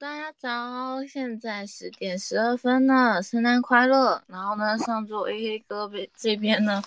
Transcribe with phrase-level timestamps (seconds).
[0.00, 4.20] 大家早，现在十点十二分了，圣诞快乐。
[4.26, 6.82] 然后呢，上周 A K 哥这边呢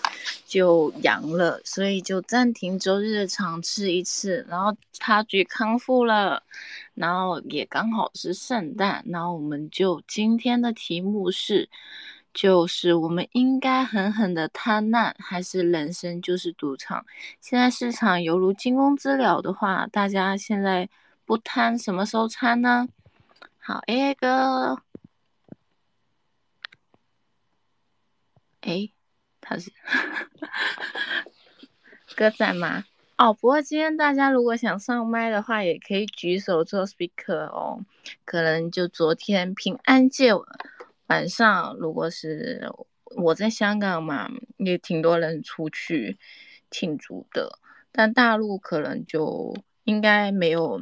[0.45, 4.45] 就阳了，所以就暂停周日的场次一次。
[4.49, 6.43] 然后他局康复了，
[6.95, 11.69] 然后也刚好是圣诞，然后我们就今天的题目是，
[12.33, 17.05] 就是我们应该狠狠的贪婪，还是人生就是赌场？
[17.39, 20.89] 现在市场犹如惊弓之鸟的话，大家现在。
[21.27, 22.87] 不贪，什么时候贪呢？
[23.67, 24.81] 好，A A 哥，
[28.61, 28.89] 哎，
[29.41, 29.73] 他是
[32.15, 32.85] 哥在吗？
[33.17, 37.81] 哦，不过今天大家如果想上麦的话，也可以举手做 speaker 哦。
[38.23, 40.31] 可能就昨天平安夜
[41.07, 42.71] 晚上，如果是
[43.17, 46.17] 我在香港嘛，也挺多人出去
[46.71, 47.59] 庆祝的，
[47.91, 49.53] 但大陆可能就。
[49.83, 50.81] 应该没有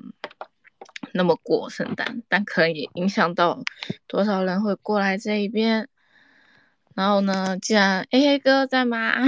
[1.14, 3.64] 那么过圣诞，但可能也影响到
[4.08, 5.88] 多少人会过来这一边。
[6.94, 9.14] 然后呢，既然 A A 哥在吗？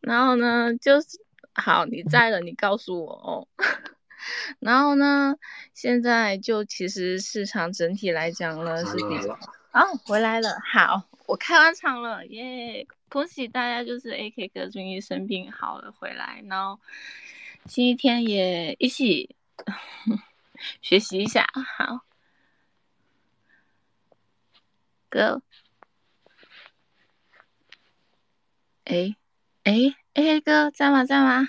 [0.00, 1.18] 然后呢，就是
[1.52, 3.48] 好，你在了，你告诉我哦。
[4.60, 5.36] 然后呢，
[5.74, 9.38] 现在就其实市场整体来讲呢是比较
[9.72, 12.86] 哦，回来了，好，我开完场了，耶。
[13.08, 16.80] 恭喜大家，就是 A K 哥终于生病好了回来，然后
[17.66, 19.36] 星期天也一起
[20.82, 22.04] 学习一下，好，
[25.08, 25.42] 哥，
[28.84, 29.14] 哎
[29.62, 31.04] 哎，A K 哥在吗？
[31.04, 31.48] 在吗？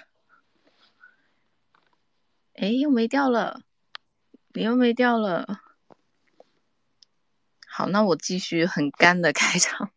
[2.54, 3.64] 哎，又没掉了，
[4.54, 5.62] 你又没掉了，
[7.66, 9.92] 好，那我继续很干的开场。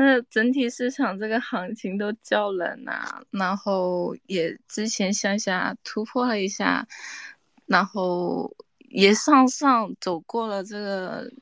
[0.00, 6.86] 那整体市场这个行情都较冷呐，然后也之前向下突破了一下，
[7.66, 11.32] 然后也上上走过了这个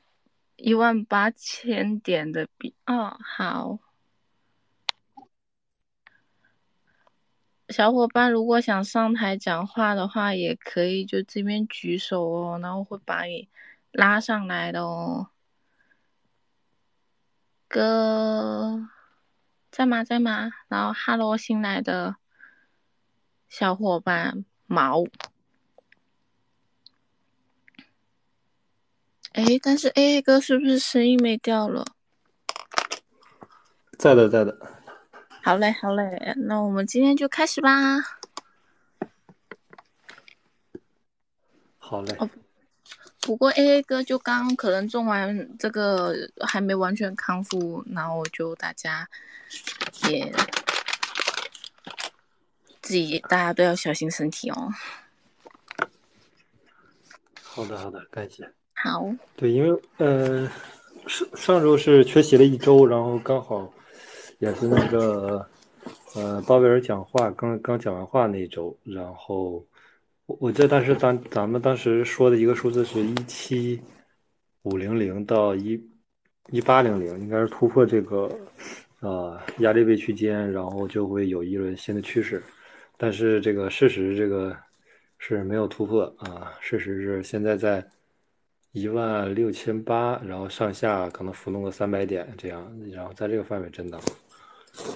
[0.55, 3.77] 一万八千点的比哦，好，
[7.69, 13.47] 小伙伴如果想上台讲话的话，也可以就这边举手哦，然后会把你
[13.91, 15.27] 拉上来的哦。
[17.67, 18.89] 哥
[19.71, 20.03] 在吗？
[20.03, 20.49] 在吗？
[20.67, 22.15] 然后哈喽，新来的
[23.49, 25.03] 小伙伴毛，
[29.33, 31.85] 哎，但是 A A 哥是不是声音没掉了？
[33.99, 34.57] 在的，在的。
[35.43, 37.69] 好嘞，好嘞，那我们今天就开始吧。
[41.77, 42.17] 好嘞。
[43.27, 46.15] 不过 A A 哥就刚可能种完这个
[46.47, 49.05] 还没完全康复，然后就大家
[50.09, 50.31] 也
[52.81, 54.71] 自己大家都要小心身体哦。
[57.43, 58.49] 好的好的，感谢。
[58.75, 59.05] 好。
[59.35, 60.49] 对，因为呃
[61.07, 63.69] 上上周是缺席了一周，然后刚好
[64.39, 65.45] 也是那个
[66.15, 69.61] 呃鲍威尔讲话刚刚讲完话那一周，然后。
[70.27, 73.81] 我记得当时咱咱们当时说的一个数字是一七
[74.63, 75.81] 五零零到一
[76.49, 78.29] 一八零零，应该是突破这个
[78.99, 82.43] 呃压力位区间，然后就会有一轮新的趋势。
[82.97, 84.53] 但是这个事实这个
[85.17, 87.81] 是没有突破啊，事实是现在在
[88.73, 94.01] 一万六千八，然后上下可能浮动个三百点这样，然后在这个范围震荡，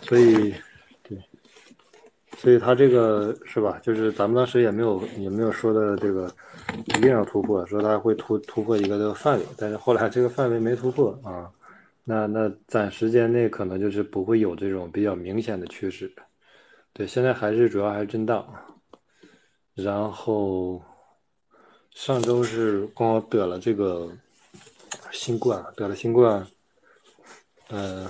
[0.04, 0.54] 所以。
[2.38, 3.80] 所以它这个是吧？
[3.84, 6.34] 就是咱们当时也没有也没有说的这个
[6.86, 11.52] 一定要突破，说它会突突破一个这个范围，但是后来这个范围没突破啊，
[12.04, 16.12] 那那暂时间内可能就是不会有这种比较明显的趋势。
[16.94, 18.48] 对，现在还是主要还是震荡。
[19.76, 20.82] 然后
[21.92, 24.10] 上周是刚好得了这个
[25.12, 26.48] 新冠，得了新冠，
[27.68, 28.10] 呃。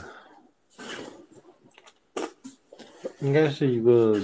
[3.22, 4.20] 应该是一个，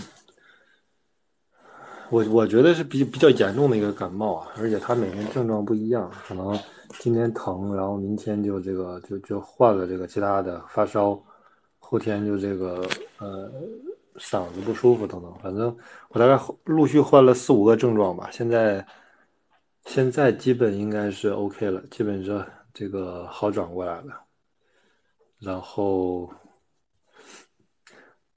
[2.10, 6.58] 我我觉得是比比较严重的一个感冒啊，而且他每天症状不一样，可能
[6.98, 11.22] 今天疼，然后明天就这个就就换了这个其他的发烧，
[11.78, 12.84] 后天就这个
[13.20, 13.52] 呃
[14.18, 15.78] 嗓子不舒服等等，反正
[16.10, 18.84] 我大概陆续换了四五个症状吧，现在
[19.86, 22.44] 现在基本应该是 OK 了，基本是
[22.74, 24.20] 这个好转过来了，
[25.38, 26.28] 然后。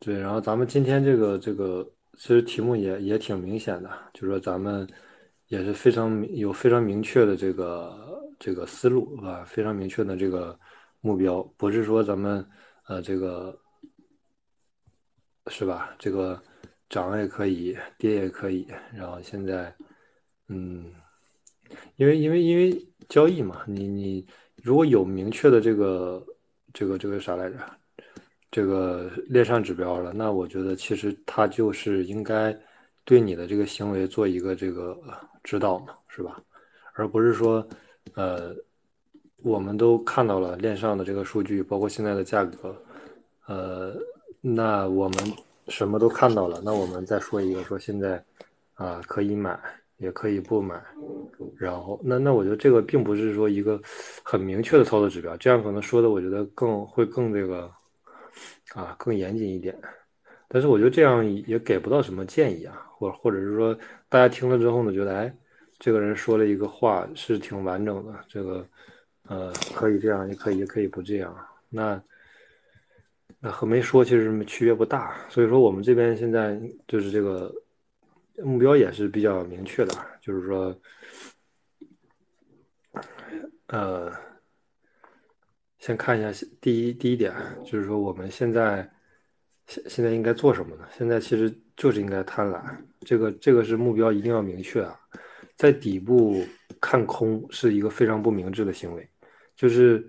[0.01, 4.89] 对，然后咱们今天这个这个其实题目也也挺明显的，就是说咱们
[5.49, 10.59] 也是非常有非常明确的这个这个思路啊，非常明确的这个
[11.03, 12.45] 目标，不是说咱们
[12.87, 13.55] 呃这个
[15.49, 15.95] 是吧？
[15.99, 16.41] 这个
[16.89, 19.75] 涨也可以，跌也可以，然后现在，
[20.49, 20.91] 嗯，
[21.97, 24.27] 因为因为因为交易嘛，你你
[24.63, 26.25] 如果有明确的这个
[26.73, 27.59] 这个这个啥来着，
[28.51, 32.57] 这个链上指标了，那我觉得其实它就是应该
[33.05, 34.99] 对你的这个行为做一个这个
[35.45, 36.41] 指导嘛，是吧？
[36.95, 37.67] 而不是说，
[38.15, 38.55] 呃，
[39.43, 42.77] 我们都看到了链上的这个数据，包括现在的价格，
[43.47, 43.95] 呃，
[44.41, 45.19] 那我们
[45.69, 48.23] 什么都看到了，那我们再说一个，说现在
[48.75, 49.59] 啊可以买，
[49.99, 50.83] 也可以不买，
[51.57, 53.81] 然后那那我觉得这个并不是说一个
[54.23, 57.71] 很明确的操作指标，这样可能说的我觉得更会更这个
[58.75, 59.77] 啊更严谨一点，
[60.49, 63.75] 但是我觉得这样也给不到什么建议啊，或或者是说
[64.09, 65.35] 大家听了之后呢，觉得哎。
[65.83, 68.69] 这个人说了一个话是挺完整的，这个，
[69.29, 71.35] 呃，可以这样，也可以，也可以不这样。
[71.71, 71.99] 那
[73.39, 75.17] 那和没说其实区别不大。
[75.31, 77.51] 所以说我们这边现在就是这个
[78.45, 80.79] 目标也是比较明确的，就是说，
[83.69, 84.13] 呃，
[85.81, 87.35] 先看一下第一第一点，
[87.65, 88.89] 就是说我们现在
[89.67, 90.85] 现现在应该做什么呢？
[90.97, 92.63] 现在其实就是应该贪婪，
[93.01, 94.99] 这个这个是目标一定要明确啊。
[95.57, 96.43] 在底部
[96.81, 99.07] 看空是一个非常不明智的行为，
[99.55, 100.09] 就是，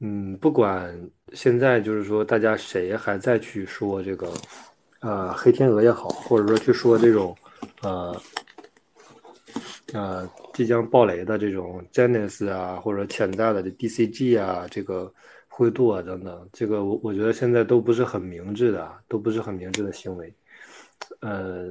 [0.00, 0.98] 嗯，不管
[1.34, 4.32] 现在就是说大家谁还在去说这个，
[5.00, 7.36] 呃，黑天鹅也好，或者说去说这种，
[7.82, 8.22] 呃，
[9.92, 15.12] 呃，即将爆雷的这种 Genesis 啊，或者潜在的这 DCG 啊，这个
[15.48, 20.32] 灰度啊等等，这个我我觉得现在都不是很明智的，都不是很明智的行为。
[21.20, 21.70] 呃，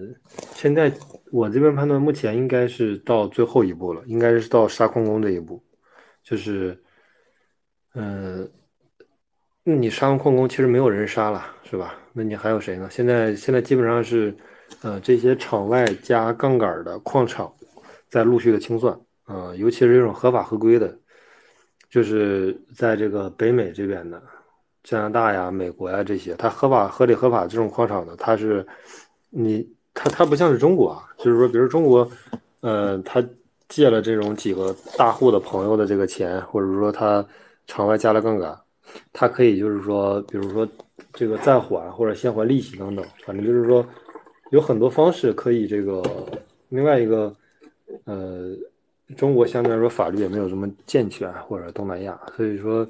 [0.53, 0.91] 现在
[1.31, 5.61] 我这边判断，目前应该是到最后一步了，应该是到杀空工这一步，
[6.23, 6.77] 就是，
[7.93, 8.49] 嗯，
[9.63, 11.95] 那你杀完矿工，其实没有人杀了，是吧？
[12.13, 12.89] 那你还有谁呢？
[12.91, 14.35] 现在现在基本上是，
[14.81, 17.51] 呃，这些场外加杠杆的矿场
[18.11, 18.93] 在陆续的清算，
[19.23, 20.95] 啊，尤其是这种合法合规的，
[21.89, 24.21] 就是在这个北美这边的
[24.83, 28.63] 加拿大呀、美国呀这些，它合法、合理、合法这种矿场呢，它是。
[29.33, 32.05] 你他他不像是中国啊，就是说，比如中国，
[32.59, 33.23] 呃，他
[33.69, 37.25] 借了这种几个大户的朋友的这个钱，或者说他
[37.65, 38.59] 场外加了杠杆，
[39.13, 40.67] 他可以就是说，比如说
[41.13, 43.87] 这个暂缓或者先还利息等等，反正就是说
[44.49, 46.03] 有很多方式可以这个。
[46.67, 47.33] 另外一个，
[48.05, 48.55] 呃，
[49.17, 52.87] 中国相对来说法律也没有这么健全，或者东南亚，所以说。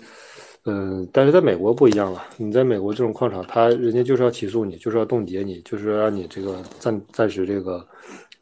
[0.65, 2.23] 嗯，但是在美国不一样了。
[2.37, 7.83] 你在美国这种矿场，他人家就是要起诉你，就是要冻结你，就是让你这个暂暂时这个，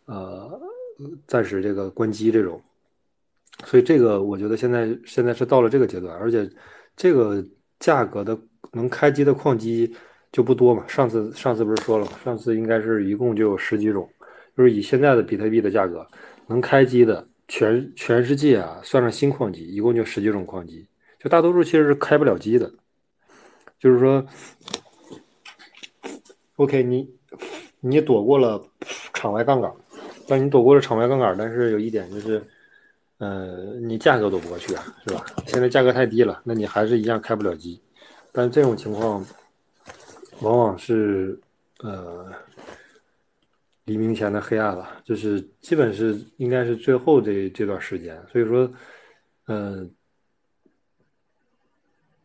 [0.04, 0.62] 呃，
[1.28, 2.62] 暂时这个关机这种。
[3.64, 6.46] 所以这个我觉得现在现在是到了这个阶段，而且
[6.98, 7.42] 这个
[7.80, 8.38] 价格的
[8.74, 9.90] 能开机的矿机
[10.30, 10.84] 就不多嘛。
[10.90, 12.12] 上次上次不是说了吗？
[12.26, 14.06] 上次应该是一共就有十几种，
[14.58, 16.06] 就是以现在的比特币的价格
[16.50, 20.86] 能开机的全全世界啊，算上新矿机，一共就十几种矿机。
[21.18, 22.72] 就大多数其实是开不了机的，
[23.78, 24.26] 就是说
[26.56, 27.10] ，OK，你
[27.80, 28.62] 你躲过了
[29.14, 29.72] 场外杠杆，
[30.28, 32.42] 但你躲过了场外杠杆，但是有一点就是，
[33.18, 35.26] 呃，你价格躲不过去啊，是吧？
[35.46, 37.82] 现在价格太低了，那你还是一样开不了机。
[38.32, 39.26] 但这种情况
[40.40, 41.38] 往往是
[41.80, 42.32] 呃
[43.90, 48.72] 黎明前的黑暗了，就是基本是应该是最后这这段时间，所以说，
[49.48, 49.92] 嗯。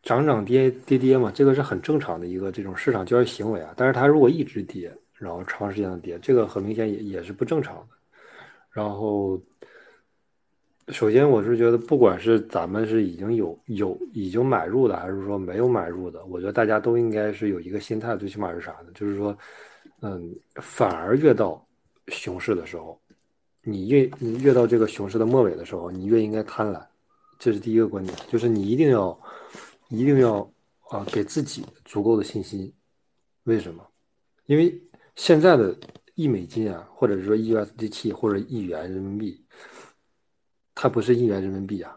[0.06, 3.72] 涨涨跌跌跌嘛，这个是很正常的一个这种市场交易行为啊。
[3.74, 7.96] 但是它如果一直跌，然后长时间的跌，这个很明显也也是不正常的。
[8.70, 9.40] 然后，
[10.88, 18.88] 首先我是觉得，不管是咱们是已经有有已经买入的，还是说没有买入的，我觉得大家都应该是有一个心态，最起码是啥呢？
[18.94, 19.34] 就是说，
[20.04, 21.66] 嗯，反而越到
[22.08, 23.00] 熊市的时候，
[23.62, 26.84] 你越你越到这个熊市的末尾的时候，你越应该贪婪。
[27.38, 29.18] 这是第一个观点，就是你一定要。
[29.90, 30.50] 一定要
[30.88, 32.72] 啊，给自己足够的信心。
[33.44, 33.86] 为什么？
[34.46, 34.82] 因为
[35.14, 35.76] 现在的
[36.14, 39.44] 一美金啊，或者是说 USDT 或者一元人民币，
[40.74, 41.94] 它不是一元人民币啊。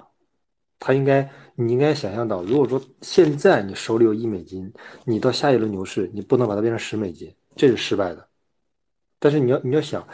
[0.78, 4.72] 它应该，你应该想象到，如果说现在你手里有一美金，
[5.06, 8.26] 你到下一轮牛市，你不能把它变成十美金，这是失败的。
[9.20, 10.08] 但是你要你要想，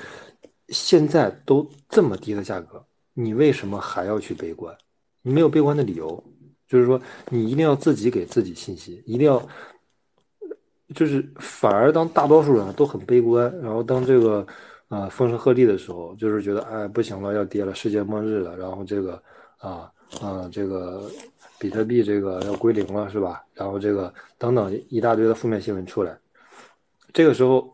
[0.69, 2.83] 现在都这么低的价格，
[3.13, 4.75] 你为什么还要去悲观？
[5.21, 6.23] 你没有悲观的理由。
[6.65, 9.47] 就是说，你一定要自己给自己信心，一定要，
[10.95, 14.47] 就是反而当大多数人都很悲观，然后当这个
[14.88, 19.21] 啊风声鹤唳的时候，就是觉得哎不行了，要跌了，世界末日了，然后这个
[19.57, 21.07] 啊啊这个
[21.59, 23.43] 比特币这个要归零了，是吧？
[23.53, 26.17] 然后这个等等一大堆的负面新闻出来，
[27.13, 27.72] 这个时候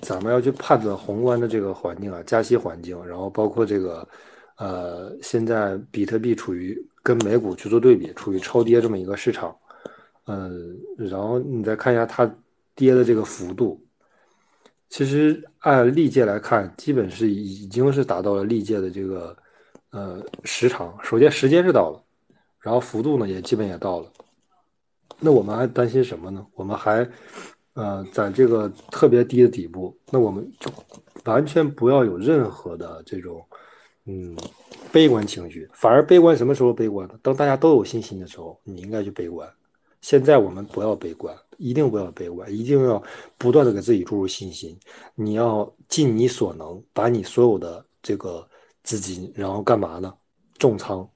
[0.00, 4.08] 咱们要去判断宏观的这个环境啊，加息环境，然后包括这个，
[4.56, 9.54] 呃，现在比特币处于跟美股去做对比，处于超跌这么一个市场，
[10.26, 12.28] 嗯，然后你再看一下它
[12.74, 13.78] 跌的这个幅度，
[14.88, 19.36] 其实按历届来看，基本是已经是达到了历届的这个
[19.90, 20.98] 呃时长。
[21.02, 22.02] 首先时间是到了，
[22.60, 24.10] 然后幅度呢也基本也到了。
[25.20, 26.46] 那我们还担心什么呢？
[26.54, 27.06] 我们还。
[27.74, 30.70] 呃，在这个特别低的底部，那我们就
[31.24, 33.42] 完全不要有任何的这种，
[34.04, 34.36] 嗯，
[34.92, 35.68] 悲观情绪。
[35.72, 37.14] 反而悲观什么时候悲观呢？
[37.22, 39.48] 当大家都有信心的时候，你应该去悲观。
[40.02, 43.02] 现在我们不要悲观，一定不要悲观，一定要
[43.38, 44.76] 不断的给自己注入信心。
[45.14, 48.46] 你要尽你所能，把你所有的这个
[48.82, 50.12] 资金，然后干嘛呢？
[50.58, 51.08] 重仓，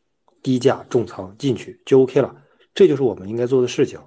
[0.42, 2.34] 低价重仓进去就 OK 了。
[2.74, 3.98] 这就是我们应该做的事情。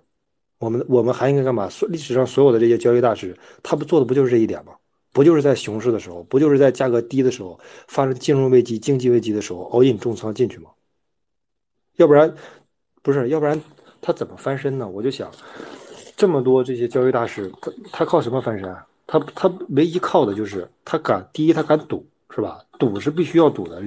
[0.60, 1.70] 我们我们还应该干嘛？
[1.70, 4.74] 所历史上所有的这些交易大师，他不做的不就是这一点吗？
[5.14, 10.70] 不就是在熊市的时候，不就是在价格低的时候，发生金融危机、经济危机的时候，all in 重仓进去吗？
[11.96, 12.32] 要不然，
[13.02, 13.60] 不是，要不然
[14.02, 14.88] 他怎么翻身呢？
[14.88, 15.32] 我就想，
[16.16, 18.76] 这么多这些交易大师，他他靠什么翻身？
[19.08, 22.62] 他他唯一靠的就是他敢，第一他敢赌，是吧？
[22.78, 23.82] 赌是必须要赌的。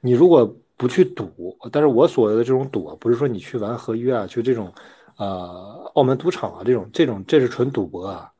[0.00, 4.70] 你如果不去赌，但是我所谓的这种赌，不是说你去玩合约啊，去这种。
[5.18, 8.30] 呃，澳门赌场啊，这种这种这是纯赌博啊。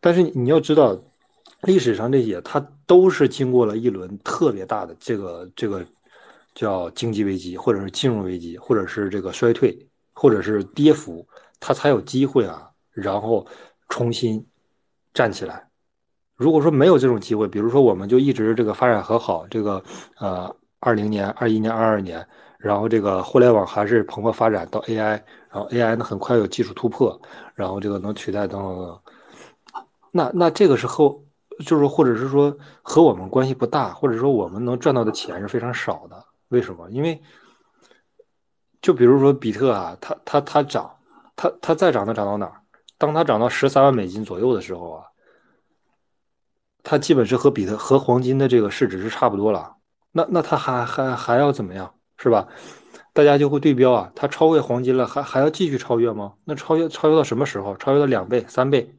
[0.00, 0.94] 但是你要知道，
[1.62, 5.84] 历史上这些它都是经过了一轮特别大的这个这个
[6.54, 9.74] 叫经济危机，或者是金融危机，或者是这个衰退，
[10.12, 11.26] 或者是跌幅，
[11.60, 13.46] 它才有机会啊，然后
[13.90, 14.42] 重新
[15.12, 15.66] 站起来。
[16.34, 19.82] 如果说没有这种机会，比如说我们就一直这个发展很好，这个
[20.18, 22.26] 呃二零年、二一年、二二年，
[22.58, 25.22] 然后这个互联网还是蓬勃发展到 AI。
[25.54, 27.16] 然后 AI 呢很快有技术突破，
[27.54, 29.00] 然后这个能取代等等等，
[30.10, 31.08] 那那这个是和
[31.64, 36.24] 就是或者是说和我们关系不大，或者说我们能赚到的钱是非常少的。
[36.48, 36.90] 为什么？
[36.90, 37.22] 因为
[38.82, 40.92] 就比如说比特啊，它它它涨，
[41.36, 42.60] 它它再涨能涨到哪儿？
[42.98, 45.04] 当它涨到十三万美金左右的时候啊，
[46.82, 49.72] 它基本是和比特和黄金的这个市值是差不多了。
[50.10, 51.94] 那那它还还还要怎么样？
[52.16, 52.48] 是吧？
[53.14, 56.34] 大家就会对标啊，它超越黄金了，还还要继续超越吗？
[56.44, 57.76] 那超越超越到什么时候？
[57.76, 58.92] 超越到两倍、三倍，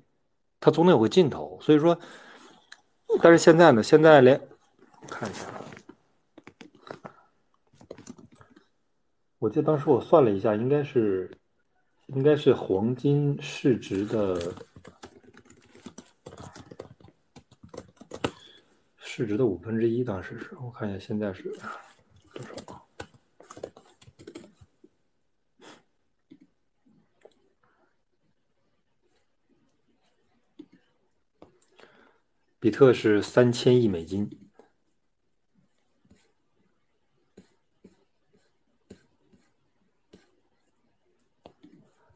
[0.62, 1.60] 它总得有个尽头。
[1.62, 2.00] 所以说，
[3.22, 3.84] 但是现在呢？
[3.84, 4.40] 现在连
[5.10, 5.46] 看一下，
[9.38, 11.38] 我记得当时我算了一下，应该是
[12.08, 14.40] 应该是黄金市值的
[18.96, 21.44] 市值的五分之一，当时是我看一下，现在是
[22.34, 22.85] 多少啊？
[32.66, 34.28] 比特是三千亿美金，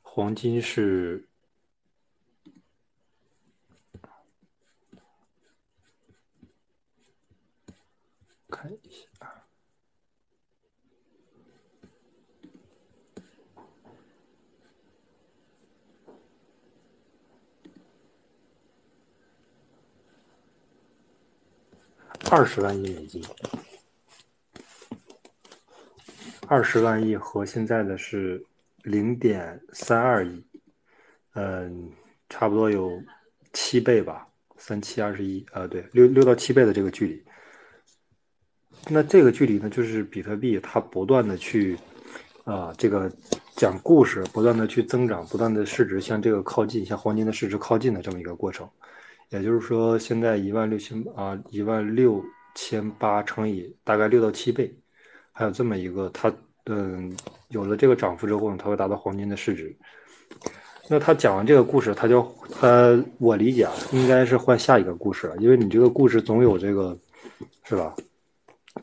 [0.02, 1.30] 黄金是
[8.50, 9.06] 看一下。
[22.40, 23.22] 二十万亿美金，
[26.48, 28.42] 二十万亿和现在的是
[28.84, 30.42] 零点三二亿，
[31.34, 31.92] 嗯，
[32.30, 32.98] 差不多有
[33.52, 37.22] 七倍吧，三七二十一啊，对，六六到七倍的这个距离。
[38.88, 41.78] 那这个距离呢，就是比特币它不断的去
[42.46, 43.12] 啊，这个
[43.58, 48.66] 讲故事，不断的去增长，不断的市值向这个靠近，向黄金的市值靠近的这么一个过程。
[49.30, 52.24] 也就是说，现在一万六千啊，一万六
[52.56, 54.76] 千八乘以大概六到七倍，
[55.32, 56.34] 还有这么一个，它
[56.66, 57.16] 嗯，
[57.50, 59.76] 有了这个涨幅之后呢，它会达到黄金的市值。
[60.88, 62.28] 那他讲完这个故事，他就
[62.60, 66.98] 他我理解啊，应该是换下一个故事了，因为你这个故事总有这个，
[67.64, 67.96] 是吧？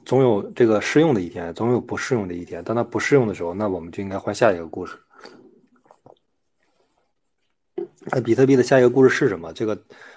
[0.05, 2.62] 总有这个适用的一天，总有不适用的一天。
[2.62, 4.97] 当它不适用的时候，那我们就应该换下一个故事。
[8.12, 9.53] 那比特币的下一个故事是什么？
[9.53, 9.76] 这个。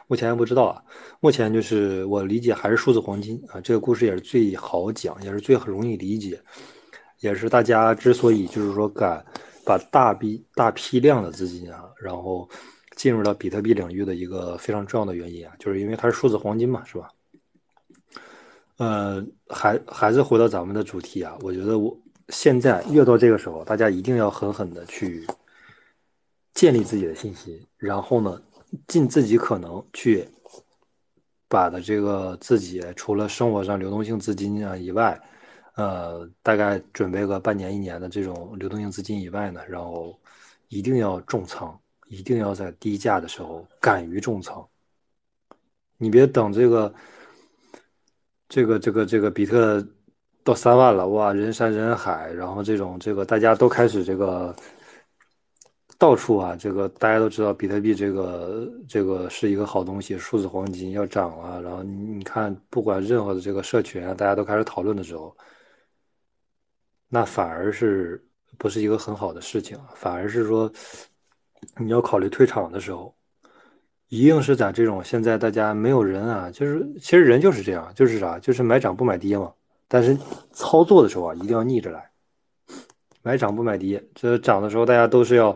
[0.09, 0.81] 目前还不知道啊，
[1.19, 6.41] 目前就是我理解还是数字黄金啊，这个故事也是最好讲，也是最容易理解，
[7.19, 9.23] 也是大家之所以就是说敢
[9.63, 12.49] 把大批大批量的资金啊，然后
[12.95, 17.07] 进入到比特币领域的一个非常重要的原因啊，就是因为它是数字黄金嘛，是吧？
[18.77, 21.95] 呃，还还是回到咱们的主题啊，我觉得我
[22.29, 25.27] 现在越到这个时候，大家一定要狠狠的去
[26.55, 28.41] 建立自己的信心，然后呢。
[28.87, 30.27] 尽自己可能去
[31.47, 35.19] 把的这个自己除了生活上流动性资金啊以外，
[35.75, 40.19] 呃，大概准备个半年一年的这种流动性资金以外呢，然后
[40.67, 44.63] 一定要重仓，一定要在低价的时候敢于重仓。
[45.97, 46.93] 你别等这个，
[48.47, 49.85] 这个这个这个比特
[50.43, 54.55] 到三万了，哇，人山人海，然后这种这个大家都开始这个
[55.99, 65.35] 到处啊，这个大家都知道比特币这个这个是一个好东西，数字黄金要涨了，然后你你看，不管任何的这个社群啊，大家都开始讨论的时候，
[67.09, 68.25] 那反而是
[68.57, 70.71] 不是一个很好的事情，反而是说
[71.77, 73.13] 你要考虑退场的时候。
[74.11, 79.53] 一定是在这种现在大家没有人啊，就是其实人就是这样，就是啥，就是买涨不买跌嘛。
[79.87, 80.17] 但是
[80.51, 82.09] 操作的时候啊，一定要逆着来，
[83.21, 84.03] 买涨不买跌。
[84.15, 85.55] 这涨的时候大家都是要，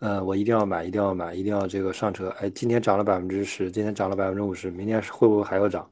[0.00, 2.28] 呃，我一定要买，一定要买，一定要这个上车。
[2.40, 5.90] 哎，今天涨了百分之十，今天涨了百分之五十，明天会不会还要涨？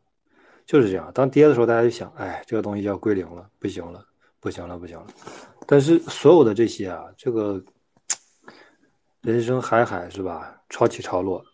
[0.66, 1.10] 就是这样。
[1.14, 4.04] 当跌的时候，大家就想，哎，这个东西就要归零了，不行了，
[4.40, 5.06] 不行了，不行了。
[5.66, 7.62] 但是所有的这些啊，这个
[9.22, 10.54] 人生海海是吧？
[10.68, 11.44] 潮起潮落。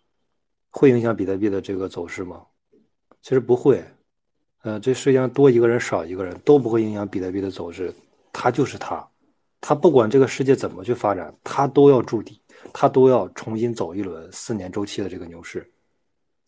[0.73, 2.43] 会影响比特币的这个走势吗？
[3.23, 3.85] 其实不会，
[4.63, 7.93] 呃，这世界上多一个人少一个人都不会影响比特币的走势，
[8.33, 9.05] 它就是它，
[9.61, 12.40] 它不管这个世界怎么去发展，它都要筑底，
[12.73, 15.69] 它都要重新走一轮四年周期的这个牛市，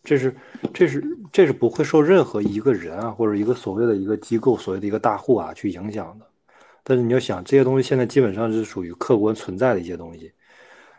[0.04, 0.34] 这是
[0.72, 6.26] 这是这是不会受任何一个人啊或者一个所谓的一个机构所谓的一个大户啊去影响的。
[6.84, 10.32] 但是你要想这些东西现在基本上是属于客观存在的一些东西，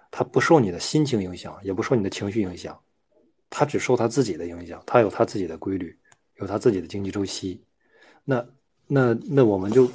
[0.10, 2.80] 它不受你的心情影响，也不受你的情绪影响。
[3.50, 5.96] 它只受它自己的影响，它有它自己的规律，
[6.38, 7.62] 有它自己的经济周期。
[8.24, 8.44] 那
[8.88, 9.88] 那那我们就，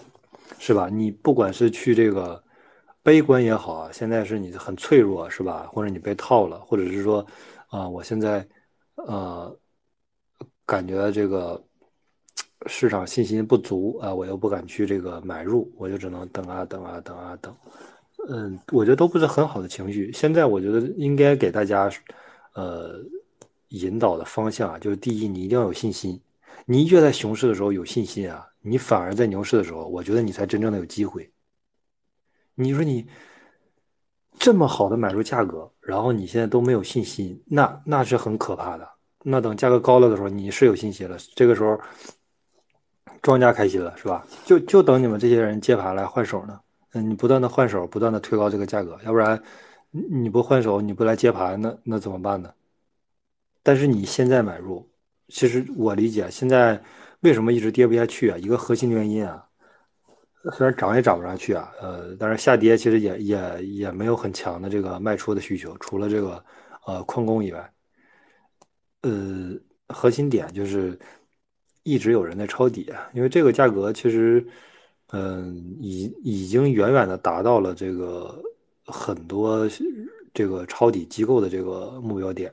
[0.58, 0.88] 是吧？
[0.88, 2.42] 你不管是去这个
[3.08, 5.66] 悲观也好啊，现在是你很脆弱，是吧？
[5.72, 7.26] 或者你被套了，或者是说
[7.68, 8.46] 啊，我现在
[8.96, 9.56] 呃
[10.66, 11.58] 感觉这个
[12.66, 17.50] 市场信心不足啊，我又不敢去这个买入，我就只能等啊等啊等啊等。
[18.28, 20.12] 嗯，我觉得都不是很好的情绪。
[20.12, 21.90] 现在我觉得应该给大家
[22.52, 23.02] 呃。
[23.72, 26.18] 引导的方向啊，就是第一，你一定要有信心。
[26.64, 31.30] 你越在熊市的时候有信心啊，你反而在牛市的时候，我觉得你才真正的有机会。
[32.61, 33.07] 你说你
[34.37, 38.88] 这么好的买入价格，然后你现在都没有信心，那那是很可怕的。
[39.23, 41.81] 那等价格高了的时候，你是有信心了，这个时候
[43.23, 44.27] 庄家开心了，是吧？
[44.44, 46.61] 就就等你们这些人接盘来换手呢。
[46.94, 49.40] 嗯，你不断的换手，不断的推高这个价格，要不然
[49.90, 52.53] 你不换手，你不来接盘，那那怎么办呢？
[53.62, 54.88] 但是你现在买入，
[55.29, 56.83] 其实我理解，现在
[57.21, 58.38] 为什么一直跌不下去啊？
[58.38, 59.47] 一个核心原因啊，
[60.53, 66.42] 虽然涨也涨不上去啊，呃，但是下跌其实也也也没有很强的这个卖出的需求，除了这个
[66.87, 67.72] 呃矿工以外，
[69.03, 69.55] 呃，
[69.88, 70.98] 核心点就是
[71.83, 74.46] 一直有人在抄底，因为这个价格其实
[75.09, 78.40] 嗯已已经远远的达到了这个
[78.87, 79.68] 很多
[80.33, 82.53] 这个抄底机构的这个目标点。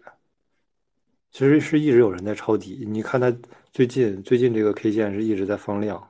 [1.31, 3.29] 其实是一直有人在抄底，你看它
[3.73, 6.01] 最近最近这个 K 线是一直在放量，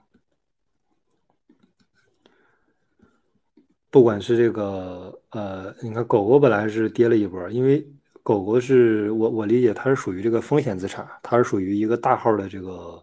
[3.96, 7.90] 不管是这个呃，你看狗狗本来是跌了一波，因为
[8.24, 13.02] 狗狗是我我理解它是属于这个风险资产，它是属于一个大号的这个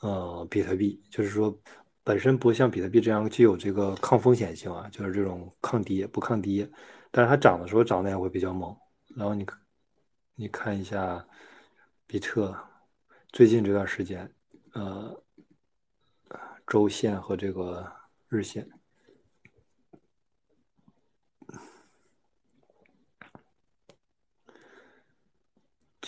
[0.00, 1.54] 呃比特币，就是说
[2.02, 6.66] 本身不像比特币这样具有这个抗风险性啊，就是这种抗跌不抗跌，
[7.10, 8.74] 但是它涨的时候涨的也会比较猛，
[9.14, 9.44] 然后你
[10.34, 11.22] 你看一下。
[12.06, 12.56] 比特
[13.32, 14.30] 最近这段时间，
[14.72, 15.14] 呃，
[16.66, 17.86] 周线和这个
[18.28, 18.66] 日线。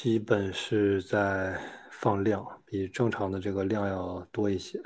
[0.05, 1.59] 基本是在
[1.91, 4.79] 放量，比正常的这个量要多一些。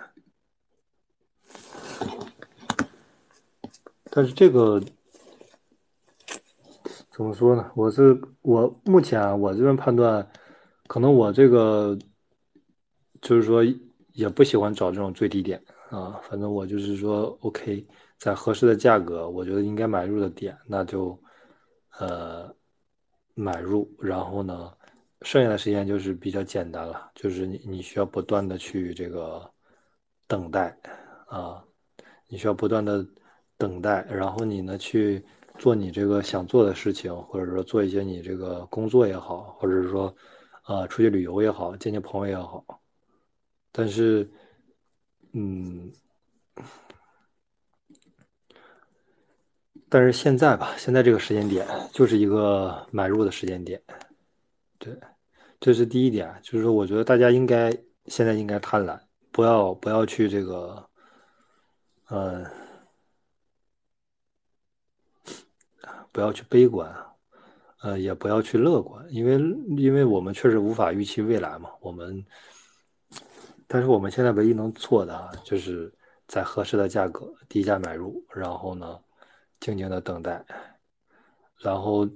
[4.13, 4.81] 但是这个
[7.11, 7.69] 怎么说呢？
[7.75, 10.25] 我是我目前啊，我这边判断。
[10.87, 11.99] 可能我这个
[13.21, 13.61] 就是说
[14.13, 17.85] 也不喜欢找这种最低点啊，反正我就是说，OK，
[18.19, 21.21] 在合适的价格，我觉得应该买入的点，那就
[21.99, 22.55] 呃
[23.35, 24.73] 买入，然后呢，
[25.23, 29.51] 剩下的时间就是比较简单了，就是你你需要不断的去这个
[30.27, 30.77] 等待
[31.27, 31.65] 啊，
[32.29, 33.07] 你需要不断的
[33.57, 35.25] 等待，然后你呢去
[35.59, 40.15] 做你这个想做的事情，或者说做一些你这个工作也好，或者是说。
[40.69, 42.63] 啊，出去旅游也好，见见朋友也好，
[43.73, 44.31] 但是，
[45.33, 45.91] 嗯，
[49.89, 53.81] 但是现在吧，现在这个时间点就是一个买入的时间点，
[54.79, 54.97] 对，
[55.59, 58.97] 这是第一点，就是说我觉得大家应该现在应该贪婪，
[59.33, 60.89] 不要不要去这个，
[62.07, 62.49] 呃，
[66.13, 66.95] 不要去悲观，
[67.83, 69.35] 呃，也不要去乐观，因为
[69.77, 72.25] 因为我们确实无法预期未来嘛，我们，
[73.67, 75.93] 但是我们现在唯一能做的，就是
[76.29, 78.97] 在合适的价格低价买入，然后呢，
[79.59, 80.45] 静静的等待，
[81.57, 82.09] 然后。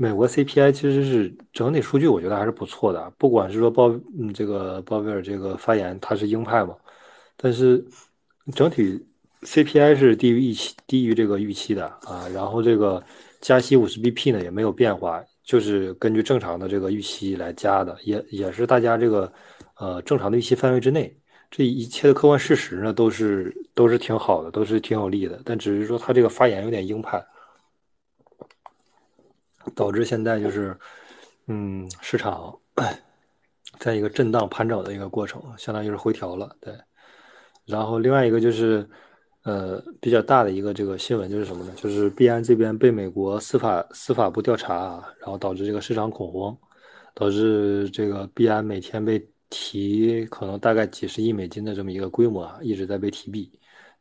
[0.00, 3.12] 美国 CPI 其实是整体数据，我觉得还是不错的。
[3.18, 6.74] 不管是说鲍嗯这个鲍威尔这个发言，他是鹰派嘛，
[7.36, 7.84] 但是
[8.54, 8.98] 整体
[9.42, 12.26] CPI 是低于预期，低于这个预期的啊。
[12.32, 13.02] 然后这个
[13.42, 19.30] 加息五十 BP 呢也没有变化，就是根据正常的这个预期来加的，也也是大家这个
[19.76, 21.14] 呃正常的预期范围之内。
[21.50, 25.38] 这一切的客观事实呢都是都是挺好的，都是挺有利的。
[25.44, 27.22] 但只是说他这个发言有点鹰派。
[29.74, 30.76] 导致现在就是，
[31.46, 32.56] 嗯，市场
[33.78, 36.74] 在一个震荡盘整的一个过程，相当于是回调了，对。
[37.66, 38.88] 然后另外一个就是，
[39.44, 41.72] 呃，比较大的一个这个新闻就是什么呢？
[41.76, 46.56] 就是币安这边被美国司法司法部调查，然后导致这个市场恐慌，
[47.14, 53.50] 导致这个币安每天被提可能大概几十亿美金的这么一个规模，一直在被提币。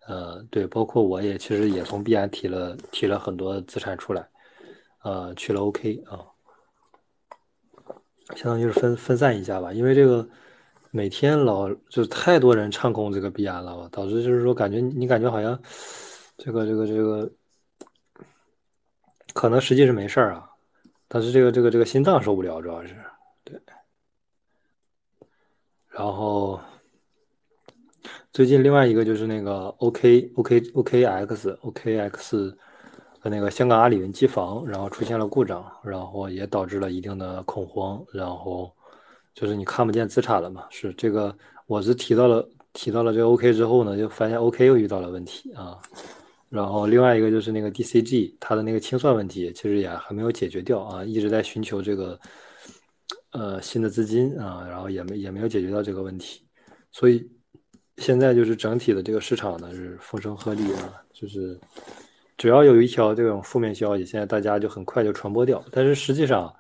[0.08, 4.28] 呃，对，包括我也其实也从币安提了提了很多资产出来。
[5.02, 6.28] 呃，去了 OK 啊，
[8.36, 10.28] 相当于是分分散一下吧，因为这个
[10.92, 15.58] 每天老就太多人唱空这个币安了，导致就是说感觉你感觉好像
[16.38, 17.32] 这个这个这个
[19.34, 20.50] 可能实际是没事儿啊，
[21.08, 22.94] 但是这个这个这个心脏受不了，主要是
[23.46, 23.58] 对。
[25.88, 26.60] 然后
[28.34, 32.58] 最近另外一个就是那个 OK OK OKX OKX。
[33.22, 38.74] 和那个香港阿里云机房，然后出现了故障，然后也导致了一定的恐慌，然后
[39.34, 40.66] 就是你看不见资产了嘛？
[40.70, 41.36] 是这个，
[41.68, 45.78] 我是提到了提到了这个 OK 之后呢，就发现 OK 又遇到了问题啊。
[46.48, 52.20] 然后另外一个就是那个 DCG，它的那个清算问题其实也还没有解决掉啊，一直在寻求这个
[53.32, 56.42] 呃新的资金啊，然后也没也没有解决到这个问题，
[56.92, 57.30] 所以
[57.98, 61.60] 现在就是整体的这个市场呢是风声鹤唳啊，就是。
[62.40, 65.62] 只要有一条这种负面消息，现在大家就很快就传播掉。
[65.74, 66.52] 但是实际上，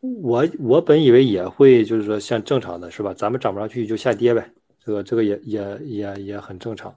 [0.00, 3.14] 我我本以为也会，就是说像正常的是吧？
[3.14, 4.50] 咱们涨不上去就下跌呗，
[4.84, 6.92] 这个这个也也也也很正常。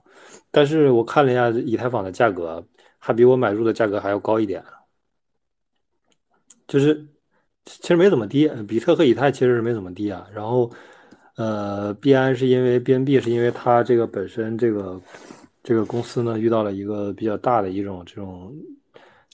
[0.50, 2.66] 但是我看了一下以太坊的价格，
[2.98, 4.64] 还比我买入的价格还要高一点，
[6.68, 7.00] 就是
[7.66, 8.50] 其实没怎么跌。
[8.68, 10.28] 比特和以太其实是没怎么跌啊。
[10.34, 10.72] 然后，
[11.36, 15.00] 呃，币安是因为 BNB 是因为它这个本身这个。
[15.64, 18.54] 这个公司呢遇到了一个比较大的一种这种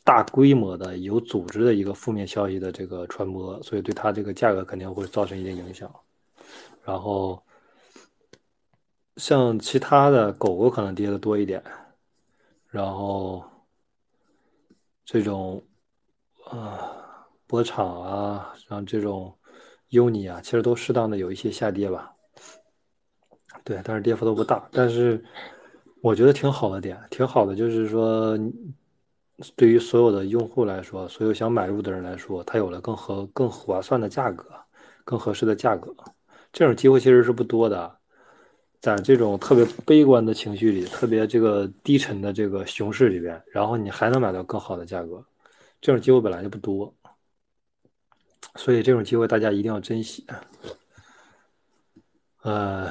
[0.04, 5.92] 大规模的有组织的一个负面消息的这个传播，所以对它这个价格肯定会造成一定影响。
[6.86, 7.42] 然后
[9.18, 11.64] 像其他的狗狗可能跌的多一点，
[12.70, 13.44] 然后
[15.04, 15.64] 这种
[16.46, 19.36] 啊波场啊，像这种
[19.90, 22.14] 优尼啊，其实都适当的有一些下跌吧。
[23.64, 25.26] 对，但是跌幅都不大，但是。
[26.02, 28.38] 我觉得挺好的点，挺好的，就是说，
[29.56, 34.46] 对于所有的用户来说，所有想买入的人来说，它有了更合、更划算的价格，
[35.04, 35.94] 更合适的价格。
[36.54, 37.98] 这种机会其实是不多的，
[38.80, 45.24] 在这种特别悲观的情绪里，特别这个低沉的这个熊市里边，然后你还能买到更好的价格，
[45.82, 46.94] 这种机会本来就不多，
[48.56, 50.26] 所以这种机会大家一定要珍惜。
[52.42, 52.86] 呃，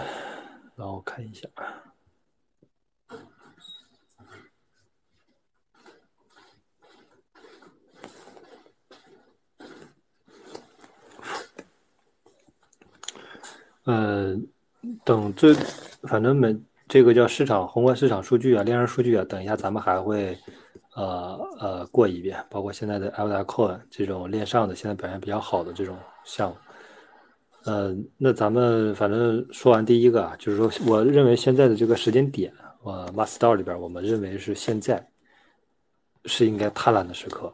[0.76, 1.48] 然后看一下。
[13.88, 14.36] 呃，
[15.02, 15.54] 等最，
[16.02, 16.54] 反正每
[16.86, 20.36] 这个叫市场宏观市场数据啊，链上数据啊，等一下咱们还会，
[20.94, 26.56] 呃呃过一遍，包括现在的 l d Coin 这种链上的现在表现比较好的这种项目。
[27.64, 35.02] 呃，那咱们反正说完第一个啊，就是说我认为现在的这个时间点，呃 m a s t o r 里边，我们认为是现在
[36.26, 37.50] 是应该贪婪的时刻，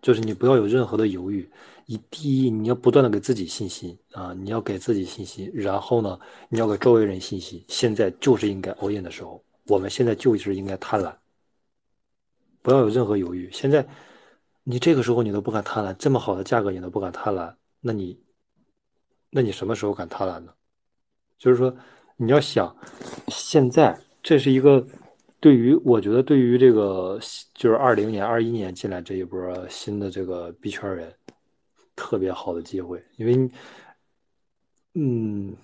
[0.00, 1.46] 就是你不要有任何的犹豫。
[1.88, 6.18] 你第一，你要不断的给自己信心啊，你要给自己信心，然后呢，
[6.48, 7.64] 你要给周围人信心。
[7.68, 11.14] 现在就是应该 all in 的时候，我们现在就是应该贪婪，
[12.60, 13.48] 不要有任何犹豫。
[13.52, 13.86] 现在
[14.64, 18.18] 你这个时候你都不敢贪婪，这么好的价格你都不敢贪婪，那你，
[19.30, 20.52] 那你什么时候敢贪婪呢？
[21.38, 21.72] 就是说
[22.16, 22.76] 你要想，
[23.28, 24.84] 现在这是一个
[25.38, 27.16] 对于我觉得对于这个
[27.54, 31.14] 就是二零年、二一年进来这一波新的这个币圈人。
[31.96, 33.50] 特别好的机会，因为，
[34.94, 35.56] 嗯，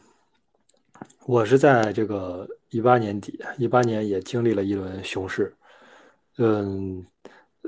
[1.27, 5.55] 我是在这个一八年底，一八年也经历了一轮熊市，
[6.39, 7.07] 嗯，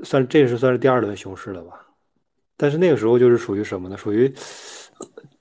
[0.03, 1.87] 算这是算是第二轮熊市了吧？
[2.57, 3.95] 但是那个时候就是属于什么呢？
[3.97, 4.33] 属于，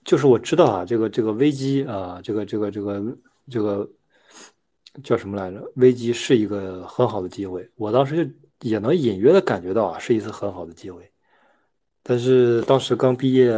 [0.04, 3.16] 就是我知道啊，这个这个危机啊，这个这个这个
[3.48, 3.88] 这个
[5.02, 5.72] 叫什么来着？
[5.76, 8.32] 危机是一个很好的机会，我当时就
[8.68, 11.10] 也能隐约的感觉到啊，是一次很好的机会。
[12.04, 13.50] 但是当时刚毕业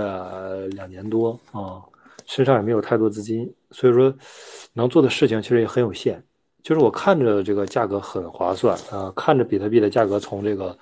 [0.70, 1.84] 两年多啊，
[2.24, 4.14] 身上也没有太多资金，所以说
[4.72, 6.24] 能做的事情其实也很有限。
[6.62, 10.74] 就是我看着这个价格很划算啊，看着比特币的价格从这个。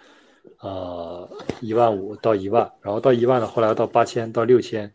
[0.60, 1.28] 呃，
[1.60, 4.90] 一万五到一万，然后到一万呢，后来到八千到六千，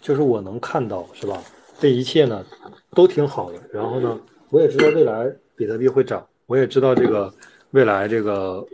[0.00, 1.42] 就是我能看到，是吧？
[1.78, 2.44] 这一切呢，
[2.90, 3.58] 都挺好的。
[3.70, 4.18] 然后呢，
[4.48, 7.32] 我也知道未来比特币会涨，我也知道这个
[7.72, 8.64] 未来这个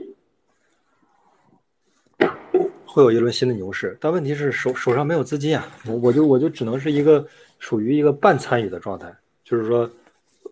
[2.84, 3.96] 会有一轮新的牛市。
[4.00, 7.26] 但问题是手手上没有资金啊，我我就我就只能是一个
[7.58, 9.88] 属于一个半参与的状态，就是说。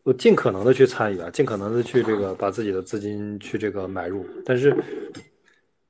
[0.04, 4.76] 我尽可能的去参与啊，尽可能的去这个把自己的资金去这个买入，但是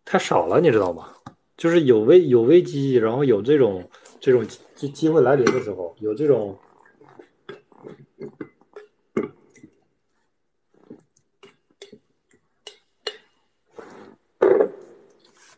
[0.04, 1.08] 太少了，你知道吗？
[1.56, 3.82] 就是有危有危机，然后有这种
[4.20, 6.54] 这种机机会来临的时候，有这种，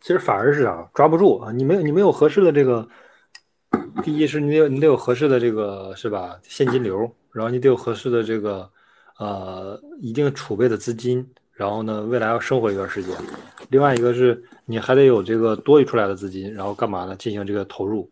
[0.05, 2.87] 其实反而是啊抓不住啊，你没有你没有合适的这个，
[4.03, 7.11] 第一是你得你得有合适的这个是吧现金流。
[7.33, 8.69] 然后你得有合适的这个，
[9.19, 11.27] 呃，一定储备的资金。
[11.55, 13.17] 然后呢，未来要生活一段时间。
[13.71, 17.17] 另外一个是，你还得有这个多余出来的资金，然后干嘛呢？
[17.17, 18.07] 进行这个投入。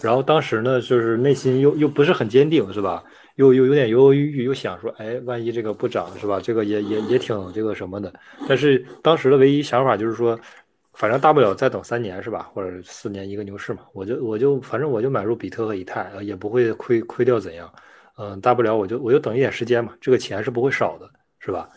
[0.00, 3.04] 然后当时呢，就是内心又又不是很坚定，是吧？
[3.36, 6.40] 又又有点犹犹豫豫，又想说，哎，万一这个不涨，是吧？
[6.42, 8.12] 这个也也也挺这个什么的。
[8.48, 10.38] 但是当时的唯一想法就是说，
[10.96, 12.50] 反正大不了再等三年，是吧？
[12.54, 13.82] 或者四年一个牛市嘛。
[13.92, 17.72] 我就我就反正我就买入比特和以太，也不会亏亏掉怎样。
[18.16, 21.68] 嗯，大不了我就我就等一点时间嘛，这个钱是不会少的，是吧？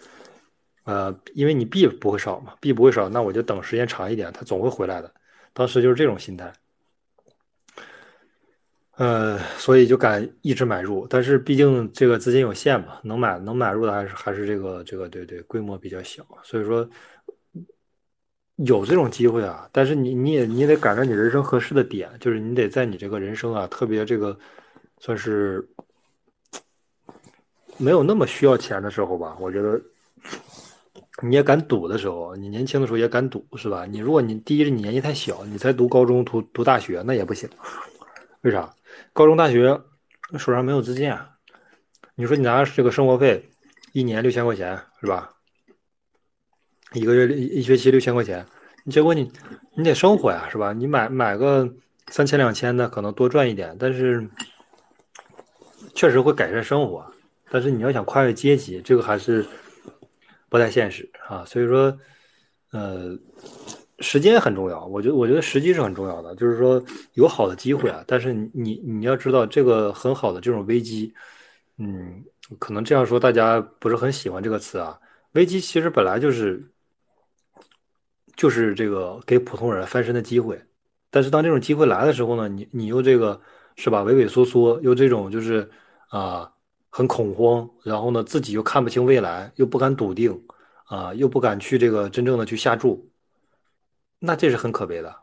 [0.86, 5.14] 呃，因为你币不会少嘛，币不会少，那我就等时间长一点，它总会回来的。
[5.52, 6.52] 当时就是这种心态，
[8.96, 11.06] 呃，所以就敢一直买入。
[11.08, 16.90] 但是毕竟这个资金有限嘛，能买能买入的还是还是这个这个对对，规模比较小，所以说
[18.66, 19.68] 有这种机会啊。
[19.72, 24.38] 但是你你也你也得赶上你人生合适的点，就是你得在你这个人生啊特别这个
[25.00, 25.68] 算是。
[27.82, 29.80] 没有那么需要钱的时候吧，我觉得
[31.24, 33.86] 你也敢赌的时候，你年轻的时候也敢赌，是吧？
[33.86, 37.50] 你如果你第一是你年纪太小，你才读高中、读读大学，那也不行。
[38.42, 38.70] 为啥？
[39.14, 39.80] 高中、大学
[40.38, 41.30] 手上没有资金啊。
[42.16, 43.50] 你说你拿这个生活费，
[43.94, 45.32] 一年六千块钱，是吧？
[46.94, 48.46] 一个月一学期六千块钱，
[48.90, 49.32] 结果你
[49.76, 50.74] 你得生活呀，是吧？
[50.74, 51.72] 你买买个
[52.08, 54.28] 三千两千的，可能多赚一点，但是
[55.94, 57.06] 确实会改善生活。
[57.52, 59.46] 但是你要想跨越阶级，这个还是
[60.50, 61.44] 不太现实啊。
[61.46, 61.96] 所以说，
[62.72, 63.18] 呃，
[64.00, 64.86] 时间很重要。
[64.86, 66.36] 我觉得，我觉得时机是很重要的。
[66.36, 71.12] 就是说，有好的机会啊，但是你你你要知道，这个很好的这种危机，
[71.78, 72.24] 嗯，
[72.60, 75.00] 可能这样说大家不是很喜欢这个词啊。
[75.34, 76.64] 危机其实本来就是
[78.40, 80.60] 就是这个给普通人翻身的机会，
[81.12, 83.40] 但是当这种机会来的时候呢，你你又这个
[83.76, 85.70] 是吧，畏畏缩缩，又这种就是
[86.10, 86.52] 啊。
[86.92, 90.44] 很恐慌，然后呢，自己又看不清未来，又不敢笃定，
[90.86, 93.08] 啊，又不敢去这个真正的去下注，
[94.18, 95.16] 那这是很可悲的，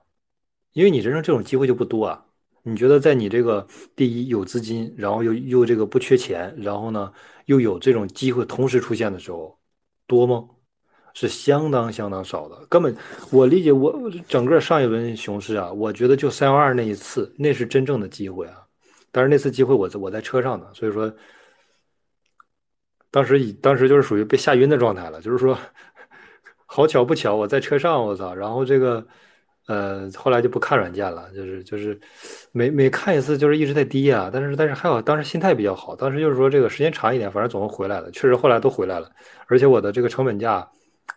[0.74, 2.24] 因为你人生这种机会就不多啊。
[2.62, 7.12] 你觉得在你这个第一有资金，然后又又这个不缺钱，然后呢
[7.46, 9.58] 又有这种机会同时出现的时候，
[10.06, 10.48] 多吗？
[11.16, 12.96] 是相当相当少的，根本
[13.32, 18.62] 我理解我整个上一轮熊市啊，我觉得就三幺二那一次，那是真正的机会啊。
[19.10, 21.12] 但是那次机会我在我在车上呢，所以说。
[23.08, 25.56] 当时以当时就是属于被吓晕的状态了，就是说，
[26.66, 29.06] 好巧不巧我在车上，我操，然后这个，
[29.68, 31.98] 呃，后来就不看软件了，就是就是
[32.52, 39.10] 每每看一次就是一直在低啊，但是但是还好当时心态比较好，当时就是说这个时间长一点，反正总会回来的，确实后来都回来了，
[39.46, 40.68] 而且我的这个成本价，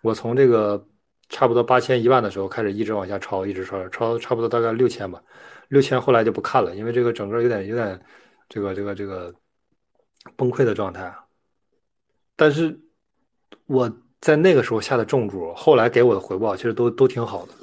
[0.01, 0.83] 我从这个
[1.29, 5.21] 差不多八千一万的时候开始一直往下抄，一直抄抄差不多大概六千吧，
[5.67, 7.99] 六千后来就不看了，因为这个整个有点有点
[8.47, 9.33] 这个这个这个
[10.35, 11.23] 崩溃的状态啊。
[12.35, 12.79] 但是
[13.65, 17.53] 我在那个时候下的重注，后来给我的回报其实都都挺好的，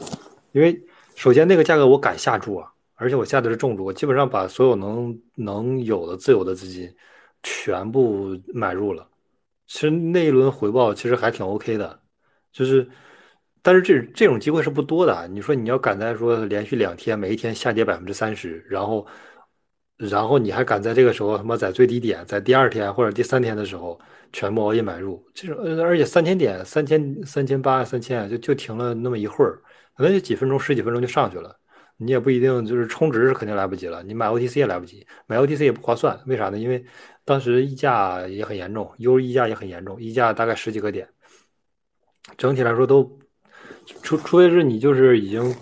[0.52, 0.78] 因为
[1.14, 6.94] 首先那个价格我敢下注啊，而且我下的是重注，我基本上把所有能能有的自由的资金
[7.42, 9.08] 全部买入了。
[9.66, 11.98] 其实那一轮回报其实还挺 OK 的，
[12.56, 12.88] 就是
[13.62, 15.28] 但是这这种机会是不多的。
[15.28, 19.06] 你说你要赶在说连续两天，每一天下跌百分之三十，然后，
[19.98, 24.00] 然后你还赶在这个时候他妈在最低点，在第二天或者第三天的时候
[24.32, 29.60] 全部熬夜买入，这种而且三千点、三千、三千八、三千就就停了那么一会儿，
[29.96, 31.54] 可能就几分钟、十几分钟就上去了。
[31.98, 36.18] 你也不一定就是充值是肯定来不及了，你买 OTC 也来不及，买 OTC 也不划算。
[36.26, 36.58] 为啥呢？
[36.58, 36.84] 因为
[37.24, 41.08] 当时溢价也很严重，U 溢价也很严重，溢价大概十几个点。
[42.36, 43.18] 整体来说都，
[44.02, 45.54] 除除非是你就是已经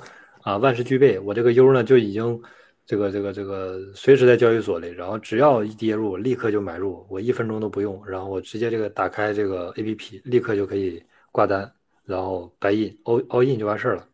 [0.43, 2.41] 啊万事俱备，我这个 U 呢就已经
[2.87, 11.71] 这个这个这个随时在交易所里，然后只要一跌入立刻就买入，我一分钟都不用，然后我直接这个打开这个 APP，立刻就可以挂单，
[12.05, 14.07] 然后白印 all all in 就完事儿了。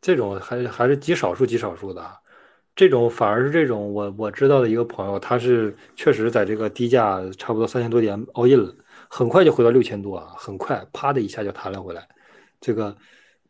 [0.00, 2.14] 这种还还是极少数极少数的啊，
[2.74, 8.74] 这种反而是这种我我知道的一个朋友，他是确实在这个低价差不多三千多点 all in 了，
[9.14, 12.08] 很快就回到六千多啊，很快啪的一下就弹了回来。
[12.62, 12.96] 这个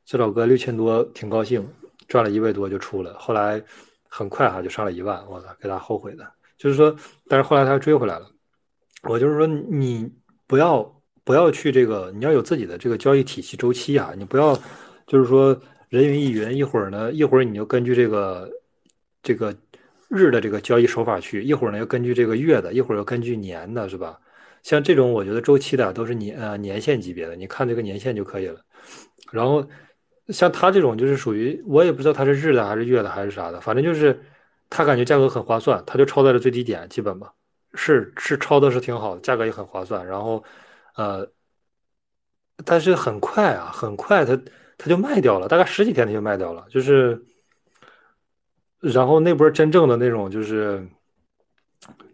[0.04, 1.64] 这老哥六千多挺高兴，
[2.08, 3.62] 赚了一万多就出了，后来
[4.08, 6.28] 很快哈就上了一万，我操，给他后悔的。
[6.58, 6.94] 就是说，
[7.28, 8.28] 但是后来他追回来了。
[9.04, 10.12] 我就是说，你
[10.48, 10.82] 不要
[11.22, 14.58] 不要去这个，你要有自己的这个交易体系周期啊，你不要
[15.06, 15.56] 就是说。
[15.92, 18.50] 人云亦云，一会儿呢，一会儿你就根据这个
[19.22, 19.54] 这个
[20.08, 24.18] 日的这个交易手法去，一会儿呢要根据这个月的，一会儿要根据年的，是吧？
[24.62, 28.60] 像这种我觉得周期的都是年呃年限级别的，你看这个年限就可以了。
[29.30, 29.66] 然后
[30.28, 34.20] 像他这种就是属于我也不知道他是日的还是月的还是啥的，反正就是
[34.70, 37.32] 他感觉价格很划算，他就抄在了最低点，基本吧，
[37.74, 40.06] 是是抄的是挺好的，价格也很划算。
[40.06, 40.42] 然后
[40.96, 41.28] 呃，
[42.64, 44.38] 但是很快啊，很快他。
[44.78, 47.22] 他就卖掉了，大概十几天他就卖掉了，就是，
[48.80, 50.84] 然后那波真正的那种就是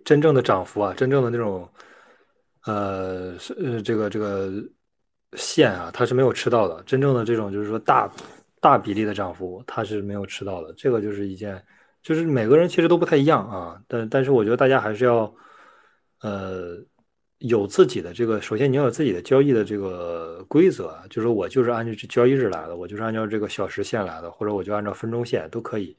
[0.04, 1.66] 真正的涨幅啊，真正的那种，
[2.68, 4.52] 呃，是呃这个这个
[5.36, 6.82] 线啊，它是没有吃到的。
[6.84, 8.10] 真正的这种就是说大
[8.60, 10.74] 大比例的涨幅，它是没有吃到的。
[10.74, 11.62] 这个就是一件，
[12.02, 13.80] 就是每个人其实都不太一样啊。
[13.88, 15.34] 但但是我觉得大家还是要，
[16.20, 16.76] 呃。
[17.38, 25.96] 有自己的这个，首先你要有自己的交易的这个规则，就是我就是按照交易日来的，我就是按照这个小时线来的，或者我就按照分钟线都可以。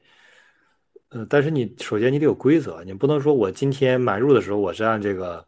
[1.12, 5.42] 嗯，但是你首先你得有规则，你不能说我今天买入的时候我是按这个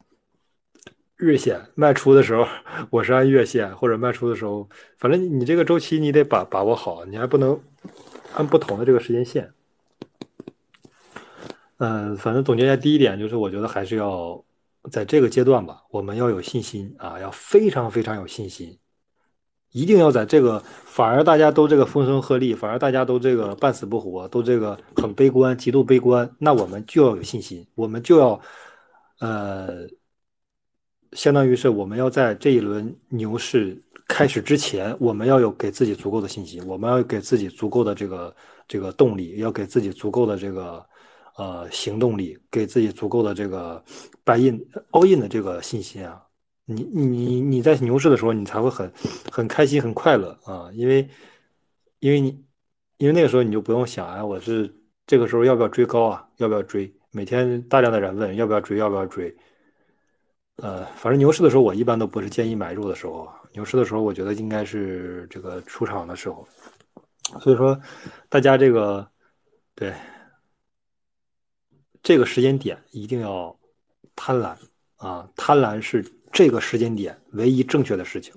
[1.25, 2.47] 日线，卖出的时候
[2.91, 7.59] 我是按月线，或者卖出的时候，反正你这个周期你得把把握好，你还不能
[8.35, 9.53] 按不同的这个时间线。
[11.79, 14.45] 嗯，反正总结一下，第一点就是我觉得还是要。
[14.91, 18.77] 在这个阶段吧，我们要有信心啊，要非常非常有信心，
[19.71, 28.41] 一定要在这个反而大家都这个风声鹤唳，反而大家都这个半死不活，都这个很悲观，极度悲观，那我们就要有信心，我们就要，
[29.21, 29.87] 呃，
[31.13, 38.35] 相当于是我们要在这一轮牛市开始之前，我们要有给自己足够的信心，我们要给自己足够的这个
[38.67, 40.85] 这个动力，要给自己足够的这个。
[41.37, 43.83] 呃，行动力给自己足够的这个
[44.23, 46.23] buy in all in 的这个信心啊，
[46.67, 48.93] 你你你在牛市的时候，你才会很
[49.31, 51.09] 很开心很快乐啊，因为
[52.01, 52.39] 因为你
[52.99, 54.71] 因为那个时候你就不用想哎，我是
[55.07, 56.93] 这个时候要不要追高啊，要不要追？
[57.13, 59.35] 每天大量的人问要不要追，要不要追？
[60.57, 66.47] 呃，反正牛市的时候，我一般都不是建议买入的时候，牛市的时候，我觉得应该是这个出场的时候，
[67.41, 67.81] 所以说
[68.29, 69.09] 大家这个
[69.75, 69.93] 对。
[72.05, 73.57] 这个时间点一定要
[74.17, 74.57] 贪婪
[74.97, 75.31] 啊！
[75.37, 78.35] 贪婪是这个时间点唯一正确的事情。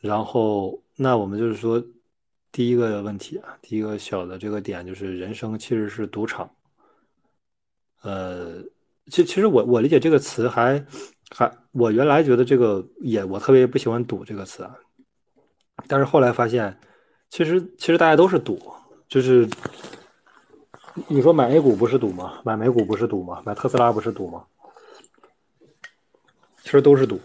[0.00, 1.80] 然后，那我们就是说，
[2.50, 6.50] 第一个问题啊，第一个小的这个点就是人生其实是赌场。
[8.02, 8.60] 呃，
[9.10, 10.84] 其其实我我理解这个词还
[11.30, 14.74] 还，我原来觉得这个也我特别不喜欢“赌”这个词啊，
[15.88, 16.74] 但是后来发现，
[17.28, 18.60] 其实其实大家都是赌，
[19.08, 19.48] 就是。
[21.06, 22.40] 你说买 A 股不是赌吗？
[22.44, 23.40] 买美股不是赌吗？
[23.46, 24.44] 买特斯拉不是赌吗？
[26.62, 27.18] 其实都是赌。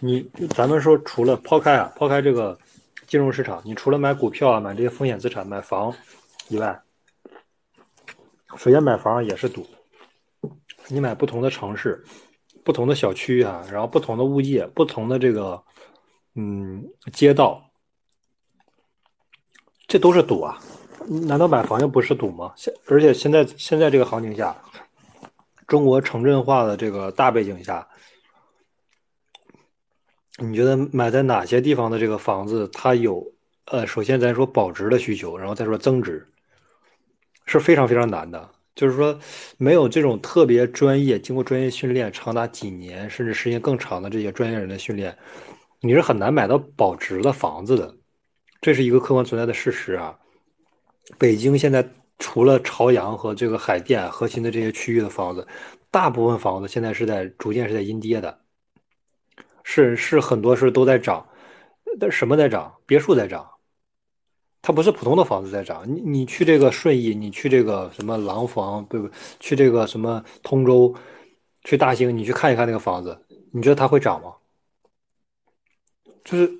[0.00, 0.22] 你
[0.56, 2.58] 咱们说，除了抛开啊，抛开这个
[3.06, 5.94] 金融市场，你除了买股票啊，买这些风险资产，买房
[6.48, 6.80] 以外，
[8.56, 9.64] 首先买房也是赌。
[10.90, 12.04] 你买不同的城市、
[12.64, 15.62] 不同的小区啊，然后不同的物业、不同的这个
[16.34, 17.62] 嗯街道，
[19.86, 20.58] 这都是赌啊。
[21.26, 22.52] 难道买房就不是赌吗？
[22.56, 24.54] 现而且现在现在这个行情下，
[25.66, 27.88] 中国城镇化的这个大背景下，
[30.38, 33.26] 你觉得买在哪些地方的这个房子，它有
[33.66, 36.28] 呃，首先咱说保值的需求，然后再说增值，
[37.46, 38.50] 是非常非常难的。
[38.74, 39.18] 就是说，
[39.58, 45.16] 没有这种特别专业、经过专业训练、长达几年甚至时间更长的这些专业人的训练，
[45.80, 47.94] 你是很难买到保值的房子的。
[48.60, 50.16] 这是一个客观存在的事实啊。
[51.18, 51.86] 北京现在
[52.18, 55.46] 除了朝阳和这个海淀核心的这些区域的房子，
[55.90, 58.38] 大部分房子现在是在逐渐是在阴跌的，
[59.64, 61.26] 是是很多是都在涨，
[61.98, 62.72] 但什么在涨？
[62.86, 63.48] 别墅在涨，
[64.62, 65.84] 它不是普通的房子在涨。
[65.86, 69.08] 你你去这个顺义，你去这个什么廊坊，对不？
[69.38, 70.94] 去这个什么通州，
[71.64, 73.18] 去大兴，你去看一看那个房子，
[73.52, 74.34] 你觉得它会涨吗？
[76.24, 76.50] 就是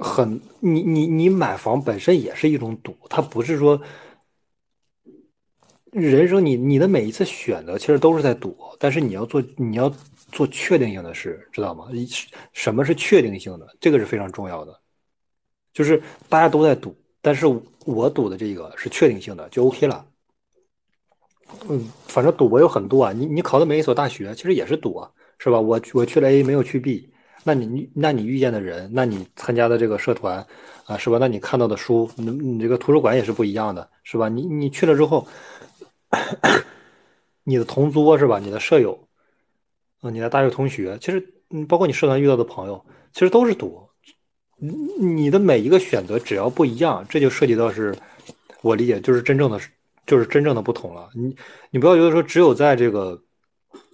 [0.00, 3.80] 很你你你买房本身也是一种赌，它不是说
[5.92, 9.88] 人生你你的每一次选择其实都是在赌，但是你要做你要
[10.32, 11.86] 做确定性的事，知道吗？
[12.52, 13.76] 什么是确定性的？
[13.80, 14.78] 这个是非常重要的。
[15.72, 17.46] 就是大家都在赌，但是
[17.84, 20.04] 我赌的这个是确定性的，就 OK 了。
[21.68, 25.60] 嗯，反正赌博有很多啊，你你考的每一所大学其实也是赌啊，是吧？
[25.60, 27.10] 我我去了 A 没有去 B。
[27.42, 30.46] 那你那你遇见的人，那你参加的这个社团，
[30.84, 31.18] 啊，是吧？
[31.18, 34.28] 那你看到的书，你你这个图书馆也是不一样的，是吧？
[34.28, 35.26] 你你去了之后，
[37.44, 38.38] 你的同桌是吧？
[38.38, 39.08] 你的舍友，
[40.02, 43.89] 啊，你的大学同学，其实嗯，包括你社团遇到的朋友，其实都是赌。
[44.60, 47.96] 你的每一个选择只要不一样，这就涉及到是，
[48.62, 49.58] 我理解就是真正的
[50.06, 51.08] 就是真正的不同了。
[51.14, 51.34] 你
[51.70, 53.20] 你不要觉得说只有在这个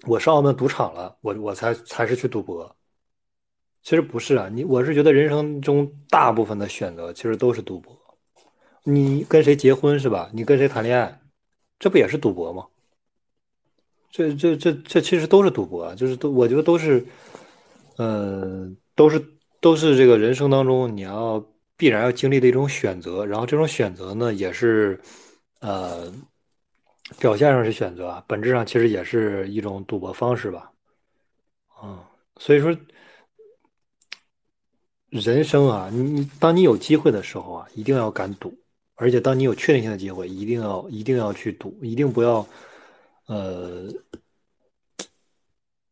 [0.07, 2.75] 我上澳门赌场了，我我才才是去赌博。
[3.83, 7.97] 其实不是啊，你我是觉得人生中大部分的选择其实都是赌博。
[8.83, 10.29] 你跟谁结婚是吧？
[10.33, 11.21] 你跟谁谈恋爱，
[11.79, 12.65] 这不也是赌博吗？
[14.11, 17.05] 这这这这其实都是赌博，就是都我觉得都是，
[17.97, 19.25] 呃，都是
[19.61, 21.45] 都是这个人生当中你要
[21.77, 23.25] 必然要经历的一种选择。
[23.25, 25.01] 然后这种选择呢，也是
[25.61, 26.13] 呃，
[27.19, 30.71] 表现上是选择，本质上其实也是一种赌博方式吧。
[31.69, 32.77] 啊，所以说。
[35.11, 38.53] 人生啊，你你当你有机会的时候啊，一定要敢赌，
[38.97, 42.47] 而且当你有确定性的机会，一定要一定要去赌，一定不要，
[43.27, 43.89] 呃，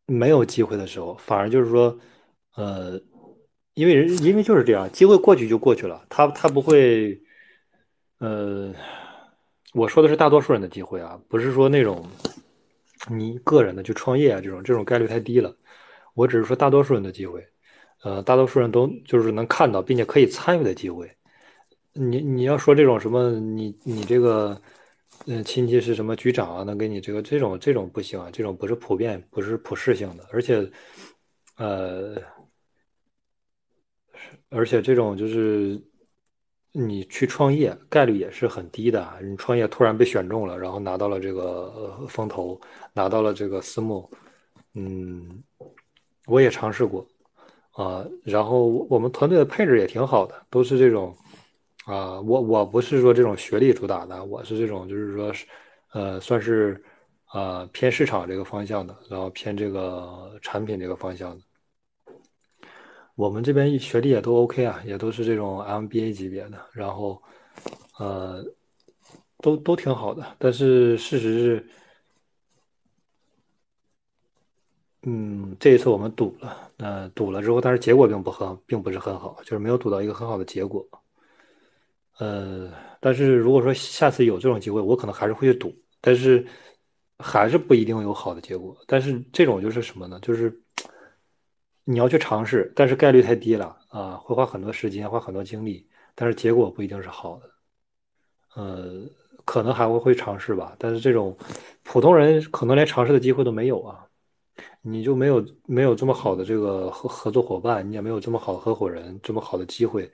[0.05, 1.97] 没有机会的时候，反而就是说，
[2.55, 2.99] 呃，
[3.75, 7.21] 因为人因为就是这样，机会过去就过去了，他他不会，
[8.19, 8.73] 呃，
[9.73, 12.03] 我说的是大多数人的机会啊，不是说那种
[13.09, 15.55] 你个人的去创业啊这种这种概率太低了，
[16.13, 17.45] 我只是说大多数人的机会。
[18.03, 21.09] 呃，大多数人都就是能看到并且可以参与的机会。
[21.93, 24.61] 你你要说这种什么，你你这个，
[25.25, 30.69] 嗯，亲戚是什么局长啊，能给你这个这种这种不行啊，这种不是普遍不是普适性的，而且，
[31.57, 32.15] 呃，
[34.49, 35.79] 而且这种就是
[36.71, 39.07] 你去创业概率也是很低的。
[39.21, 42.59] 你创业突然被选中了，然后拿到了这个风投，
[42.93, 44.09] 拿到了这个私募，
[44.73, 45.43] 嗯，
[46.27, 47.05] 我也尝试过。
[47.71, 51.13] 啊，然后我们团队的配置也挺好的，都是这种，
[51.85, 55.33] 啊，我我不是说这种学历主打的，我是这种就是说，
[55.91, 56.81] 呃，算是，
[57.25, 61.43] 啊，偏市场这个方向的，然后偏这个产品这个方向的。
[63.15, 67.21] 我们这边学历也都 OK 啊，也都是这种 MBA 级别的，然后，
[67.97, 68.43] 呃，
[69.39, 71.67] 都都挺好的，但是事实是。
[75.07, 80.83] 嗯，这一次我们赌了，那赌了之后，但是结果并不很，并不是很好，就是没有赌到一个很好的结果。
[82.17, 86.43] 呃，但是如果说下次有这种机会，我可能还是会去赌，但是
[87.19, 88.75] 还是不一定有好的结果。
[88.87, 90.19] 但是这种就是什么呢？
[90.23, 90.49] 就是
[91.85, 97.49] 你要去尝试，但是概率太低了啊，会花很多时间，花很多精力，但是结果不一定是好的。
[98.55, 99.03] 呃，
[99.45, 101.37] 可能还会会尝试吧，但是这种
[101.83, 104.05] 普通人可能连尝试的机会都没有啊。
[104.81, 110.11] 你就没有没有这么好的这个合合作伙伴，你也没有这么好的合伙人，这么好的机会，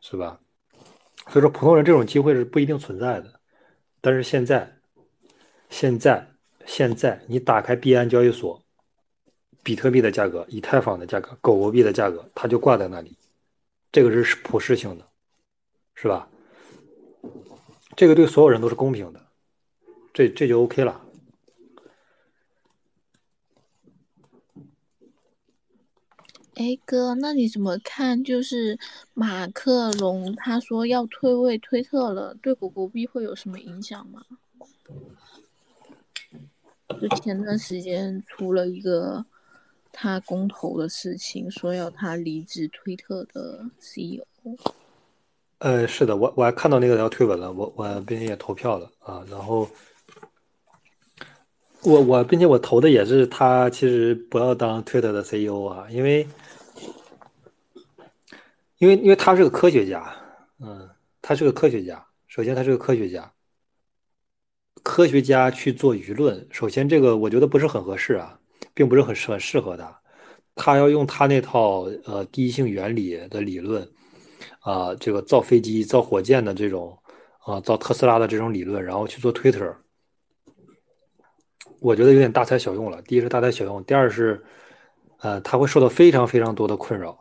[0.00, 0.38] 是吧？
[1.28, 3.40] 所以说，普通人这种机会是不一定存在的。
[4.00, 4.70] 但是现在，
[5.70, 6.26] 现在，
[6.66, 8.62] 现在，你打开币安交易所，
[9.68, 13.14] 比特币的价格、以太坊的价格、狗狗币的价格，它就挂在那里，
[13.92, 15.06] 这个是普适性的，
[15.94, 16.26] 是吧？
[17.94, 19.20] 这个对所有人都是公平的，
[20.14, 21.02] 这这就 OK 了。
[26.54, 28.24] 哎哥，那你怎么看？
[28.24, 28.78] 就是
[29.12, 34.24] 马克龙他说要退位推特了，对狗狗币会有什么影响吗？
[37.02, 39.22] 就前段时间出了一个
[40.00, 44.24] 他公投的事情，说要他离职推特的 CEO。
[45.58, 49.68] 呃，是的，我我还看到那个要推文了，我我并且也投票了啊，然后
[51.82, 56.24] 我我并且我投的也是他，其实不要当推特的 CEO 啊，因为。
[58.80, 60.14] 因为因为他是个科学家，
[60.60, 60.88] 嗯，
[61.20, 62.06] 他是个科学家。
[62.28, 63.28] 首先，他是个科学家。
[64.84, 68.37] 科学家去做舆论，首先这个我觉得不是很合适啊，
[68.78, 70.00] 并不是很适很适合他。
[70.54, 73.82] 他要用他那套呃第一性原理的理论，
[74.60, 76.96] 啊，这个造飞机、造火箭的这种
[77.44, 79.74] 啊，造特斯拉的这种理论，然后去做 Twitter。
[81.80, 83.02] 我觉得有点大材小用了。
[83.02, 84.40] 第一是大材小用，第二是，
[85.22, 87.18] 呃，他会受到非常非常多的困扰，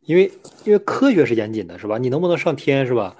[0.00, 0.32] 因为
[0.64, 1.98] 因为科学是严谨的，是吧？
[1.98, 3.14] 你能不能上天，是吧？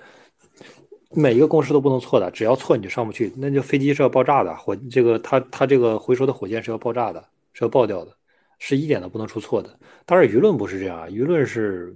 [1.11, 7.25] 每一个公式都不能错的，只要错你就上不去，那就飞机是要爆炸的，火这个它它这个回收的火箭是要爆炸的，
[7.59, 8.17] 是要爆掉的，
[8.61, 9.77] 是一点都不能出错的。
[10.07, 11.93] 当然舆论不是这样啊，舆论是，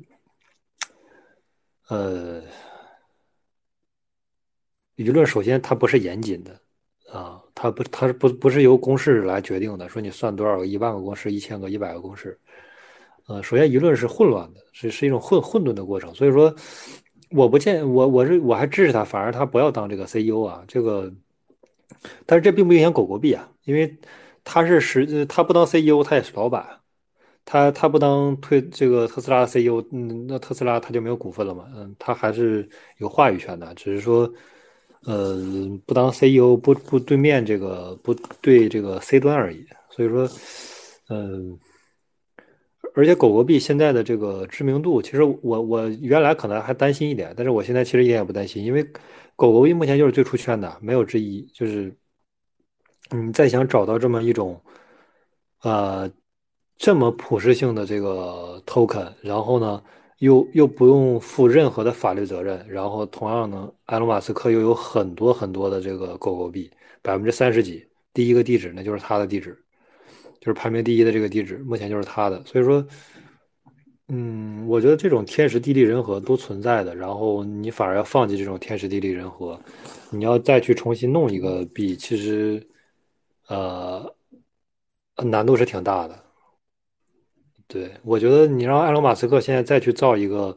[1.86, 2.42] 呃，
[4.96, 6.60] 舆论首先它不是严谨的
[7.12, 12.36] 啊，它不它是不不是由公式来决定的，说你算多少个一万个公式、一千个、一百个公式，
[13.28, 16.52] 呃，首先舆论是混乱的，是是一种混混沌的过程，所以说。
[17.34, 21.10] 我不建我我是我还支持他，反而他不要当这个 CEO 啊，这个，
[22.26, 23.96] 但是这并不影响狗狗币啊，因为
[24.44, 26.80] 他是实他不当 CEO，他也是老板，
[27.44, 32.68] 他他不当推这个特斯拉的 CEO，嗯，那特斯拉他就没有股份了嘛，嗯，他还是
[32.98, 34.32] 有话语权的，只是说，
[35.04, 35.36] 呃，
[35.86, 40.28] 不当 CEO 不不对面这个不对这个 C 端而已，所以说，
[41.08, 41.58] 嗯。
[42.94, 48.82] 而且狗狗币现在的这个知名度，其实我我原来可能还担心一点，但是我现在其实一点也不担心，因为
[49.34, 51.40] 狗狗币目前就是最出圈的，没有之一。
[51.54, 51.90] 就是
[53.12, 54.60] 你再想找到这么一种，
[55.62, 56.10] 呃，
[56.76, 59.82] 这么普适性的这个 token，然后呢，
[60.18, 66.70] 又又不用负任何的法律责任，然后同样呢，埃隆·马斯克又有很多很多的这个狗狗币，
[67.02, 69.56] 百分之三十几，第一个地址那就是他的地址。
[70.40, 72.84] 就是排名第一的这个地址，目前就是他的，所以说，
[74.08, 79.56] 嗯，我觉得这种天时地利人和都存在的，然后你反而要放弃这种天时地利人和，
[80.10, 82.60] 你要再去重新弄一个币，其实，
[83.54, 84.14] 呃，
[85.24, 86.18] 难度是挺大的。
[87.66, 90.56] 对，我觉得你让埃隆·马斯克现在再去造一个，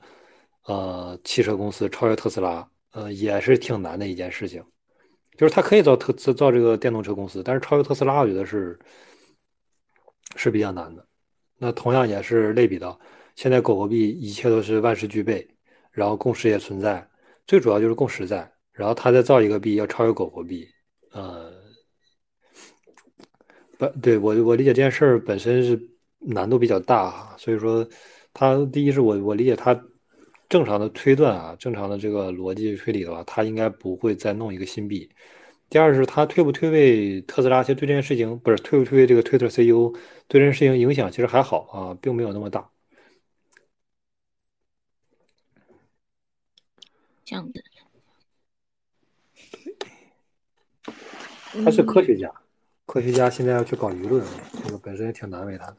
[0.63, 4.63] 呃，汽车公司超越特斯拉，呃，也是挺难的一件事情。
[5.37, 8.79] 就是他可以造特造这个电动车公司，但是超越特斯拉，我觉得是。
[10.37, 11.07] 是比较难的，
[11.57, 12.99] 那同样也是类比到
[13.35, 15.47] 现在狗狗币一切都是万事俱备，
[15.91, 17.07] 然后共识也存在，
[17.47, 20.67] 最主要就是共识在，然后他再造一个币要超越狗狗币，
[21.11, 21.53] 呃，
[23.77, 27.87] 不对我我理解这件事儿本身是难度比较大哈，所以说
[28.33, 29.73] 他第一是我我理解他
[30.47, 35.09] 正常的推断啊，正常的这个逻辑推理的话，他应该不会再弄一个新币。
[35.69, 39.91] 第二是他退不退位特斯拉，其实对这件事情不是退不退位这个 Twitter CEO
[40.27, 42.69] 对这件事情影响其实还好啊，并没有那么大。
[47.25, 47.63] 这样子，
[51.63, 52.31] 他是科学家，
[52.85, 54.23] 科学家现在要去搞舆论，
[54.63, 55.77] 这个本身也挺难为他的。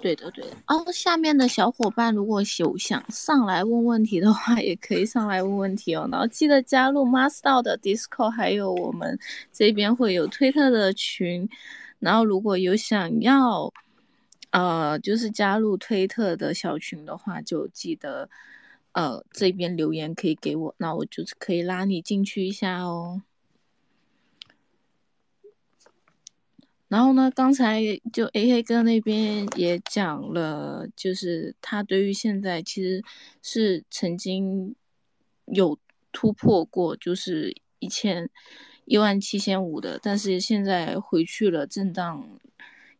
[0.00, 0.56] 对的，对的。
[0.68, 6.08] 哦，下面的小伙伴如果有想上来问问题的话，也可以上来问问题哦。
[6.12, 9.18] 然后记得加入 Master 的 Discord，还有我们
[9.52, 11.48] 这边会有推特的群。
[11.98, 13.72] 然后如果有想要，
[14.50, 18.30] 呃，就是加入推特的小群的话，就记得，
[18.92, 23.22] 呃，这边留言可以给我，那我就是可以拉你进去一下哦。
[26.88, 27.82] 然后呢，刚才
[28.12, 33.04] 就 A K 哥那边也讲了，就是他对于现在其实
[33.42, 34.74] 是曾经
[35.44, 35.78] 有
[36.12, 38.30] 突破过，就是一千
[38.86, 42.26] 一万七千五的，但是现在回去了震荡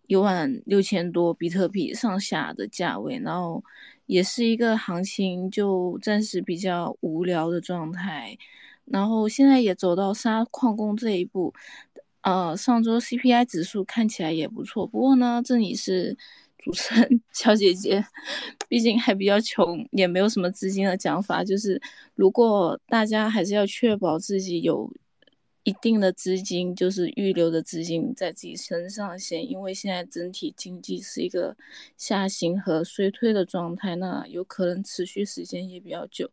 [0.07, 3.65] 一万六千多比特币上下的价位，然后
[4.05, 8.37] 也是一个行情就暂时比较无聊的状态，
[8.85, 11.55] 然后现在也走到杀矿工这一步。
[12.29, 16.15] 呃，上周 CPI 指数看起来也不错，不过呢，这里是
[16.59, 18.05] 主持人 小姐姐，
[18.69, 21.81] 毕竟还比较穷，也没有什么资金的讲法，就是
[22.15, 24.93] 如果大家还是要确保自己有。
[25.69, 31.55] 一定的资金就是预留的资金在自己身上先，因为现在整体经济是一个
[31.99, 36.31] 下行和衰退的状态，那有可能持续时间也比较久。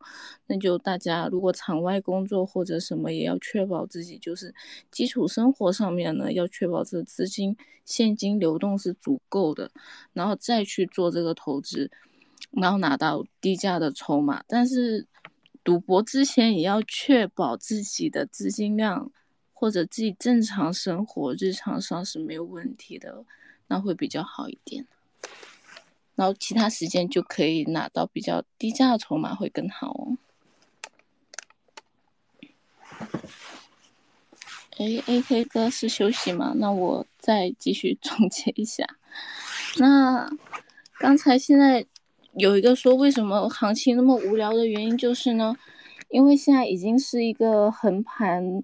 [0.47, 4.55] 那就大家如果场外工作或者什么，也要确保自己就是
[4.89, 9.69] 基础生活上面呢，要确保这资金现金流动是足够的，
[10.13, 11.91] 然后再去做这个投资，
[12.51, 14.41] 然后拿到低价的筹码。
[14.47, 15.05] 但是
[15.61, 19.11] 赌博之前也要确保自己的资金量。
[19.55, 23.25] 或者自己正常生活日常上是没有问题的，
[23.67, 24.85] 那会比较好一点。
[26.13, 30.17] 然后其他时间就可以拿到比较低价的筹码会更好哦。
[34.77, 36.53] 哎，AK 哥是休息吗？
[36.57, 38.85] 那我再继续 总结一下。
[39.77, 40.29] 那
[40.99, 41.85] 刚才现在
[42.33, 45.55] 有一个说为什么行情那么无聊的原因就是呢，
[46.09, 48.63] 因为现在已经是一个横盘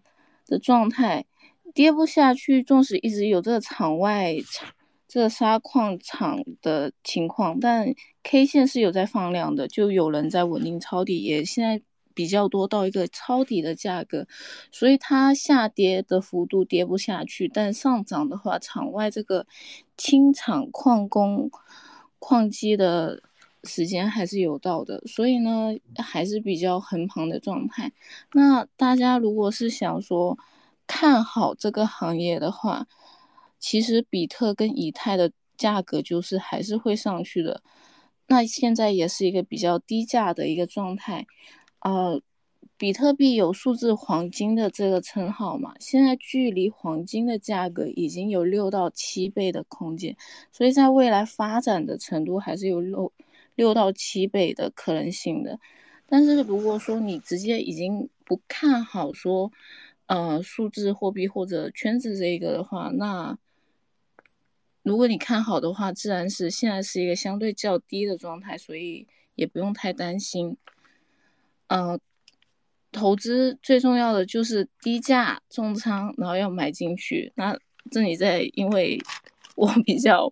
[0.52, 1.26] 的状态，
[1.74, 4.70] 跌不下去，纵使一直有这个场外场
[5.08, 7.92] 这个沙矿场的情况，但
[8.22, 11.82] K 线是有在放量的，就有人在稳定抄底，也现在。
[12.14, 14.28] 比较多到一个抄底的价格，
[14.70, 19.48] 所以它下跌的幅度跌不下去，但上涨的话，场外这个
[19.96, 21.50] 清场矿工
[22.20, 23.24] 矿机的
[23.64, 27.92] 时间还是有到的，所以呢还是比较横盘的状态。
[28.34, 30.38] 那大家如果是想说
[30.88, 32.88] 看好这个行业的话，
[33.60, 37.62] 其实比特跟以太的价格就是还是会上去的，
[38.28, 41.28] 那现在也是一个比较低价的一个状态。
[41.82, 42.20] 呃，
[42.78, 45.76] 比特币有数字黄金的这个称号嘛？
[45.80, 50.18] 现在距离黄金的价格已经有六到七倍的空间，
[50.52, 53.12] 所以在未来发展的程度还是有六
[53.62, 55.60] 六到七倍的可能性的。
[56.08, 59.52] 但是如果说你直接已经不看好说，
[60.08, 63.38] 呃，数字货币或者圈子这个的话，那
[64.82, 70.58] 如果你看好的话，自然是现在是一个相对较低的状态，所以也不用太担心。
[71.68, 72.00] 嗯，
[72.92, 77.32] 投资最重要的就是低价重仓，然后要买进去。
[77.36, 77.56] 那
[77.92, 79.00] 这里在，因为
[79.56, 80.32] 我比较，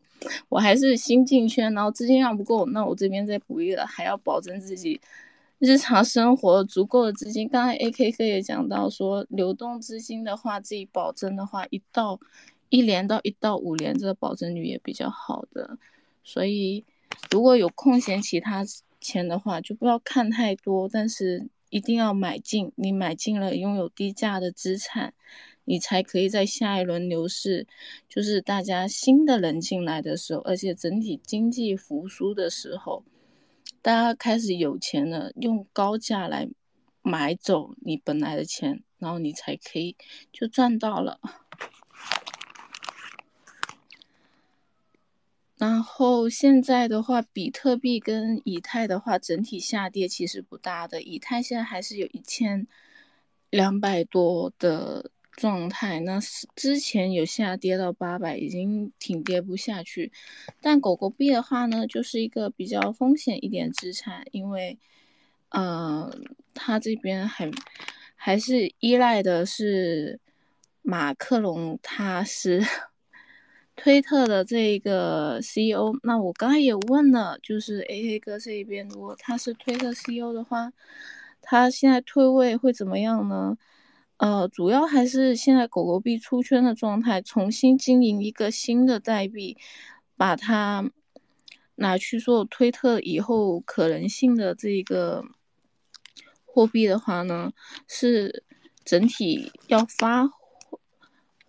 [0.49, 4.99] 我还是新进圈，然后资金量不够，那我这边再补一个，还要保证自己
[5.59, 7.47] 日常生活足够的资金。
[7.47, 12.19] 刚才 A K K 也讲到说，流动资金的话，自己保证的话，一到
[12.69, 15.77] 一年到一到五年，这个保证率也比较好的。
[16.23, 16.85] 所以
[17.31, 18.65] 如果有空闲其他。
[19.01, 22.69] 钱的话就不要看太多，但是一定要买进。
[22.75, 25.13] 你买进了，拥有低价的资产，
[25.69, 27.67] 你才可以在下一轮牛市，
[28.09, 33.03] 就是大家新的人进来的时候，而且整体经济复苏的时候，
[33.79, 36.49] 大家开始有钱了，用高价来
[37.03, 39.95] 买走你本来的钱，然后你才可以
[40.33, 41.19] 就赚到了。
[45.59, 51.03] 然后现在的话，比特币跟以太的话，整体下跌其实不大的。
[51.03, 52.65] 以太现在还是有一千
[53.51, 56.19] 两百多的状态，那
[56.55, 60.11] 之前有下跌到八百，已经挺跌不下去。
[60.61, 64.77] 但狗狗币的话呢，就是一个比较风险一点资产，因为，
[65.49, 66.11] 呃，
[66.53, 67.49] 它这边还
[68.15, 70.19] 还是依赖的是
[70.81, 72.63] 马克龙，他是。
[73.81, 80.73] 推特的这个 CEO，那我刚才也问了，就是 AK 哥这一边，如果他是推特 CEO 的话，
[81.41, 83.57] 他现在退位会怎么样呢？
[84.19, 89.57] 呃，主要还是现在狗狗币出圈的状态，重新经营一个新的代币，
[90.15, 90.91] 把它
[91.75, 95.23] 拿去做推特以后可能性的这个
[96.45, 97.51] 货币的话呢，
[97.87, 98.43] 是
[98.85, 100.29] 整体要发。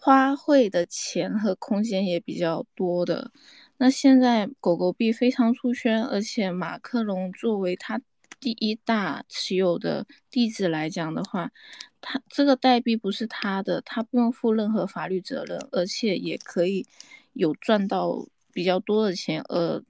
[0.02, 3.30] 花卉的钱和空间也比较多的，
[3.76, 8.00] 那现在狗狗币非常出圈，而且马克龙作为他
[8.40, 11.52] 第一大持有的地址来讲的话，
[12.00, 16.86] 他这个代币不是他的，他不用负任何法律责任，而且也可以
[17.34, 19.82] 有赚到比较多的钱，呃，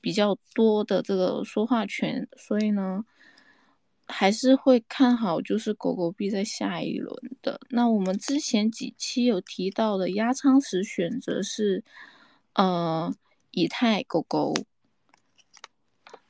[0.00, 3.04] 比较多的这个说话权，所以呢。
[4.06, 7.58] 还是会看好，就是狗狗币在下一轮的。
[7.70, 11.82] 那我们之前几期有提到的压仓时选择是，
[12.52, 13.10] 呃，
[13.52, 14.52] 以太狗狗，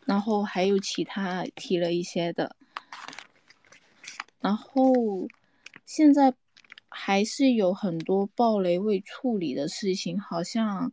[0.04, 2.56] 然后还有其他提了一些的，
[4.40, 4.92] 然后
[5.84, 6.34] 现在
[6.88, 10.92] 还是有很多暴雷未处理的事情，好像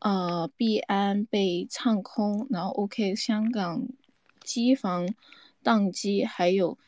[0.00, 3.86] 呃币安被唱空，然后 OK 香港
[4.42, 5.08] 机房。
[5.64, 6.78] 宕机，还有，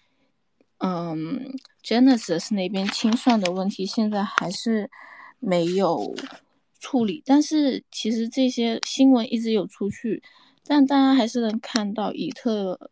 [0.78, 1.52] 嗯
[1.82, 4.88] ，Genesis 那边清算的问题，现在还是
[5.38, 6.14] 没有
[6.78, 7.20] 处理。
[7.26, 10.22] 但是其实这些新闻一直有出去，
[10.64, 12.90] 但大家还是能看到以特、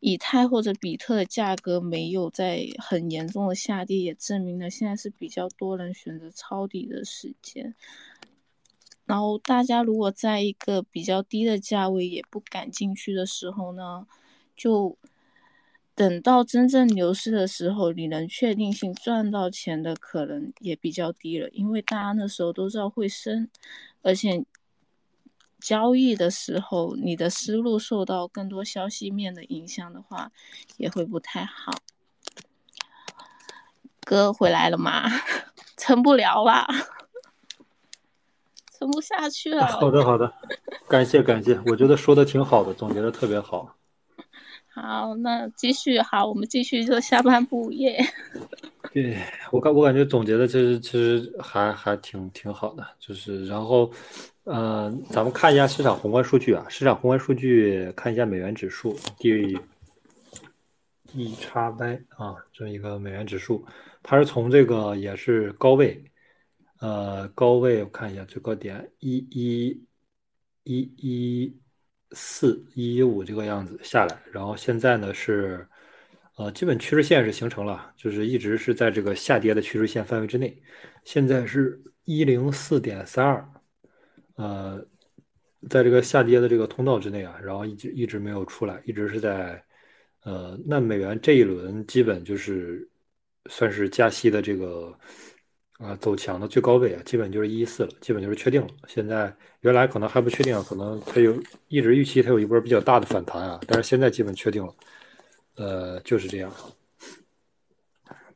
[0.00, 7.74] 以太或者比特的价格没有在很严重的下跌，也证明了现在是比较多人选择抄底的时间。
[9.04, 14.06] 然后大家如果在一个比较低的价位也不敢进去的时候呢？
[14.54, 14.96] 就
[15.94, 23.48] 等到真正牛市的时候，你能确定性赚到钱的可能也比较低了，因为大家那时候都知道会升，
[24.02, 24.44] 而且
[25.62, 30.30] 交易的时候，你的思路受到更多消息面的影响的话，
[30.76, 31.72] 也会不太好。
[34.04, 35.08] 哥回来了吗？
[35.76, 36.66] 撑不了啦，
[38.78, 39.66] 撑不下去了。
[39.66, 40.32] 好的，好的，
[40.88, 43.76] 感谢感谢，我觉得说的挺好的，总结的特别好。
[44.74, 48.04] 好，那继续，好，我们继续就下半部耶。
[48.92, 49.18] 对
[49.50, 53.90] 我感我感觉总结的其实其实还还挺挺好的，就是然后，
[54.44, 59.56] 呃，咱们看一下市场宏观数据啊，市场宏观数据看一下美元指数 D
[61.06, 63.64] D 叉 Y 啊，这么一个美元指数，
[64.02, 66.02] 它是从这个也是高位，
[66.80, 69.86] 呃，高位我看一下最高点一一
[70.64, 71.56] 一一
[72.12, 75.66] 四一一五这个样子下来，然后现在呢是。
[76.36, 80.62] 呃，基本趋势线是形成了，就是一直是在这个下跌的趋势线范围之内。
[81.04, 83.46] 现在是一零四点三二，
[84.42, 84.84] 呃，
[85.70, 89.62] 在这个下跌的这个通道之内啊，然后一直一直没有出来，一直是在
[90.24, 92.88] 呃，那美元这一轮基本就是
[93.48, 94.92] 算是加息的这个
[95.78, 98.68] 啊走强的最高位啊，基本就是一四了，基本就是确定了。
[98.88, 104.74] 现在原来可能还不确定，可能它有一直预期它有一波比较大的反弹啊，但是现在基本确定了。
[105.56, 106.50] 呃，就是这样。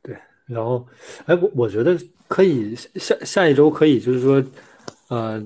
[0.03, 0.87] 对，然后，
[1.25, 1.97] 哎，我我觉得
[2.27, 4.43] 可以下下一周可以就是说，
[5.07, 5.43] 呃，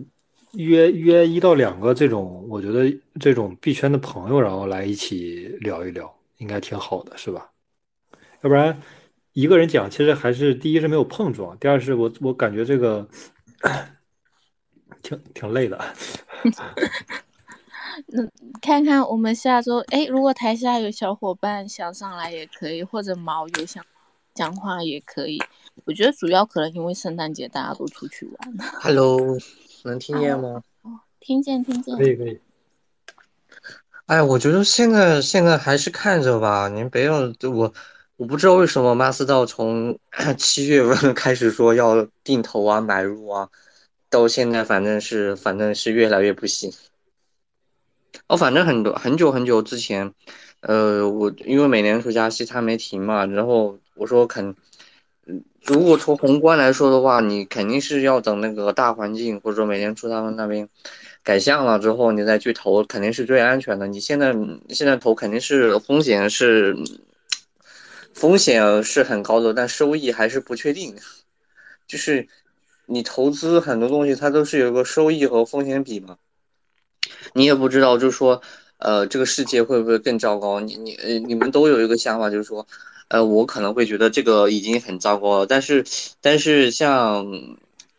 [0.53, 7.51] 约约一到两个这种，我觉得这种币圈的朋友，然后来一起聊一聊，应该挺好的，是吧？
[8.41, 8.81] 要不然
[9.33, 13.07] 一个人讲，其实还是第一是没有碰撞，第二是我我感觉这个
[15.01, 15.79] 挺挺累的。
[18.07, 18.27] 那
[18.61, 23.85] 看看我们下周，哎，如果台下有小伙伴想上来也可以，或者毛有想
[24.33, 25.39] 讲话也可以。
[25.85, 28.57] 我觉得主要可能因为圣诞节大家都出去玩。
[28.81, 29.37] Hello，
[29.89, 30.61] 能听见吗？
[30.81, 31.95] 哦，听见，听见。
[31.95, 32.39] 可以，可以。
[34.07, 37.73] 哎，我觉得现在现在还是看着吧，您不要我，
[38.17, 39.97] 我不知道为什么马斯道从
[40.37, 43.49] 七月份开始说要定投啊、买入啊，
[44.09, 46.71] 到现在反正是反正是越来越不行。
[48.27, 50.13] 哦，反正很多很久很久之前，
[50.59, 54.55] 呃，我因为美联储加息它没停嘛，然后我说肯，
[55.63, 60.67] 如果从宏观来说的话，你肯定是要等那个大环境或者说美联储他们那边
[61.23, 63.87] 改向了之后，你再去投肯定是最安全的。
[63.87, 64.35] 你现在
[64.69, 66.75] 现在投肯定是风险是
[68.13, 70.95] 风险是很高的，但收益还是不确定。
[71.87, 72.27] 就是
[72.87, 76.17] 你投资很多东西，它都是有个收益和风险比嘛。
[77.33, 78.41] 你也不知道，就是说，
[78.77, 80.59] 呃，这个世界会不会更糟糕？
[80.59, 82.65] 你你呃，你们都有一个想法，就是说，
[83.11, 85.45] 呃，我可能会觉得这个已经很糟糕了。
[85.45, 85.83] 但是，
[86.21, 87.25] 但是像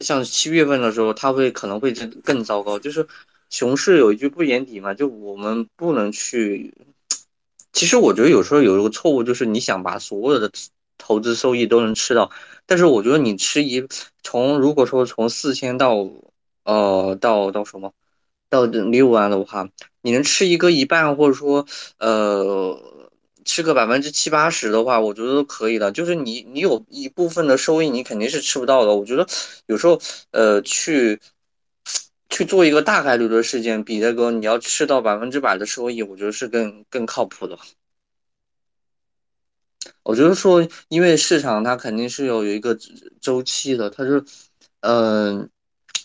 [0.00, 1.92] 像七月份的时候，它会可能会
[2.24, 2.78] 更糟糕。
[2.78, 3.06] 就是
[3.50, 6.72] 熊市有一句不言底嘛，就我们不能去。
[7.74, 10.50] 其实我觉得有时候有一个错误，就是你想把所有的
[10.96, 12.30] 投资收益都能吃到，
[12.64, 13.86] 但是我觉得你吃一
[14.22, 16.08] 从如果说从四千到
[16.64, 17.92] 呃到到什么？
[18.48, 19.68] 到六万的话，
[20.02, 21.66] 你能吃一个一半，或者说，
[21.98, 22.78] 呃，
[23.44, 25.90] 吃个百分之七八十的话，我觉得都可以的。
[25.92, 28.94] 就是你，你有一部分的收益，你肯定是吃不到的。
[28.94, 29.26] 我觉得
[29.66, 31.20] 有时候，呃，去
[32.28, 37.58] 去做一个大概率的事件，比那个你要吃到百分之百的收益，我觉得是更更靠谱的。
[40.02, 42.78] 我觉得说，因为市场它肯定是有有一个
[43.20, 44.24] 周期的，它是，
[44.80, 45.50] 嗯。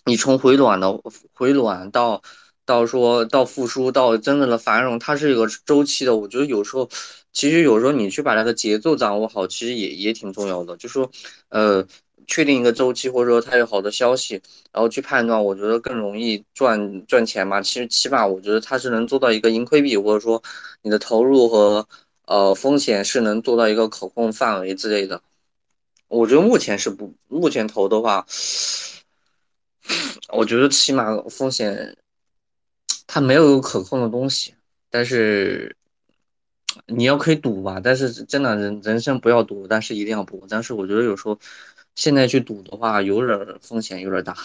[0.06, 1.02] 你从回暖的
[1.34, 2.22] 回暖到，
[2.68, 6.16] 到说到复苏到真正的繁荣，它是一个周期的。
[6.16, 6.88] 我觉得有时候，
[7.32, 10.76] 其实有时候你去把那个节奏掌握好，其实也也挺重要的。
[10.78, 11.10] 就说，
[11.50, 11.86] 呃，
[12.28, 14.42] 确定一个周期，或者说它有好的消息，
[14.74, 17.62] 然后去判断，我觉得更容易赚赚钱嘛。
[17.62, 20.44] 其实起码我觉得它是能做到一个盈亏比，或者说
[20.82, 21.88] 你的投入和
[22.26, 25.22] 呃风险是能做到一个可控范围之类的。
[26.10, 28.26] 我觉得目前是不，目前投的话。
[30.34, 31.96] 我觉得起码风险，
[33.08, 34.54] 它没有可控的东西，
[34.90, 35.76] 但是
[36.86, 40.46] 你要可以赌吧，但是真的人人生不要赌，但是一定要搏。
[40.50, 41.40] 但是我觉得有时候
[41.96, 44.36] 现在去赌的话，有点风险有点大。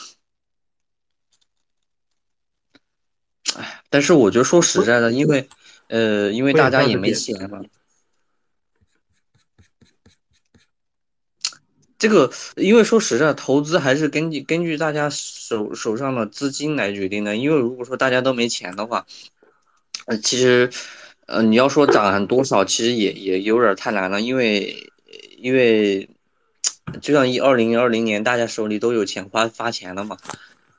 [3.56, 5.46] 哎，但是我觉得说实在的，因为
[5.88, 7.60] 呃，因为大家也没钱嘛。
[12.03, 17.36] 这个，因为说实在，投资还是根据根据大家手手上的资金来决定的。
[17.36, 19.07] 因为如果说大家都没钱的话，
[20.07, 20.68] 呃，其实，
[21.26, 24.20] 呃，你要说涨多少，其实也也有点太难了。
[24.20, 24.90] 因为，
[25.38, 26.09] 因为，
[27.00, 30.16] 就像一二零二零年，大家手里都有钱发发钱了嘛，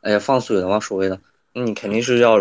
[0.02, 1.18] 哎呀，放水了嘛，所谓的。
[1.54, 2.38] 你肯定是要，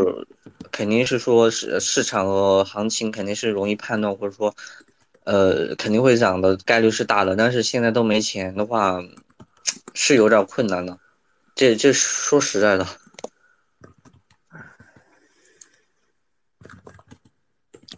[0.73, 4.57] 肯定是说市市场和行情肯定是容易判断，或者说，
[5.25, 7.37] 呃，肯定会涨的概率是大的。
[7.37, 8.99] 但是现在都没钱的话，
[9.95, 10.99] 是有点困难的。
[11.55, 12.87] 这这说实在的。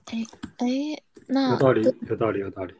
[0.06, 0.24] 哎
[0.58, 0.66] 哎，
[1.26, 2.74] 那有道理，有道理，有道理。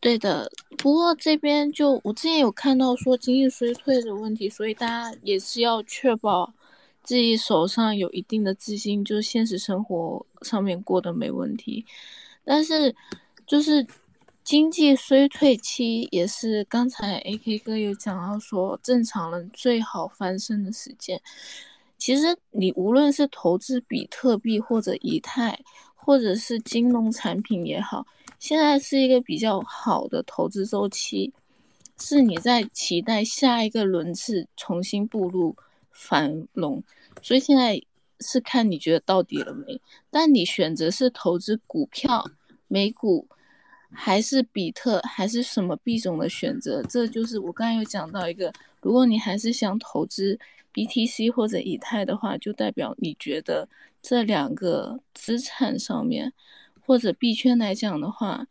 [0.00, 6.52] 对的，不过这边就我之前有看到说经济衰退的问题，所以大家也是要确保
[7.04, 11.86] 自己手上有一定的资金，就是现实生活上面过得没问题。
[12.44, 12.94] 但是
[13.46, 13.86] 就是
[14.44, 21.20] 经济衰退期也是刚才 A K 哥有讲到说正常人最好翻身的时间。
[21.98, 25.60] 其实你无论是投资比特币或者以太，
[25.94, 28.04] 或者是金融产品也好。
[28.40, 31.32] 现在是一个比较好的投资周期，
[32.00, 35.54] 是你在期待下一个轮次重新步入
[35.92, 36.82] 繁荣，
[37.22, 37.80] 所以现在
[38.22, 39.80] 是看你觉得到底了没。
[40.10, 42.24] 但你选择是投资股票、
[42.68, 43.26] 美股，
[43.90, 50.38] 还是比特，还是什么币种的选择，这就是我刚才有讲到一个，如果你还是想投资
[50.72, 53.68] BTC 或者以太的话，就代表你觉得
[54.00, 56.32] 这两个资产上面。
[56.84, 58.44] 或者币圈来讲的话，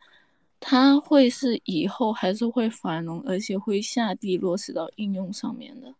[0.58, 5.94] 它会是以后还是会繁荣，而且会下地落实到应用上面的。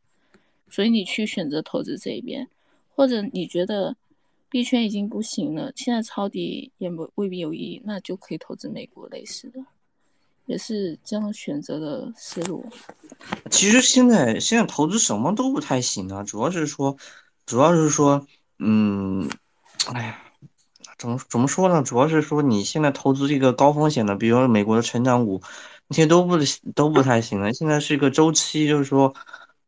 [0.70, 2.48] 所以你去选择投资这一边，
[3.02, 3.96] 或者你觉得
[4.48, 9.58] 币圈已经不行了，现在抄底也未未必有意义，那就可以投资美国类似的，
[10.46, 12.64] 也是这样选择的思路。
[13.50, 16.96] 其实现在现在投资什么都不太行啊，主要是说，
[17.44, 18.24] 主要是说，
[18.60, 19.28] 嗯，
[19.92, 20.22] 哎呀。
[20.98, 21.82] 怎么怎么说呢？
[21.82, 25.42] 主要是说你现在投资一个高风险的，比如说美国的成长股，
[25.88, 26.36] 那些都不
[26.76, 27.52] 都不太行了。
[27.52, 29.12] 现在是一个周期，就是说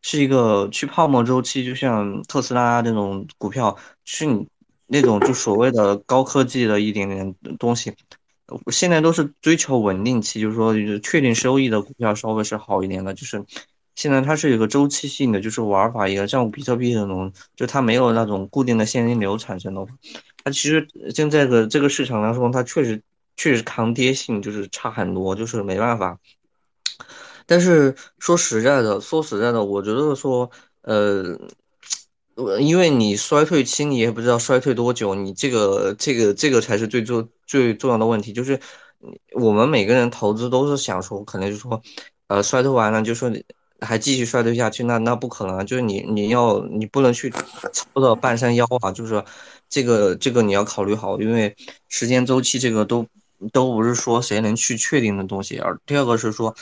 [0.07, 3.75] 是一个去泡沫周期，就像特斯拉这种股票，
[4.05, 4.47] 是你
[4.87, 7.91] 那种就所谓的高科技的一点点东西，
[8.71, 13.15] 现在都是追求稳定期，就是说确定收益的股票稍微是好一点的。
[13.15, 13.43] 就是
[13.95, 19.87] 现在它是有个周期性的，就是玩法一个，像比特币这种，就它没有那种固定的现金流产生的。
[20.45, 23.01] 它其实现在的这个市场来说，它确实
[23.39, 26.19] 确实抗跌性就是差很多，就是没办法。
[27.47, 30.51] 但是说实在的，说实在的，我觉得说，
[30.83, 31.39] 呃，
[32.61, 38.33] 因为你衰退期，你也不知道衰退多久，你这个这个这个才是最重最重要的问题。
[38.33, 38.59] 就是
[39.33, 41.81] 我们每个人投资都是想说，可能就说，
[42.29, 43.45] 呃，衰退完了就说你
[43.81, 47.31] 还继续衰退下去，那那不可能，就是你你要你不能去
[47.73, 49.23] 操到半山腰啊，就是。
[49.71, 51.57] 这个这个你要考虑好，因为
[51.89, 53.05] 时间周期这个都
[53.51, 55.59] 都不是说谁能去确定的东西。
[55.59, 56.55] 而第二个是说，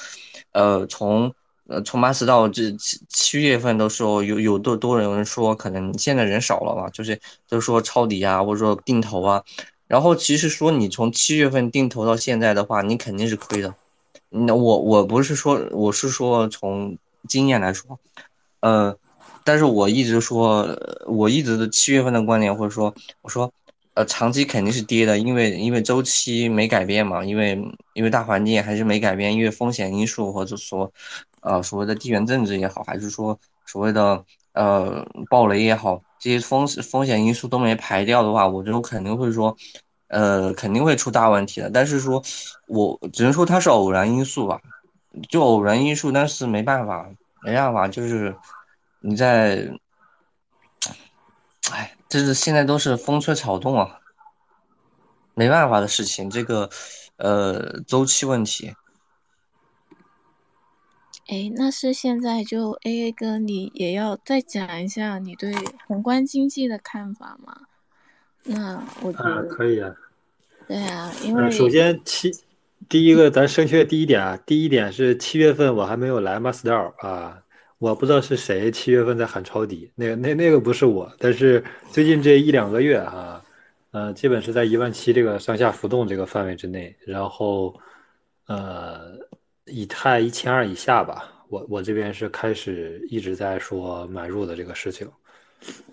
[0.53, 1.35] 呃，从
[1.67, 9.43] 呃从八十到这七七月份的时候，有有多多人说可能现在人少了嘛，就是就是说抄底啊，或者说定投啊。
[9.87, 13.75] 然后其实说你从七月份定投到现在的话，你肯定是亏的。
[14.31, 16.97] 那我我不是说，我是说从
[17.29, 17.99] 经验来说，
[18.61, 18.97] 呃。
[19.45, 23.53] 但是我一直说，我一直的七月份的观点，或者说我说，
[23.95, 27.61] 呃，长期肯定是跌的，因为因为周期没改变嘛，因为
[27.95, 30.91] 因为大环境还是没改变，因为风险因素或者说，
[31.43, 34.25] 呃，所谓的地缘政治也好，还是说所谓的
[34.55, 39.57] 呃暴雷也好，这些风风险因素都没排掉的话，我觉得肯定会说，
[40.09, 41.71] 呃，肯定会出大问题的。
[41.71, 42.23] 但是说，
[42.67, 44.61] 我只能说它是偶然因素吧，
[45.29, 47.09] 就偶然因素，但是没办法，
[47.45, 48.35] 没办法，就是。
[49.05, 49.69] 你在，
[51.73, 53.99] 哎，这是现在都是风吹草动啊，
[55.33, 56.29] 没办法的事情。
[56.29, 56.69] 这个，
[57.17, 58.75] 呃，周期问题。
[61.29, 65.55] 哎，那是现在就 A A 哥，你也要再讲一下你对
[65.87, 67.63] 宏观经济的看法吗？
[68.43, 69.95] 那我觉得可以啊。
[70.69, 72.31] 对啊，因为首先七，
[72.91, 77.42] 第一个咱升学第一点啊，第一点是七月份我还没有来 Master 啊。
[77.83, 81.61] 我不知道是谁七月份在喊抄底，那个那那个不是我，但是
[81.91, 83.43] 最近这一两个月啊，
[83.91, 87.77] 呃，基本是在一万七这个上下浮动这个范围之内，然后
[88.47, 89.19] 呃，
[89.67, 95.05] 以太一千二以下吧，我我这边是开始一直在说买入的这个事情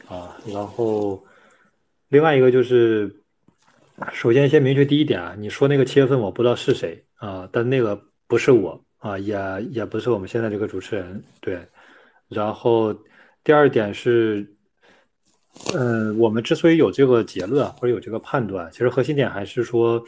[0.08, 1.20] 啊，然后
[2.10, 3.12] 另外一个就是，
[4.14, 9.36] 首先先明确第一点啊，你说那个七月份我不知道是谁啊，但那个不是我啊，也
[9.72, 11.60] 也不是我们现在这个主持人，对。
[12.30, 12.94] 然后
[13.44, 14.48] 第二点是，
[15.74, 20.04] 嗯，我们之所以有这个结论或者有这个判断，其实核心点还是说，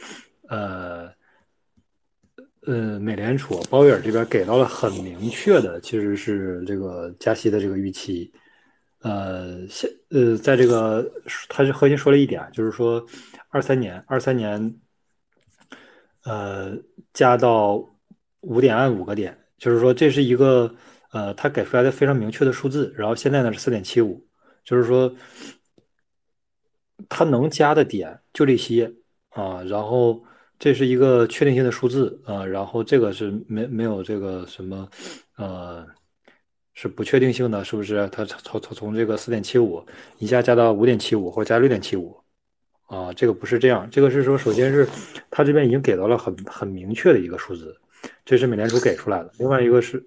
[0.48, 1.10] 呃，
[2.64, 8.32] 呃，美联储鲍威尔这边给到了很明确的，其实是这个加息的这个预期，
[9.00, 11.10] 呃，现呃，在这个
[11.48, 13.04] 他是核心说了一点，就是说
[13.50, 14.80] 二三年二三年，
[16.24, 16.76] 呃，
[17.12, 17.84] 加到
[18.42, 20.72] 五点二五个点，就是说这是一个
[21.12, 22.92] 呃，他给出来的非常明确的数字。
[22.96, 24.22] 然后现在呢是四点七五，
[24.64, 25.14] 就是说
[27.08, 28.92] 它能加的点就这些
[29.30, 29.62] 啊。
[29.62, 30.22] 然后
[30.58, 32.44] 这是一个确定性的数字啊。
[32.44, 34.88] 然后这个是没没有这个什么
[35.36, 35.86] 呃。
[36.74, 38.08] 是不确定性的，是不是？
[38.10, 39.84] 它从从从这个四点七五
[40.16, 42.16] 一下加到五点七五，或者加六点七五，
[42.86, 43.86] 啊，这个不是这样。
[43.90, 44.88] 这个是说，首先是
[45.30, 47.78] 它这边已经给到了很很明确的一个数字，
[48.24, 49.30] 这是美联储给出来的。
[49.38, 50.02] 另外一个是，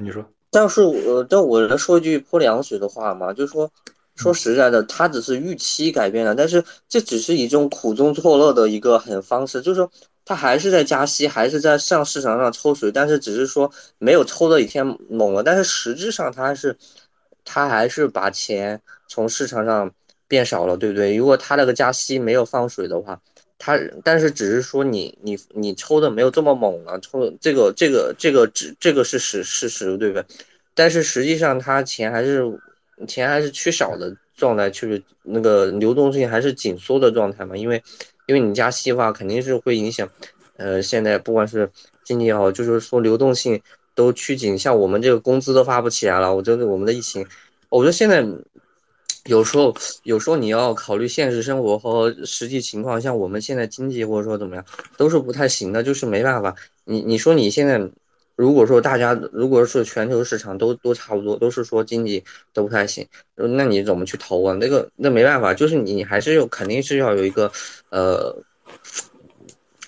[0.00, 3.32] 你说，但是我但我能说一句泼凉水的话吗？
[3.32, 3.70] 就是说，
[4.16, 9.90] 说实在的，他只是预期改变了，但是这只是一种苦中作乐的一个很方式，就是说。
[10.24, 13.68] 他还是在加息，还是在向市场上抽水，但是只是说
[13.98, 16.78] 没有抽的一天猛了，但是实质上它是，
[17.44, 19.90] 他还是把钱从市场上
[20.28, 21.16] 变少了，对不对？
[21.16, 23.20] 如果他那个加息没有放水的话，
[23.62, 30.24] 他但是只是说你你你抽的没有这么猛了，抽这个这个这个只这个是实事实，对不对？
[30.74, 32.42] 但是实际上他钱还是
[33.06, 37.80] 钱还是缺少的状态，就是那个流动性还是紧缩的状态嘛，因为。
[38.26, 40.08] 因为你加息的话，肯定是会影响，
[40.56, 41.68] 呃，现在不管是
[42.04, 43.60] 经济也好，就是说流动性
[43.96, 46.32] 都趋紧，像我们这个工资都发不起来了。
[46.32, 47.26] 我觉得我们的疫情，
[47.68, 48.24] 我觉得现在
[49.26, 54.64] 有时候有时候你要考虑现实生活和实际情况，像我们现在经济或者说怎么样，
[54.96, 56.54] 都是不太行的，就是没办法。
[56.84, 57.90] 你你说你现在。
[58.34, 63.06] 如果说大家如果是全球市场都都差不多，都是说经济都不太行，
[63.36, 64.56] 那你怎么去投啊？
[64.58, 67.52] 那个那没办法，就是你还是有肯定是要有一个，
[67.90, 68.34] 呃，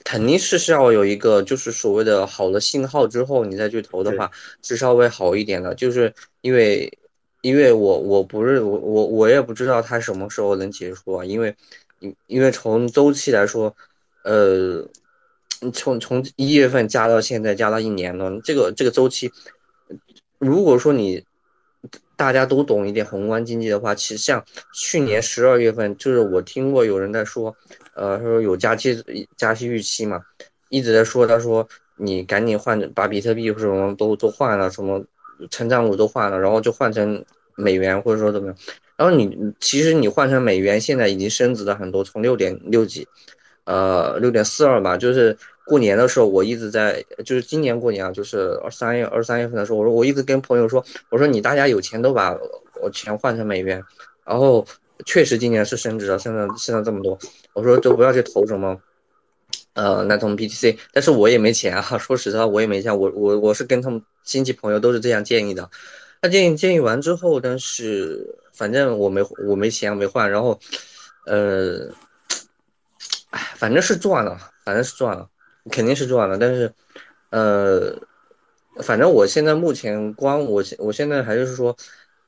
[0.04, 4.30] 肯定是是要有一个就是所谓的好的信号之后你再去投的话
[4.62, 6.98] 是稍微好一点的，就是因为
[7.44, 11.54] 因为我我不是我我我也不知道它什么时候能结束啊，因为
[12.00, 13.76] 因因为从周期来说，
[14.24, 14.88] 呃。
[15.72, 18.38] 从从一月份加到现在，加到一年了。
[18.44, 19.32] 这个这个周期，
[20.38, 21.24] 如果说你
[22.16, 27.56] 大家都懂一点宏观经济的话，其实像去年十二月份，就是我听过有人在说，
[27.94, 29.02] 呃，说有加息
[29.38, 30.20] 加息预期嘛，
[30.68, 31.66] 一直在说，他说
[31.96, 35.02] 你赶紧换，把比特币或什么都都换了，什么
[35.50, 37.24] 成长股都换了，然后就换成
[37.56, 38.56] 美元或者说怎么样。
[38.96, 43.06] 然后你其实你换成美元，现在已经升值了很多，从六点六几，
[43.64, 45.36] 呃，六点四二吧，就是。
[45.66, 52.38] 过年的时候，我一直在，就是今年过年啊，就是二三月二三月份的时候，我说我一直跟朋友说，我说你大家有钱都把
[52.82, 53.82] 我钱换成美元，
[54.26, 54.62] 然后
[55.06, 57.18] 确实今年是升值了，现在现在这么多，
[57.54, 58.78] 我说都不要去投什么，
[59.74, 65.68] 呃，那种 BTC，但是我也没钱啊， 说实话我也没钱，我我我是跟他们亲戚朋友都是这样建议的，
[66.22, 70.58] 他建议建议完之后，但是反正我没我没钱没换，然后，
[71.26, 71.88] 呃，
[73.30, 75.28] 哎，反正是赚了，反正是赚了。
[75.70, 76.70] 肯定是赚了，但是，
[77.30, 77.96] 呃，
[78.82, 81.74] 反正我现在目前光我现我现在还是说，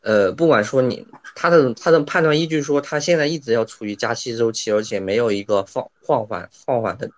[0.01, 7.11] 呃，不管说你他的他的判断依据说他现在一直要处于加息周期，而且没有一个放放缓放缓的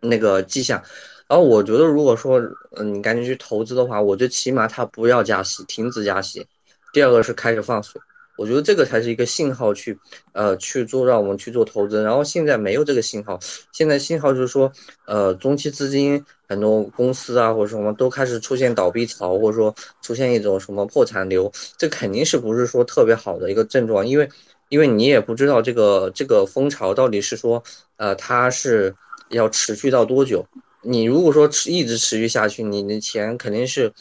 [0.00, 0.82] 那个迹象，
[1.28, 2.40] 然后我觉得如果说
[2.76, 6.46] 嗯你赶紧去投资的话，我觉得起码它不要加息，停止加息，
[6.92, 8.00] 第二个是开始放水。
[8.36, 9.96] 我觉得这个才是一个信号，去，
[10.32, 12.02] 呃，去做让我们去做投资。
[12.02, 13.38] 然后现在没有这个信号，
[13.70, 14.72] 现在信号就是说，
[15.06, 19.72] 呃，中期资金很多公司啊或者什么都开始出现倒闭潮，或者说
[20.02, 24.04] 出现一种什么破产流，这肯定是不是说特别好的一个症状？
[24.04, 24.28] 因为，
[24.68, 27.62] 因为你也不知道这个这个风潮到底是说，
[27.98, 28.96] 呃，它是
[29.28, 30.46] 要持续到多久？
[30.82, 33.92] 你如果说持一直持续下去，你的钱肯定是。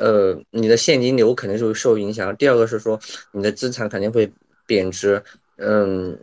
[0.00, 2.36] 呃，你的现金流肯定是会受影响。
[2.36, 3.00] 第二个是说，
[3.32, 4.30] 你的资产肯定会
[4.64, 5.20] 贬值。
[5.56, 6.16] 嗯，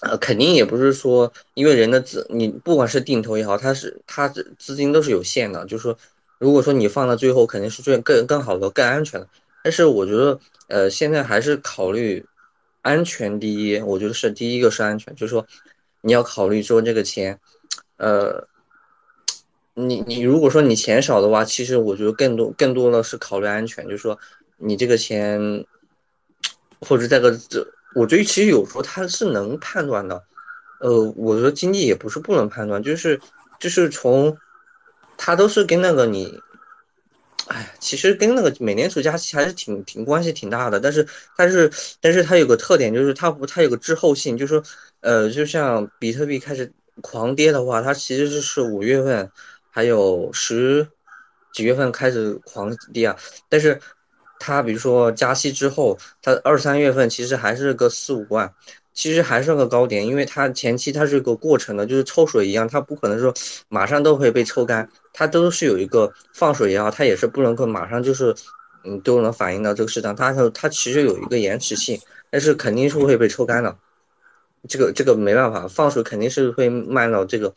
[0.00, 5.64] 呃，肯定也不是说，因为人的资，你不管是定投也好，它是它资金都是有限的。
[5.66, 5.96] 就是说，
[6.40, 9.28] 如果说你放到最后，肯定是最更更好的、更安全的。
[9.62, 12.26] 但是我觉得，呃，现在还是考虑
[12.82, 13.78] 安全第一。
[13.78, 15.46] 我觉得是第一个是安全，就是说，
[16.00, 17.38] 你要考虑说这个钱，
[17.98, 18.48] 呃。
[19.80, 24.18] 你你如果说你钱少的话，其实我觉得更多更多的是考虑安全，就是说
[24.56, 25.64] 你这个钱，
[26.80, 30.20] 或者这个这，我觉得其实有时候他是能判断的，
[30.80, 33.20] 呃，我觉得经济也不是不能判断，就是
[33.60, 34.36] 就是从，
[35.16, 36.42] 他都是跟那个你，
[37.46, 41.70] 哎，其实跟那个美联储加息还是挺挺关系挺大的，但是但是
[42.00, 44.64] 但是它有个特点就是它不它有个滞后性，就是说
[45.02, 46.72] 呃，就像比特币开始
[47.02, 49.30] 狂跌的话，它其实是是五月份。
[49.70, 50.88] 还有十
[51.52, 53.16] 几月份开始狂跌啊，
[53.48, 53.80] 但是
[54.40, 58.52] 它比如说加息之后，它二三月份其实还是个四五万，
[58.92, 63.32] 其实还是个高点，因为它前期它是个过程的，就是抽水一样，它不可能说
[63.68, 68.34] 马上都会被抽干，它都是有一个放水也好，它也是不能够马上就是
[68.84, 73.76] 嗯都能反映到这个市场，它它其实有一个延迟性，但是肯定是会被抽干的，
[74.68, 77.54] 这个这个没办法，放水肯定是会慢到这个，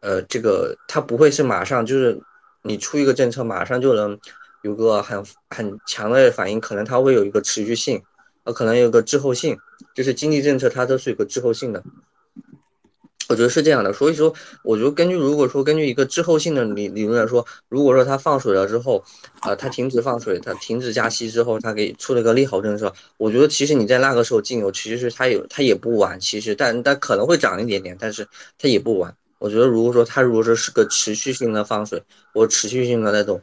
[0.00, 2.18] 呃，这个它不会是马上就是
[2.62, 4.18] 你出一个政策马上就能。
[4.64, 8.02] 有个很很强的反应，可能它会有一个持续性，
[8.44, 9.58] 呃，可能有个滞后性，
[9.94, 11.84] 就是经济政策它都是有个滞后性的，
[13.28, 13.92] 我觉得是这样的。
[13.92, 19.02] 所以说，我觉得根据如果说根据一个滞后性的理理论来说，如果说它放水了之后，
[19.42, 28.26] 呃，它停止放水，它停止加息之后，它给出了一个利好政策，我觉得其实你在那个时候进油，其实它有它也不晚，其实但但可能会涨一点点，但是
[28.58, 29.14] 它也不晚。
[29.38, 32.02] 我觉得如果说它如果说是个持续性的放水，
[32.32, 33.40] 或持续性的那种。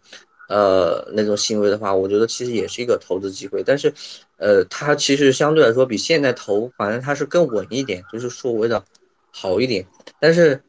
[0.49, 3.93] 呃，那种行为的话，我觉得其实也是一个投资机会，但是，
[4.36, 8.84] 呃，它其实相对来说比现在投，反正它是更稳一点，就是所谓的
[9.32, 9.86] 好一点。
[10.19, 10.61] 但是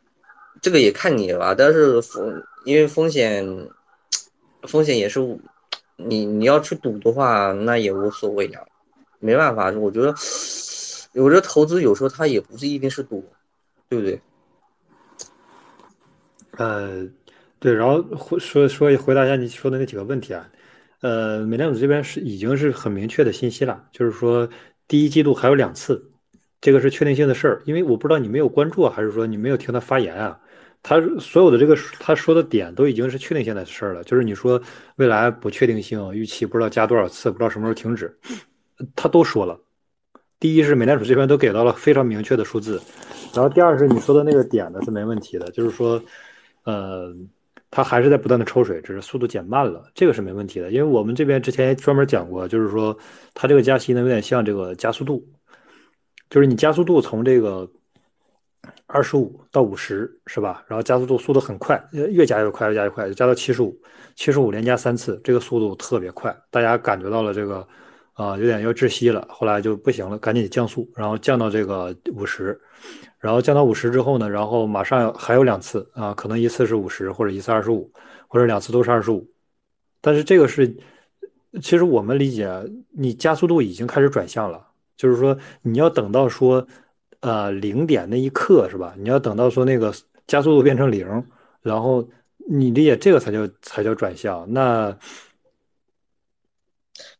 [0.60, 3.44] 这个也看你吧，但是风因为风险，
[4.62, 5.20] 风险也是
[5.96, 8.64] 你你要去赌的话，那也无所谓呀，
[9.18, 10.14] 没办法，我觉得
[11.14, 13.24] 我觉得投资有时候它也不是一定是赌，
[13.88, 14.20] 对不对？
[16.52, 17.06] 呃。
[17.58, 20.50] 对，然后回说说回答一下你说的那几个问题啊，
[21.00, 24.50] 呃，美联储这边是已经是很明确的信息了，就是说
[24.88, 26.10] 第一季度还有两次，
[26.62, 27.62] 这个是确定性的事儿。
[27.66, 30.40] 因为我不知道你没有关注，还是说你没有听他发言啊？
[30.82, 34.58] 他所有的这个他说的点都已经是确定性的事儿了，就是你说
[34.96, 38.16] 未来不确定性预期不知道加多少次，不知道什么时候停止，
[38.96, 39.60] 他都说了。
[40.40, 42.80] 第一是美联储这边都给到了非常明确的数字，
[43.34, 46.02] 然后第二是你说的那个点呢是没问题的，就是说，
[46.64, 47.14] 呃。
[47.74, 50.70] 它还是在不断的抽水，只是速度减慢了，这个是没问题的。
[50.70, 52.94] 因为我们这边之前专门讲过，就是说
[53.32, 55.26] 它这个加息呢有点像这个加速度，
[56.32, 57.70] 就是你加速度从这个
[58.86, 60.64] 二十五到五十是吧？
[60.66, 63.78] 然后加速度速度很快，越加越快，越加越快，加到七十五，
[64.14, 67.68] 七十五连加三次，这个速度特别快，大家感觉到了这个
[68.14, 72.58] 啊有点要窒息了，后来就不行了，赶紧降速，然后降到这个五十。
[73.18, 77.92] 然后降到五十之后呢，然后马上还有两次啊，可能一次是五十，或者一次二十五，
[78.26, 79.28] 或者两次都是二十五。
[80.00, 80.74] 但是这个是，
[81.60, 82.50] 其实我们理解，
[82.90, 84.66] 你加速度已经开始转向了，
[85.02, 86.64] 就是说你要等到说，
[87.18, 88.94] 呃，零点那一刻是吧？
[88.96, 89.92] 你要等到说那个
[90.28, 91.04] 加速度变成零，
[91.60, 92.08] 然后
[92.48, 94.46] 你理解这个才叫才叫转向。
[94.52, 94.96] 那。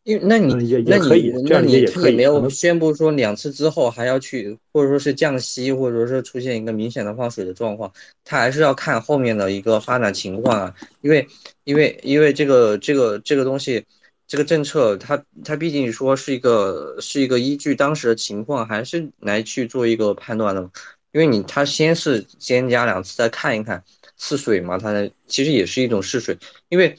[0.05, 0.53] 因为那你
[0.85, 7.91] 那你那你他也没有宣布说两次之后还要去，或者说是降息，或者说是出现一个明显的放水的状况，
[8.25, 10.75] 它还是要看后面的一个发展情况啊。
[11.03, 11.27] 因为
[11.63, 13.85] 因为因为这个这个这个东西，
[14.33, 20.71] 这个政策它它毕竟说是一个是一个依据当时的情况，还是来去做一个判断的。
[21.13, 23.85] 因为你他先是先加两次再看一看
[24.17, 26.39] 试水嘛，它其实也是一种试水。
[26.71, 26.97] 因为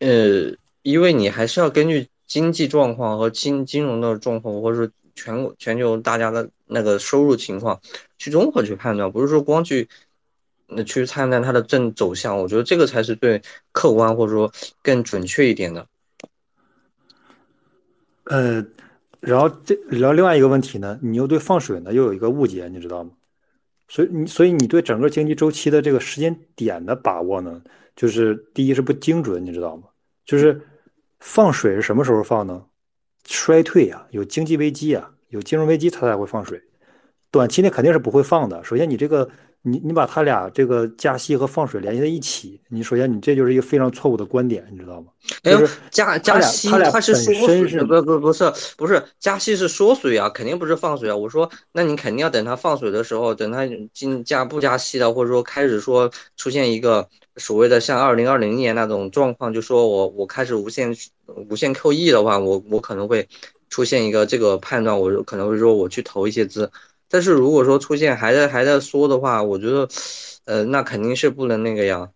[0.00, 0.52] 呃，
[0.82, 2.08] 因为你还是要根据。
[2.26, 7.78] 经济状况和金金融的状况，或者说全国全球大家的那个收入情况，
[8.16, 9.86] 去综合去判断，不是说光去
[10.66, 12.36] 那去判断它的正走向。
[12.36, 14.50] 我觉得这个才是最客观或者说
[14.82, 15.86] 更准确一点的。
[18.24, 18.64] 呃，
[19.20, 23.10] 然后这然后另外一个问题呢，你又对放水呢又有一个误解，你知道吗？
[23.88, 27.62] 所以你所以你对整个经济周期的这个时间点的把握呢，
[27.94, 29.84] 就是第一是不精准，你知道吗？
[30.24, 30.60] 就是。
[31.26, 32.62] 放水是什么时候放呢？
[33.26, 36.62] 衰退啊，有经济危机啊，有金融危机，它才会放水。
[37.30, 38.62] 短期内肯定是不会放的。
[38.62, 39.26] 首先，你这个，
[39.66, 45.06] 你你把他俩这个加息和放水联系在一起，你首先你这就是一个非常错误的观点，你知道吗？
[45.42, 51.16] 就是加加息，它是缩水，不不不是不是加息是缩水啊，肯定不是放水啊。
[51.16, 57.08] 我说，那你肯定要等它放水的时候，等它进加不加息的，或者说开始说出现一个。
[57.36, 60.94] 所谓的像二零二零年那种状况，就说我我开始无限
[61.50, 63.28] 无限 QE 的话，我我可能会
[63.68, 66.70] 出现一个这个判断，我可能会说我去投一些资。
[67.08, 69.88] 但是如果说出现还在还在缩的话，我觉得，
[70.44, 72.10] 呃，那肯定是不能那个呀。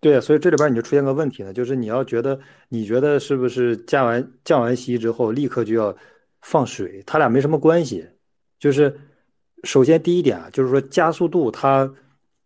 [0.00, 5.96] 对，所以这里边你就出现个问题呢，就是你要觉得你觉得是不是降完降完息之后立刻就要
[6.42, 7.02] 放水？
[7.06, 8.06] 它俩没什么关系。
[8.58, 8.98] 就是
[9.64, 11.92] 首先第一点啊，就是说加速度它。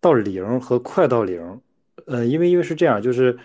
[0.03, 1.61] 到零和快到零，
[2.07, 3.39] 呃，因为因为是这样，就是，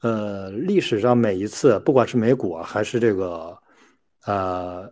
[0.00, 3.54] 呃，历史上每一次，不管是美股还是这个，
[4.24, 4.90] 呃，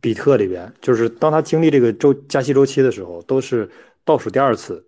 [0.00, 3.68] 比特里边，就是当它经历这个周加息周期的时候，都是
[4.04, 4.84] 倒数第二次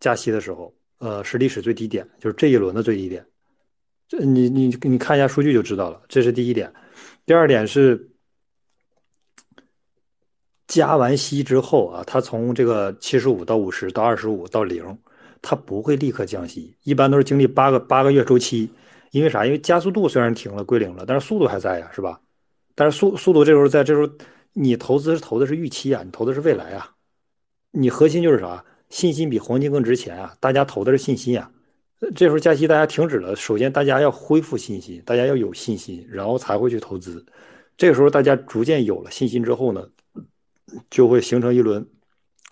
[0.00, 3.24] 加息的时候，呃，是历史最低点，就是这一轮的最低点。
[4.08, 6.72] 这你你你看一下数据就知道了，这是第一点。
[7.24, 8.10] 第二点是
[10.66, 14.98] 加完息之后啊，它从这个七十五到五十到二十五到零，
[15.40, 18.68] 它不会立刻降息，一般都是经历八个八个月周期。
[19.12, 19.44] 因为啥？
[19.44, 22.18] 因为加速度虽然停了归零了，但是速度还在呀，是吧？
[22.74, 24.12] 但是速速度这时候在这时候，
[24.52, 26.90] 你投资投的是预期啊，你投的是未来啊。
[27.70, 28.64] 你核心就是啥？
[28.90, 30.36] 信心比黄金更值钱啊！
[30.38, 31.50] 大家投的是信心啊。
[32.14, 33.34] 这时候加息，大家停止了。
[33.34, 37.24] 首先，大家要恢复信心，大家要有信心，然后才会去投资。
[37.78, 39.88] 这个时候，大家逐渐有了信心之后呢，
[40.90, 41.82] 就会形成一轮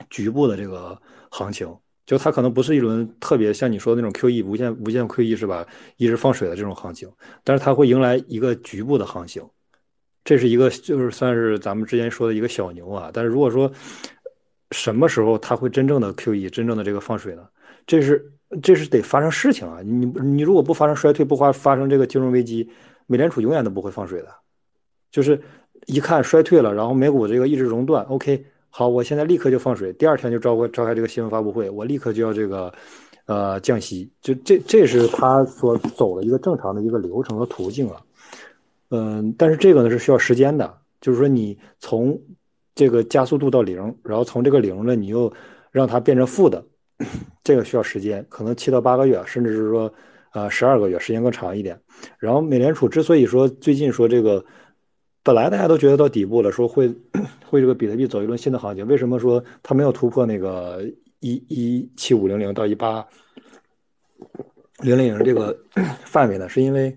[0.08, 0.98] 局部的这个
[1.30, 1.68] 行情。
[2.06, 5.66] 就它可能不是一轮特别像你说的那种 QE 无限无限 QE 是吧？
[5.96, 7.10] 一直放水的这种行情，
[7.44, 9.46] 但是它会迎来一个局部的行情。
[10.30, 13.10] 这是一个就是算是咱们之前说的一个小牛啊。
[13.12, 13.70] 但是如果说
[14.70, 17.42] 什么时候它会真正的 QE 真正的这个放水呢？
[17.86, 18.32] 这是。
[18.64, 19.78] 这是得发生事情啊！
[19.80, 22.68] 你你如果不发生衰退，不发发生这个金融危机，
[23.06, 24.28] 美联储永远都不会放水的。
[25.12, 25.40] 就是
[25.86, 32.74] 一看衰退了，然后美股这个一直熔断，OK，好，我现在立刻就放水，第二天就召开召开这个新闻发布会，我立刻就要这个
[33.26, 38.02] 呃降息，就这这是他所走的一个正常的一个流程和途径啊。
[38.90, 42.20] 嗯，但是这个呢是需要时间的，就是说你从
[42.74, 45.32] 这个加速度到零，然后从这个零呢，你又
[45.70, 46.64] 让它变成负的。
[47.42, 49.90] 这个需要时间，可能七到八个月，甚至是说，
[50.32, 51.80] 呃，十二个月，时间更长一点。
[52.18, 54.44] 然后美联储之所以说最近说这个，
[55.22, 56.94] 本来大家都觉得到底部了，说会
[57.48, 60.84] 会这个比特币走一轮新的行情，为什么说它没有突破那个
[61.20, 63.06] 一一七五零零到一八
[64.80, 65.58] 零零零这个
[66.04, 66.48] 范围呢？
[66.50, 66.94] 是因为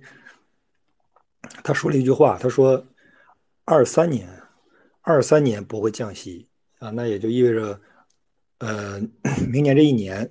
[1.64, 2.84] 他说了一句话，他说
[3.66, 4.28] 二三年
[5.02, 6.48] 二三年不会降息
[6.80, 7.80] 啊，那也就意味着。
[8.60, 9.02] 呃，
[9.52, 10.30] 明年这一年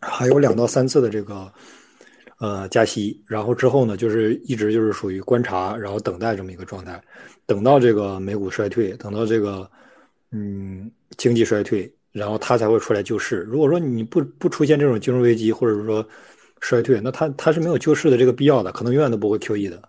[0.00, 1.52] 还有两到三次的这个
[2.38, 7.00] 呃加息，然后之后呢，就是一直就是属于观察，然后等待这么一个状态，
[7.46, 9.70] 等到这个美股衰退，等到这个
[10.32, 13.42] 嗯经济衰退，然后他才会出来救市。
[13.42, 16.04] 如果说你不不出现这种金融危机或者说
[16.60, 19.82] 衰退，那它它是没有救市的这个必要的，可能永远都不会 QE 的。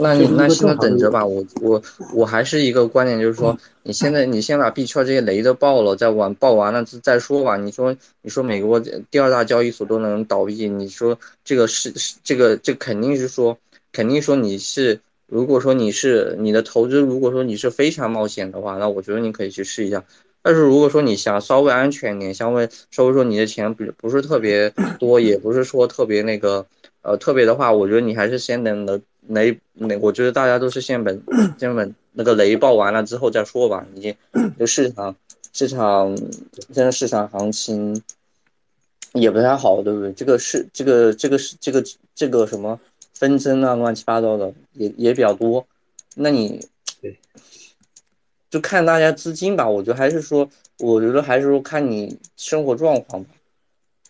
[0.00, 1.82] 那你那现在等着吧，我我
[2.14, 7.56] 我还是一个观点，就是说，你现在你先把币圈这些雷都爆了，再完爆完了再说吧。
[7.56, 8.78] 你说你说美国
[9.10, 13.58] 第二大交易所都能倒闭，你说这个是是这个这肯定是说
[13.90, 20.04] 肯定说你是如果说你是你的投资，如果说你是非常冒险的话，那我觉得你可以去试一下。
[20.42, 26.66] 但是如果说你想稍微安全点，稍微稍微说你的钱不不是特别多，也不是说特别那个
[27.02, 29.00] 呃特别的话，我觉得你还是先等的。
[29.28, 31.22] 雷雷，我觉得大家都是先本
[31.60, 33.86] 先本那个雷爆完了之后再说吧。
[33.94, 34.16] 已经
[34.58, 35.14] 就市场
[35.52, 36.16] 市场
[36.72, 38.02] 现在市场行情
[39.12, 40.10] 也不太好，对不对？
[40.14, 41.84] 这个是这个这个是这个
[42.14, 42.80] 这个什么
[43.12, 45.66] 纷争啊，乱七八糟的也也比较多。
[46.14, 46.64] 那你
[47.02, 47.14] 对，
[48.50, 49.68] 就看大家资金吧。
[49.68, 50.48] 我觉得还是说，
[50.78, 53.30] 我觉得还是说看你生活状况吧。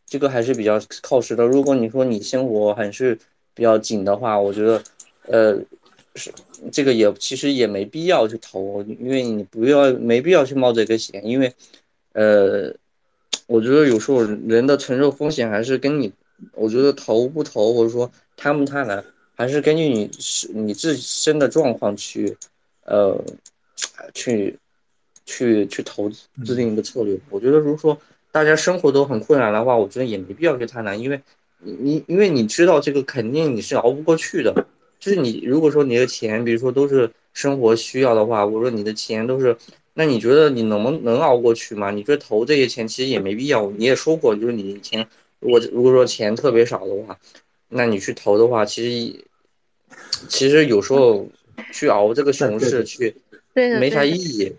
[0.07, 1.45] 这个还是比较靠实的。
[1.45, 3.19] 如果你说你生活还是
[3.55, 4.83] 比较紧的话，我觉得。
[5.31, 5.59] 呃，
[6.15, 6.33] 是
[6.73, 11.53] 这个也其实也没必要去投，因为你不要没必要去冒这个险，因为，
[12.15, 12.75] 呃，
[13.47, 16.11] 我觉得有时候人的承受风险还是跟你，
[16.53, 19.05] 我觉得投不投或者说贪不贪婪，
[19.35, 22.35] 还是根据你是你自身的状况去，
[22.87, 23.23] 呃，
[24.15, 24.59] 去，
[25.25, 27.19] 去去投资制定一个策略。
[27.31, 27.99] 我觉得如果说
[28.31, 31.21] 大家生活都很困难的话，我觉得也没必要去贪婪，因为
[31.61, 34.67] 你你因为你知道这个肯定你是熬不过去的。
[35.01, 39.57] 就是你如果说你的钱，比如说都是生活需要的话，我说你的钱都是，
[39.95, 41.93] 那你觉得你能不能熬过去吗？
[41.93, 43.71] 你觉得投这些钱其实也没必要。
[43.71, 45.07] 你也说过，就是你以前
[45.39, 47.17] 如果如果说钱特别少的话，
[47.69, 49.25] 那你去投的话，其实
[50.29, 51.29] 其实有时候
[51.73, 53.15] 去熬这个熊市去，
[53.79, 54.55] 没啥意义。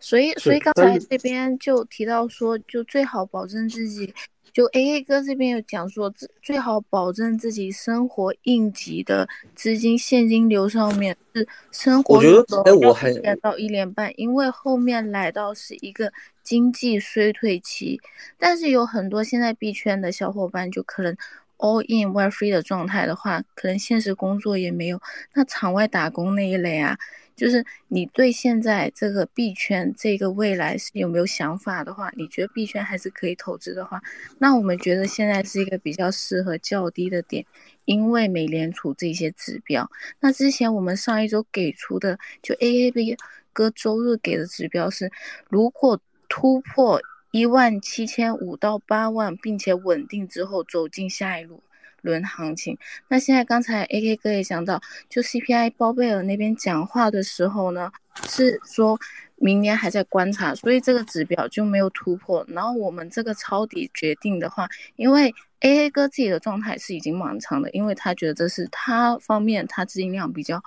[0.00, 4.14] 所以所以刚才这边就提到说，就最好保证自己。
[4.50, 12.74] 就 A A 哥这边有讲说，最最好保证自己生活应急的资金现金流上面是生活流要
[13.08, 16.12] 一年到一年半，因为后面来到是一个
[16.42, 18.00] 经济衰退期。
[18.36, 21.16] 但是有很多现在币圈的小伙伴就可能
[21.58, 25.00] all in one free 的状态的话，可能现实工作也没有，
[25.34, 26.98] 那场外打工那一类啊。
[27.38, 34.02] 就是你对现在这个币圈这个未来是有没有想法的话，你觉得币圈还是可以投资的话，
[34.38, 37.46] 那我们觉得现在是一个比较适合较低的点，
[37.86, 39.88] 因为美联储这些指标。
[40.20, 43.16] 那之前我们上一周给出的，就 A A B
[43.52, 45.10] 哥周日给的指标是，
[45.48, 45.98] 如果
[46.28, 47.00] 突破。
[47.30, 51.60] 一万七千五到八万，并且稳定之后走进下一轮
[52.08, 52.76] 轮行情。
[53.08, 54.80] 那现在刚才 A K 哥也讲到，
[55.10, 57.92] 就 C P I 包贝尔那边讲话的时候呢，
[58.26, 58.98] 是说
[59.36, 62.42] 明年还在观察，所以这个指标就没有突破。
[62.48, 64.66] 然后我们这个抄底决定的话，
[64.96, 70.62] 因为 A A 哥自己的状态是已经满仓的，因为他觉得这是他方面他资金量比较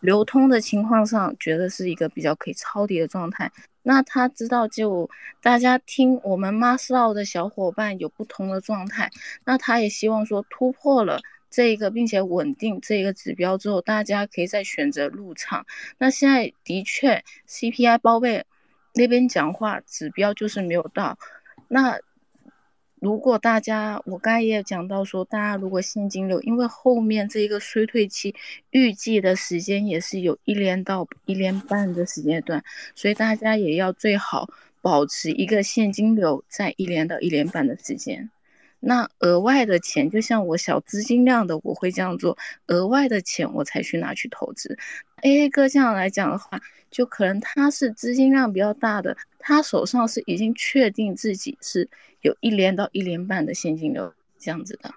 [0.00, 3.50] 流通的情况上，觉得是一个比较可以抄底的状态。
[3.84, 5.08] 那他知道，就
[5.40, 9.08] 大家听我们 m a s l 的小伙伴有不同的状态，
[9.44, 15.64] 那他也希望说突破了这个，并且稳定这个指标之后，大家可以再选择入场。
[15.98, 18.44] 那现在的确 CPI 包贝
[18.94, 21.16] 那边讲话指标就是没有到，
[21.68, 22.00] 那。
[23.04, 28.34] 如果大家，我刚才也讲到说，大家如果现金流，因为后面这一个衰退期
[28.70, 32.64] 预计的时间也是有一年到一年半的时间段，
[32.94, 34.48] 所以大家也要最好
[34.80, 38.30] 保持一个现金流在一年到一年半的时间。
[38.84, 42.36] 那额外的钱，就像我小资金量的，我会这样做，
[42.66, 44.76] 额外的钱我才去拿去投资。
[45.22, 51.88] A A 哥这样来讲的话，就可能他是资金量比较大的，他手上是已经确定自己是。
[52.20, 54.90] 有一年到一年半的现金流这样子的。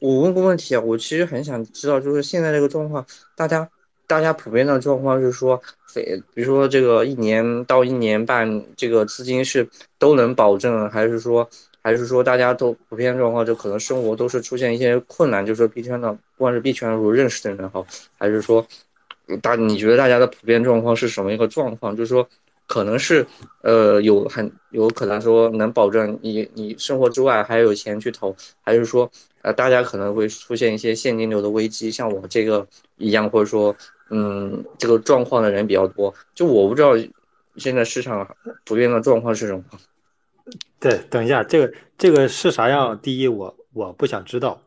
[0.00, 3.68] 我问个问题啊，我其实很想知道，就是现在这个状况，大家
[4.06, 11.48] 大家普遍的状况是说，非比如说这个一年到一年半，这个资金是都能保证，还是说
[11.82, 17.86] 还是说大家都普遍状况就可能生活都是出现一些困难，就是说币圈的，不管是币圈如认识的人好，
[18.18, 18.66] 还是说
[19.42, 21.96] 大你觉得大家的普遍状况是什么一个状况？
[21.96, 22.28] 就是说。
[22.68, 23.26] 可能是，
[23.62, 32.68] 呃，有很有可能说能保证你你生活之外还有钱去投，还是说，呃，大家可能会出现一些现金流的危机，像我这个
[32.98, 33.74] 一样，或者说，
[34.10, 36.14] 嗯，这个状况的人比较多。
[36.34, 36.92] 就我不知道
[37.56, 38.36] 现在市场
[38.66, 39.64] 普遍的状况是什么。
[40.78, 42.98] 对，等一下，这个这个是啥样？
[43.00, 44.60] 第一，我我不想知道；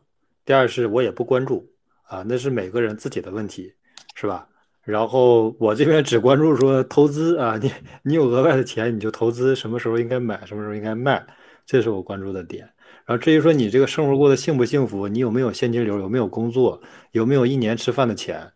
[0.44, 1.70] 第二，是我也不关注
[2.08, 3.72] 啊，那是每个人自己的问题，
[4.16, 4.48] 是吧？
[4.84, 7.70] 然后我这边只关注说投资啊，你
[8.02, 11.24] 你有额外的钱你就投资，什么时候应该买，什么时候应该卖，
[11.64, 12.68] 这是我关注的点。
[13.04, 16.80] 然后至于说你这个生活过得幸不幸福，你有没有现金流，有没有工作，
[17.12, 18.50] 有没有一年吃饭的钱，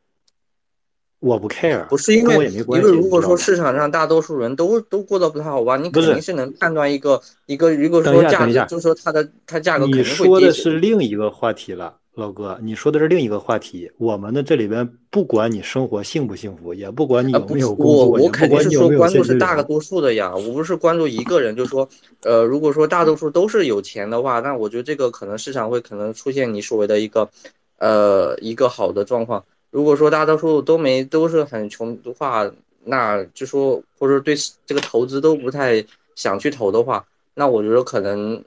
[1.20, 10.11] 我不 care，不是因为因为如果说市场上大多数人都都过得不太好吧，你肯定是能判断一个一个如果说价格，就是说它的它价格肯定会跌。
[10.11, 11.97] 你说的是另一个话题了。
[12.16, 13.93] 老哥，你说的是另一个话题。
[13.98, 21.55] 我们的这里边，不管你生活幸不幸福，也不管你有没有工作，我我肯定是说关注是大个多数的呀，我不是关注一个人。
[21.55, 21.86] 就说，
[22.22, 27.28] 呃，如果说大多数都是有钱的话，那我觉得这个可能市场会可能出现你所谓的一个，
[27.76, 29.44] 呃，一个好的状况。
[29.70, 32.51] 如果说大多数都没都是很穷的话，
[32.82, 34.34] 那就说或者对
[34.64, 35.84] 这个投资都不太
[36.14, 38.43] 想去投的话，那我觉得可能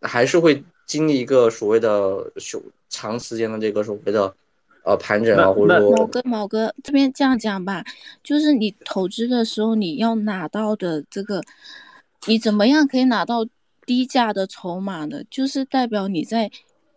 [0.00, 2.58] 还是会经历一个所谓的熊。
[2.92, 4.32] 长时间的这个所谓的，
[4.84, 7.82] 呃，盘整啊，或者说，毛哥，毛哥这边这样讲吧，
[8.22, 11.40] 就是你投资的时候，你要拿到的这个，
[12.26, 13.46] 你怎么样可以拿到
[13.86, 15.22] 低价的筹码呢？
[15.30, 16.50] 就是代表你在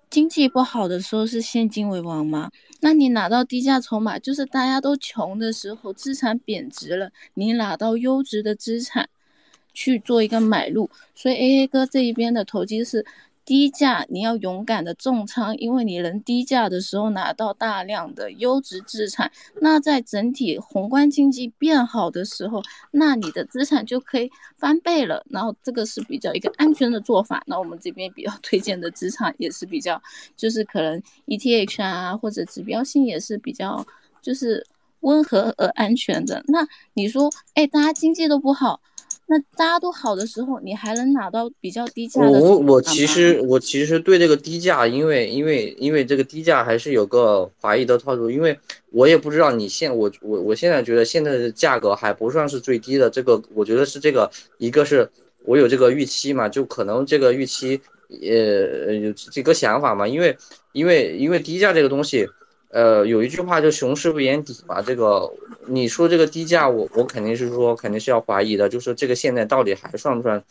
[0.09, 2.51] 经济不好的时候是现金为王吗？
[2.81, 9.07] 那你拿到低价筹码，就是大家都穷的时候，资产贬值了，你拿到优质的资产
[9.73, 10.89] 去做一个买入。
[11.15, 13.05] 所以 A A 哥这一边的投机是。
[13.45, 19.31] 低价你要勇敢的重仓，因为你能低价的时候拿到大量的优质资产，
[19.61, 25.23] 那在整体宏观经济变好的时候，那你的资产就可以翻倍了。
[25.29, 27.43] 然后这个是比较一个安全的做法。
[27.45, 30.01] 那我们这边比较 推荐的资产也是比较，
[30.35, 33.85] 就是可能 ETH 啊或者指标性也是比较
[34.23, 34.65] 就是
[35.01, 36.43] 温和而安全的。
[36.47, 38.81] 那你说，哎，大家经济都不好。
[39.27, 42.39] 那大家都好的时候，你还能拿到比较低价的？
[42.39, 48.57] 我我其实我其实对这个低价，因为因为因为这个低价还是有个怀疑的套路，因为
[48.91, 54.29] 我也不知道你现我我我现在觉得现在的价格还不算是最低的，这个我觉得是这个
[54.59, 55.09] 一个是
[55.43, 60.37] 我有这个预期嘛，就可能这个预期呃有几个想法嘛，因为
[60.73, 62.27] 因为因为低价这个东西。
[62.75, 65.31] 呃，有一句话就“熊市不言底”嘛，这个
[65.65, 70.43] 你说这个低价，我我肯定是说肯定是要怀疑的，就是这个现在到底还算不算，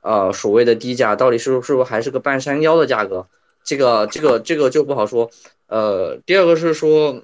[0.00, 3.26] 呃，所谓的低价，到底是是不是还是个半山腰的价格？
[3.62, 5.30] 这个这个这个就不好说。
[5.66, 7.20] 呃，第二个是说，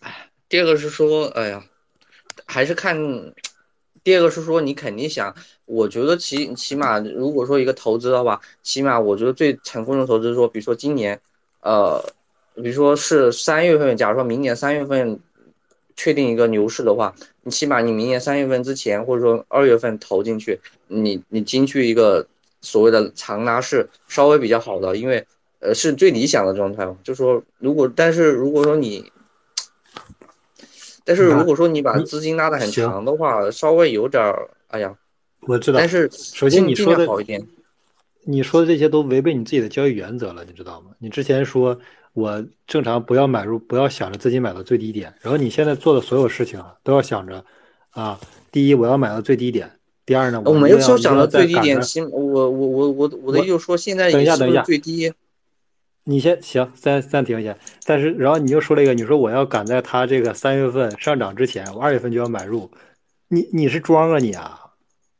[0.00, 1.62] 哎第二个是说，哎呀，
[2.46, 3.32] 还是看，
[4.02, 5.32] 第二个是说你肯定想，
[5.66, 11.20] 我觉得起起码如果说一个投资的话，起码我觉得最成功的投资说，比如说今年，
[11.60, 12.04] 呃。
[12.54, 15.18] 比如说是三月份，假如说明年三月份
[15.96, 22.26] 确定一个牛市的话，你起码你明年三月份之前，或者说二月份投进去，你你进去一个
[22.60, 25.24] 所谓的长拉是稍微比较好的，因为
[25.60, 26.96] 呃是最理想的状态嘛。
[27.02, 29.10] 就说如果但是如果说你，
[31.04, 34.94] 但是如果说你把资金拉得很长的话，稍微有点儿，哎呀，
[35.40, 35.78] 我知道。
[35.78, 37.46] 但是首先你说的好一点，
[38.24, 40.90] 你说的这些都违背你自己的交易原则了，你知道吗？
[40.98, 41.78] 你之前说。
[42.14, 45.12] 我正常不要买入，不要想着自己买到最低点。
[45.20, 47.44] 然后你现在做的所有事情啊，都要想着，
[47.90, 48.18] 啊，
[48.50, 49.70] 第一我要买到最低点，
[50.04, 51.82] 第二呢，我没有说想到最低点。
[51.82, 55.12] 行，我我我我我的意思说现在等一下等一下最低。
[56.04, 57.56] 你先行，暂暂停一下。
[57.84, 62.70] 但是然后你又说了一个，你说我要赶在它这个三月份上涨之前，我二月份就要买入。
[63.28, 64.58] 你你是装啊你啊？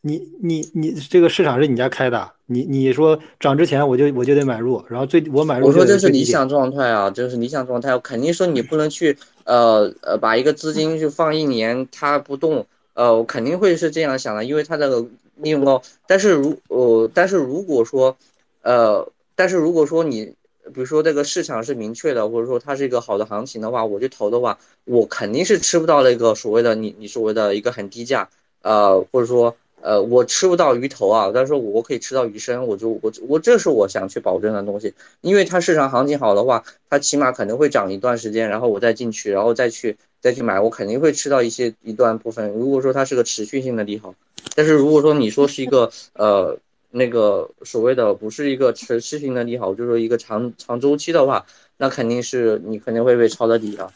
[0.04, 2.32] 你你你这个市场是你家开的？
[2.52, 5.66] 你你说涨之前我就我就得买入，然后最我买入。
[5.66, 7.94] 我说这是理想状态啊，这是理想状态。
[7.94, 15.04] 我肯定说你不能去呃呃把一个资金就放一年它不动，呃我肯定会是这样想的，因为它的
[15.36, 15.82] 利润高。
[16.06, 18.16] 但是如呃但是如果说
[18.62, 20.34] 呃但是如果说你
[20.74, 28.28] 比如说这个市场是明确的，或者说它是一个好的行情的话，我去投的话，我肯定是吃不到那个所谓的你你所谓的一个很低价，
[28.62, 29.56] 呃或者说。
[29.82, 42.50] 呃，我吃不到鱼头啊，但是我可以吃到鱼身，我就我我这是我想去保证的东西，因为它市场行情好的话，它起码肯定会涨一段时间，然后我再进去，然后再去再去买，我肯定会吃到一些一段部分。
[42.52, 44.14] 如果说它是个持续性的利好，
[44.54, 46.56] 但是如果说你说是一个呃
[46.92, 51.44] 那个所谓的不是一个持续性的利好，就是说一个长长周期的话，
[51.76, 53.92] 那肯定是你肯定会被抄的底啊。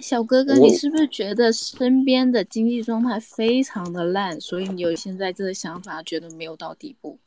[0.00, 7.18] 小哥哥，你是不是觉得身边的经济状态非常的烂，所以你有现在这个想法，觉得没有到底部，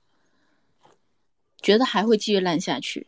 [1.61, 3.07] 觉得还会继续烂下去？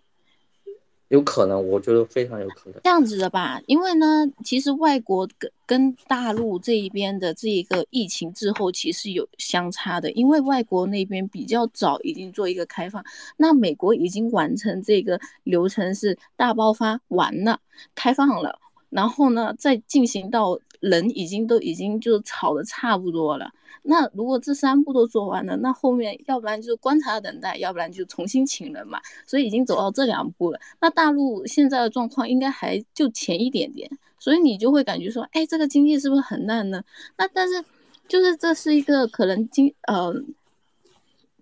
[1.09, 2.79] 有可能，我觉得非常有可能。
[2.83, 13.03] 这样子的吧，因为呢，其实外国跟跟大陆这一边的这一个疫情滞后期是有相差的，因为外国那边比较早已经做一个开放，
[13.35, 17.59] 那美国已经完成这个流程是大爆发完了，
[17.93, 18.57] 开放了。
[18.91, 23.51] 然后呢，再进行到人已经都已经就炒的差不多了。
[23.81, 29.01] 那如果这三步都做完了，那后面要不然就观察等待，要不然就重新请人嘛。
[29.25, 30.59] 所以已经走到这两步了。
[30.79, 33.89] 那大陆现在的状况应该还就前一点点，
[34.19, 36.83] 所以你就会感觉说，哎，这个经济是不是很烂呢？
[37.17, 37.63] 那但是
[38.07, 40.13] 就是这是一个可能经呃。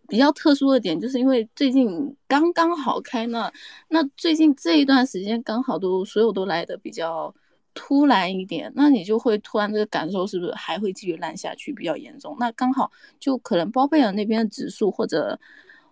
[0.10, 3.52] 比较特殊的点，就是因为最近刚刚好开那，
[3.90, 7.34] 那最近这一段时间刚好都所有都来的比较
[7.74, 12.36] 突然一点，那你就会突然这个感受是不是还会继续烂下去比较严重？
[12.40, 15.40] 那刚好就可能包贝尔那边的指数或者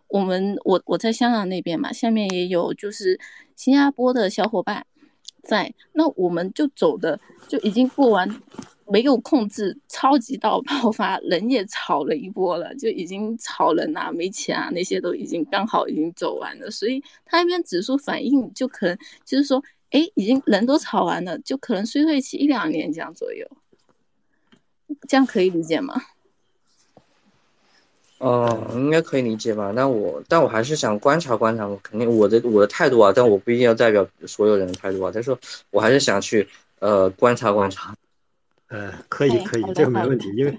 [0.07, 3.19] 我们我我在香港那边嘛，下面也有就是
[3.55, 4.85] 新加坡的小伙伴
[5.43, 8.41] 在，那我们就走的就已经过完。
[8.89, 19.61] 没有控制，超级到爆发，人也炒了一波了，就已经炒人啊，没钱啊，那些都已经刚好已经走完了，所以他那边指数反应就可能就是说，
[19.91, 23.45] 哎，已经人都炒完了，就可能衰退期一两年这样左右，
[25.07, 26.01] 这样可以理解吗？
[28.19, 29.71] 哦，应该可以理解吧？
[29.75, 35.37] 那我但我还是想观察观察，我肯定我的我的态度啊，但我不一定要代表所有人的态度啊，但是
[35.69, 36.47] 我还是想去
[36.79, 37.93] 呃观察观察。
[38.69, 40.57] 呃，可以可以，这个没问题，因为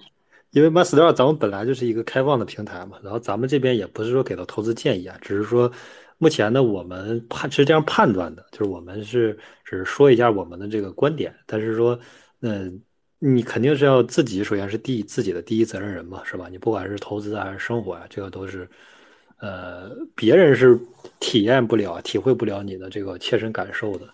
[0.53, 5.71] 因为 Master 咱们本来就是一个开放的平台嘛，然后咱们这边也不是说给到投资建议啊，只是说
[6.17, 11.99] 目前呢，我们判是这样判断的，就是我们是只是说一下我们的这个观点，但是说，
[12.41, 12.81] 嗯，
[13.19, 16.49] 你肯定是要自己首先是第自己的第一责任人嘛，是吧？
[16.51, 18.67] 你不管是投资还是生活啊，这个都是，
[19.39, 20.79] 呃，别人是
[21.21, 24.09] 体验不了、体会不了你的这个切身感受的。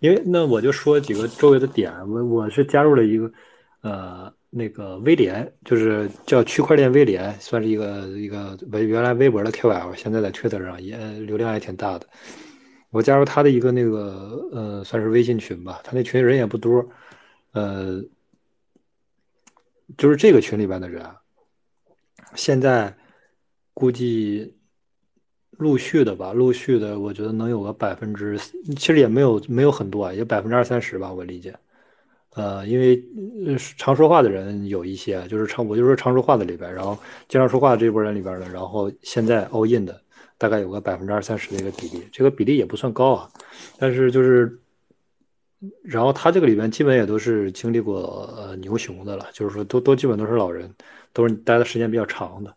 [0.00, 3.32] 因为那我就说几个周围的点，我我是加入了一个，
[3.82, 12.06] 呃，那个威廉，就是叫区块链威廉，算是一个一个微原来微博的 QL，现在在 Twitter 上也流量也挺大的。
[12.90, 16.84] 我加入他的一个那个呃，算是微信群吧，他那群人也不多，
[17.52, 18.02] 呃，
[19.96, 21.04] 就是这个群里边的人，
[22.34, 22.96] 现在
[23.74, 24.54] 估计。
[25.58, 28.38] 陆续的吧，陆续的，我觉得能有个百分之，
[28.76, 31.54] 其实也没有没有很多啊，也百分之二三十吧，我理解。
[32.34, 33.02] 呃，因为
[33.76, 36.96] 常说话的人有一些，就是常我就说常说话的里边，然后
[37.28, 40.00] 经常说话的这波人里边的，然后现在 all in 的
[40.36, 43.28] 大概有个百分之二三十的一个比例，这个比例也不算高啊。
[43.78, 44.56] 但是就是，
[45.82, 50.72] 然后他这个里边基本也都是经历过呃牛熊的了，就是说都都基本都是老人，
[51.12, 52.54] 都是待的时间比较长的。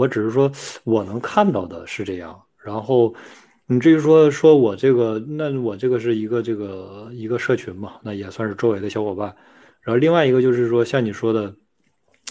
[0.00, 0.50] 我只是说，
[0.84, 2.40] 我能看到的是这样。
[2.56, 3.14] 然后，
[3.66, 9.28] 你至于说说我这个，那我这个是一个这个一个社群嘛，那也算是周围的小伙伴。
[9.82, 11.54] 然后另外一个就是说，像你说的，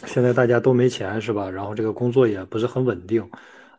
[0.08, 1.48] 现在大家都没钱是吧？
[1.48, 3.24] 然后这个工作也不是很稳定，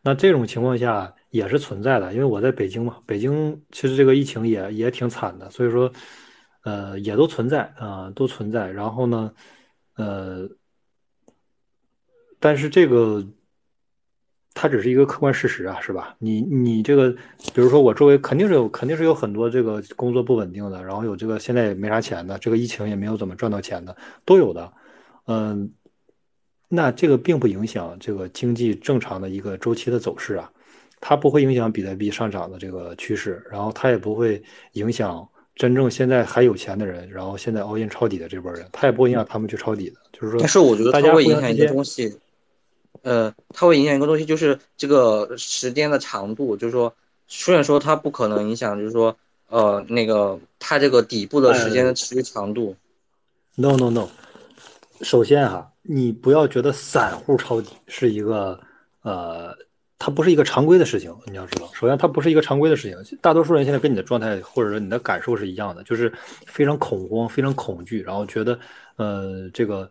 [0.03, 2.13] 那这种情况下也是存在的。
[2.13, 5.93] 因为我在北京嘛，北京其实这个疫情也也挺惨的，所以说，
[6.63, 8.71] 呃，也都存在啊，都存在。
[8.71, 9.33] 然后呢，
[9.97, 10.49] 呃，
[12.39, 13.27] 但是这个。
[14.53, 16.15] 它只是一个客观事实啊，是吧？
[16.19, 17.11] 你你这个，
[17.55, 24.73] 比如说我周围肯定是有，肯定是有很多这个工作不稳定的，然后有这个现在也没啥钱的，这个疫情也没有怎么赚到钱的，都有的。
[25.27, 25.73] 嗯，
[26.69, 30.51] 那这个并不影响这个经济正常的一个周期的走势啊，
[31.01, 39.97] 它不会影响比特币上涨的这个趋势，然后它也不会影响真正现在还有钱的人，然后现在 all in 抄底的这波人，它也不会影响他们去抄底的。
[40.13, 42.13] 就是说，但是我觉得它会影响一些东西。
[43.03, 46.57] 呃，它会影响一个东西，就是这个时间的长度。
[46.57, 46.93] 就是说，
[47.27, 49.17] 虽然说它不可能影响，就是说，
[49.49, 52.77] 呃，那个它这个底部的时间的持续长度。
[53.55, 54.09] No no no，
[55.01, 58.61] 首先哈，你不要觉得散户抄底是一个，
[59.03, 59.57] 呃，
[59.99, 61.15] 它不是一个常规的事情。
[61.27, 63.19] 你要知道，首先它不是一个常规的事情。
[63.23, 66.13] 大多数人现在跟你的状态或者说你的感受是一样的，就是
[66.47, 68.59] 非常恐慌、非常恐惧，然后觉得，
[68.97, 69.91] 呃，这个。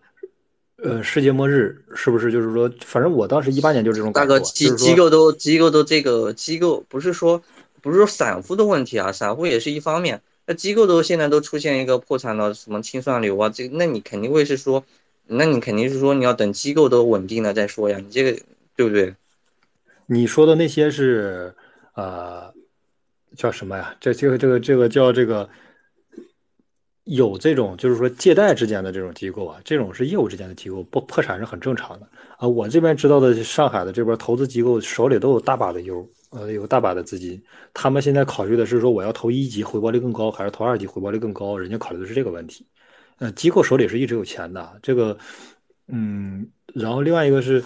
[0.81, 4.33] 呃，世界末日是不是就是说，反正我当时一八年就这种感觉。
[4.33, 7.41] 大哥，机机构都机构都这个机构不是说
[7.81, 10.21] 不是说散户的问题啊，散户也是一方面。
[10.45, 14.83] 那机构都现在都出现一个破产了，什么清算流啊，这那你肯定会是说，
[15.27, 18.39] 那你肯定是说你要等机构都稳定了再说呀，你这个
[18.75, 19.13] 对不对？
[20.07, 21.53] 你说的那些是
[21.93, 22.53] 呃
[23.35, 23.95] 叫什么呀？
[23.99, 25.49] 这这个这个这个叫这个。
[27.09, 32.07] 有这种就是说借贷之间的这种机构啊，这种是业务之间的机构，不破产是很正常的
[32.37, 32.47] 啊。
[32.47, 37.41] 我这边知道的上海的这边投资机构手里都有大把的 U，呃，有大把的资金，
[37.73, 41.57] 他们现在考虑的是说我要投一级回报率更高，还是投二级回报率更高？
[41.57, 42.63] 人家考虑的是这个问题。
[43.17, 45.17] 呃，机构手里是一直有钱的，这个，
[45.87, 47.63] 嗯，然后另外一个是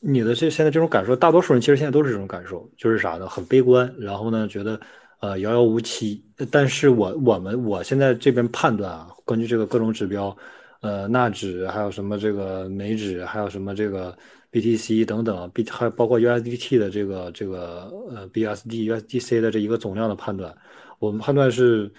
[0.00, 3.26] 你的这现在这种感受，大多数人其实现在都是这种感受，就是啥呢？
[3.26, 4.78] 很悲观，然后呢觉得。
[5.22, 6.20] 呃，遥遥无期。
[6.50, 10.36] 但是我我们我现在这边判断啊，根据这个各种指标，
[10.80, 14.16] 呃，纳指还有什么这个美指，还有什么这个
[14.50, 20.56] BTC 等等，B 还包括 USDT 的这个这个呃 BSD、USDC 的这一个总量的判断，
[20.98, 21.92] 我们判断是，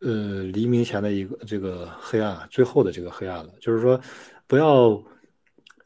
[0.00, 3.52] 呃，黎明前的一个这个黑暗，最后的这个黑暗了。
[3.60, 4.00] 就是说，
[4.46, 5.02] 不要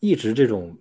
[0.00, 0.76] 一直这种。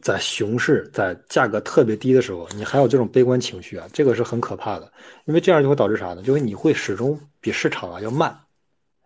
[0.00, 4.92] 在熊市，在价格特别低的时候，你还有这种悲观情绪啊，这个是很可怕的，
[5.24, 6.22] 因为这样就会导致啥呢？
[6.22, 8.36] 就是你会始终比市场啊要慢，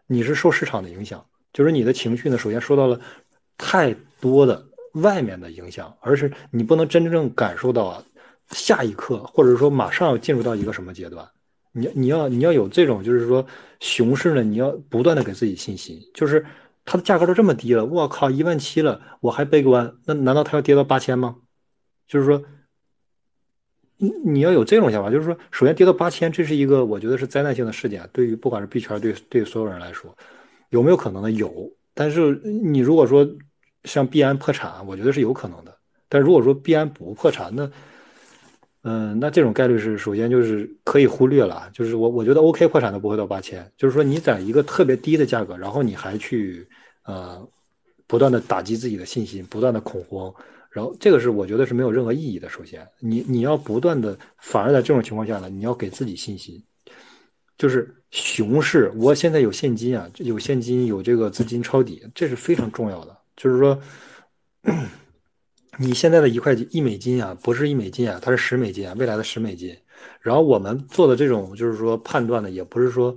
[0.06, 3.00] 你是受市场的影响，就是你的情绪呢，首先受到了
[3.56, 8.02] 太多的外面的影响，而是你不能真正感受到啊，
[8.50, 11.26] 下一刻或者说马上要进入到一个什么阶段，
[11.72, 13.46] 你你要你要有这种就是说
[13.80, 16.44] 熊市呢，你要不断的给自己信心，就是。
[16.90, 19.94] 它的价格都这么低了，我靠，一万七了，我还悲观？
[20.06, 21.36] 那难道它要跌到八千吗？
[22.06, 22.42] 就是说，
[23.98, 30.16] 你你要有这种想法，就是说，首先跌到八千，这是一个我觉得是灾难性的事件，对于不管是币圈，对对所有人来说，
[30.70, 31.30] 有没有可能呢？
[31.32, 31.52] 有，
[31.92, 33.28] 但是你如果说
[33.84, 35.76] 像币安破产，我觉得是有可能的。
[36.08, 37.70] 但如果说币安不破产，那
[38.84, 46.66] 嗯，那这种概率是首先就是可以忽略了，就是我我觉得 OK 破产都不会到八千，就是说你在一个特别低的价格，然后你还去
[47.08, 47.48] 呃
[48.06, 50.32] 不断的打击自己的信心，不断的恐慌，
[50.70, 52.48] 然后这个是我觉得是没有任何意义的。
[52.48, 56.62] 首先，你你要不断的，反而在这种情况下呢，你要给自己信心，
[57.56, 63.80] 就是熊市，我现在有现金啊，有现金有这个资金抄底，这是非常重要的，就是说。
[65.80, 69.72] 你现在的一块一美金啊，不是一美金啊，它是十美金啊，未来的十美金。
[70.20, 73.16] 然后我们做的这种就是说判断呢，也不是说，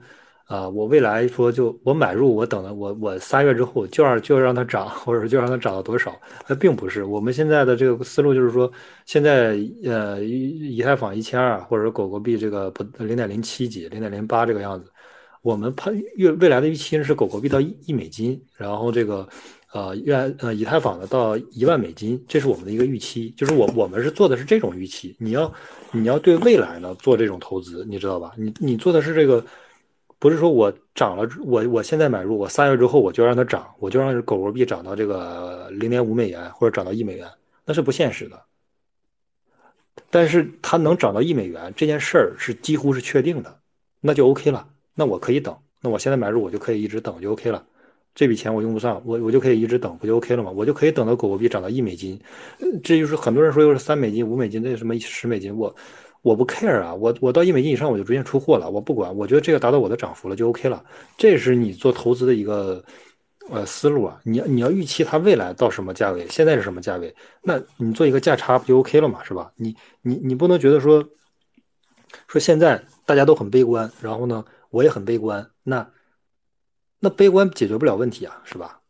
[0.51, 6.13] 啊，我未来说就我买入，我等了我我仨月之后就让就让它涨，或者就让它涨到多少？
[6.45, 7.05] 那并不是。
[7.05, 8.69] 我们现在的这个思路就是说，
[9.05, 14.91] 现在呃以以太坊一千二，或者说狗狗币这个不零点零七几、零点零八这个样子，
[15.41, 19.25] 我们判预未来的预期是狗狗币到一一美金，然后这个。
[19.73, 25.15] 呃，愿呃以太坊的到一万美金，这是我们的一个预期，就是我我们是做的是这种预期。
[25.17, 25.49] 你要
[25.93, 28.33] 你要对未来呢做这种投资，你知道吧？
[28.35, 29.41] 你你做的是这个，
[30.21, 37.27] 不是说我涨了，我我现在买入，我三月之后我就让它涨，我就让狗狗币涨到这个零点五美元或者涨到一美元，
[37.65, 38.39] 那是不现实的。
[40.11, 43.57] 但是它能涨到一美元这件事儿是几乎是确定的，
[43.99, 44.67] 那就 OK 了。
[44.93, 47.65] 那我可以等，那我现在买入我就可以一直等就 OK 了。
[48.13, 50.51] 这笔钱我用不上，我我就可以一直等，不就 OK 了吗？
[50.51, 52.21] 我就可以等到狗狗币涨到一美金，
[52.83, 55.75] 这就是很多人说又是三美金、五美金，那什么十美金，我
[56.21, 60.83] 我不 care 啊，我我到一美金以上我就逐渐出货了，我不管，我觉得这个达到我的涨幅了就 OK 了，
[61.17, 62.83] 这是你做投资的一个
[63.49, 69.51] 呃思路啊，你你要预期它未来到什么价位，现在是什么价位，那你做一个价差不就 OK 了嘛，是吧？
[69.55, 71.03] 你你你不能觉得说
[72.27, 75.89] 说现在大家都很悲观，然后呢我也很悲观，那
[76.99, 78.80] 那悲观解决不了问题啊，是吧？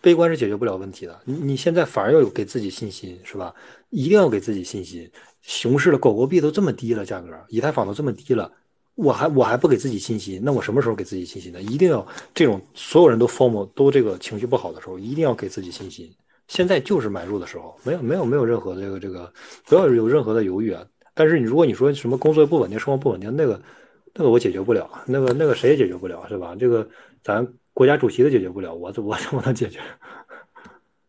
[0.00, 3.54] 悲观是解决不了问题的，你你现在反而要有给自己信心，是吧？
[3.90, 5.10] 一定要给自己信心。
[5.42, 8.50] 熊市的狗狗币都这么低了，价格，以太坊都这么低了，
[8.94, 11.60] 我还我还不给自己信心，那我什么时候给自己信心呢？
[11.62, 16.10] 一定要这种所有人都 form 都这个情绪不好的时候，一定要给自己信心。
[16.48, 19.32] 现在就是买入的时候，没有没有没有任何这个这个，
[19.66, 20.84] 不要有任何的犹豫啊。
[21.14, 23.60] 但是你如果你说什么工作不稳定，生活不稳定，那个
[24.14, 26.56] 那个我解决不了，那个那个谁也解决不了，是吧？
[26.58, 26.88] 这个
[27.22, 29.80] 咱国家主席都解决不了，我怎我怎么能解决？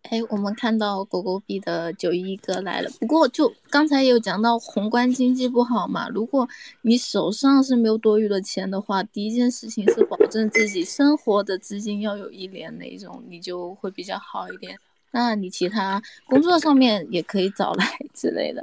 [0.09, 2.89] 哎，我们看到狗狗币的九一哥来了。
[2.99, 6.47] 不过，就刚才有讲到宏观经济不好嘛，如果
[6.81, 14.77] 你手上是没有多余的钱的话，第一件事情是保证自己生活的资金要有一年那种，你就会比较好一点。
[15.11, 18.61] 那你其他工作上面也可以找来之类的。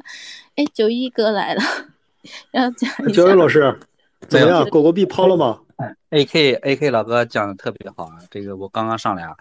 [0.56, 1.62] 哎，九一哥来了，
[2.52, 3.22] 要讲一下。
[3.22, 3.74] 九一老师，
[4.28, 4.68] 怎么样？
[4.68, 5.60] 狗狗币抛了吗
[6.10, 9.34] ？A K A K 老哥讲的特别好啊，这个我刚刚上来啊。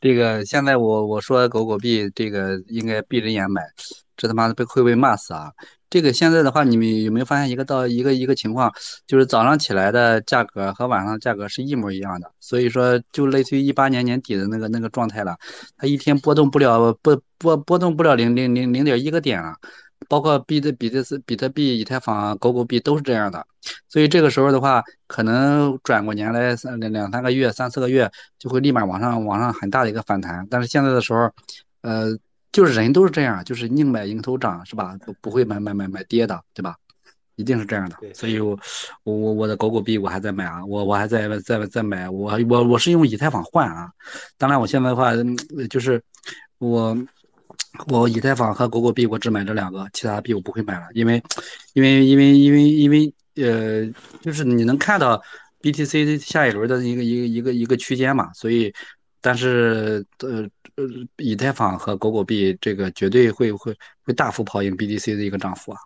[0.00, 3.62] 这个现在我我说狗狗币这个应该闭着眼买，
[4.16, 5.50] 这他妈的被会被骂死啊！
[5.90, 8.72] 这个现在的话，你们有没有发现一个到一个一个情况，
[9.06, 15.36] 就是早上起来的价格和晚上价格是一模一样的，所以说就类似于一八年年底的那个那个状态了，
[15.76, 19.54] 它一天波动不了波波波动不了零零零零点一个点了。
[20.06, 23.44] 包括币的比特斯、比特币、以太坊、狗狗币都是这样的，
[23.88, 30.46] 所以这个时候的话，可能转过年来三两两三个月、三四个月就会立马往上往上很大的一个反弹。
[30.48, 31.30] 但是现在的时候，
[31.82, 32.16] 呃，
[32.52, 34.96] 就是人都是这样，就是宁买迎头涨，是吧？
[35.04, 36.76] 不不会买买买买跌的，对吧？
[37.36, 37.96] 一定是这样的。
[38.14, 38.58] 所以，我
[39.02, 43.90] 我我的狗狗币我还在买啊，我我还在在在买，我我我是用以太坊换啊。
[44.38, 45.12] 当然，我现在的话
[45.68, 46.02] 就是
[46.58, 46.96] 我。
[47.86, 51.22] 我以太坊和狗狗币我只买这两个，其他币我不会买了，因为，
[51.74, 53.86] 因为因为因为因为呃，
[54.20, 55.22] 就是你能看到
[55.62, 58.72] BTC 下一轮的一个一个一个一个区间嘛，所以，
[59.20, 60.42] 但是呃
[60.76, 60.84] 呃，
[61.16, 65.78] 以太坊和狗狗币这个绝对会会会大幅跑赢 BTC 的一个涨幅啊。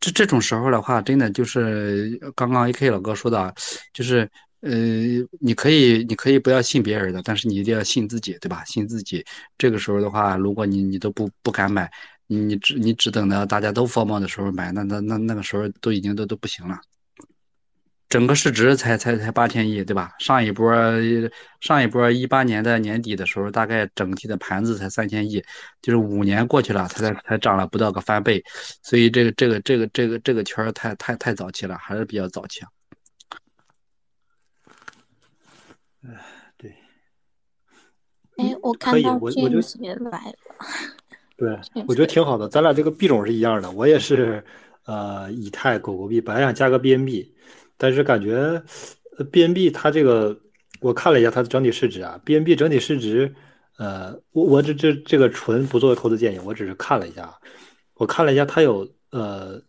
[0.00, 3.54] 这这种时候的话，真的就是刚刚 AK 老哥说的，
[3.92, 4.28] 就是。
[4.62, 4.70] 呃，
[5.40, 8.64] 你可以，你可以不要信别人的，但是你一定要信自己，对吧？
[8.64, 9.24] 信自己。
[9.58, 11.90] 这个时候的话，如果你你都不不敢买，
[12.28, 16.78] 你只你只等到大家都放爆的时候买，那那那那个时候都已经都都不行了。
[18.08, 20.12] 整个市值才才才八千亿，对吧？
[20.18, 20.72] 上一波
[21.60, 25.42] 上一波一八年的年底的时候，大概整体的盘子才三千亿，
[25.80, 28.40] 就是五年过去了，它才才涨了不到个翻倍。
[28.82, 32.60] 所以这个这个这个这个这个圈太太太早期了，还是比较早期。
[36.04, 36.20] 哎，
[36.56, 36.74] 对。
[38.38, 40.34] 哎，我看到俊杰来了。
[41.36, 42.48] 对，我觉得挺好的。
[42.48, 44.42] 咱俩这个币种是一样的，我也是
[44.86, 47.32] 呃以太狗狗币，本来想加个 BNB，
[47.76, 48.62] 但是感觉
[49.30, 50.38] BNB 它这个
[50.80, 53.34] 我看了一下它的整体市值啊，BNB 整体市值
[53.76, 57.32] 呃我我这这这个纯不作为投资建议，我只是看了一下，
[57.94, 59.60] 我看了一下它有呃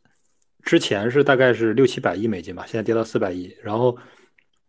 [0.61, 3.97] 之前是大概是六七百亿美金吧，现在跌到四百亿，然后。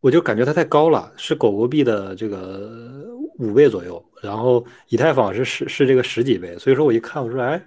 [0.05, 2.71] 我就感觉它太高了，是狗狗币的这个
[3.39, 7.59] 五倍左右，然后以太坊是十是这个十几倍，所以说我一看，我说哎，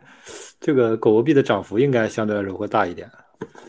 [0.59, 3.09] 这个狗狗币的涨幅应该相对来说会大一点，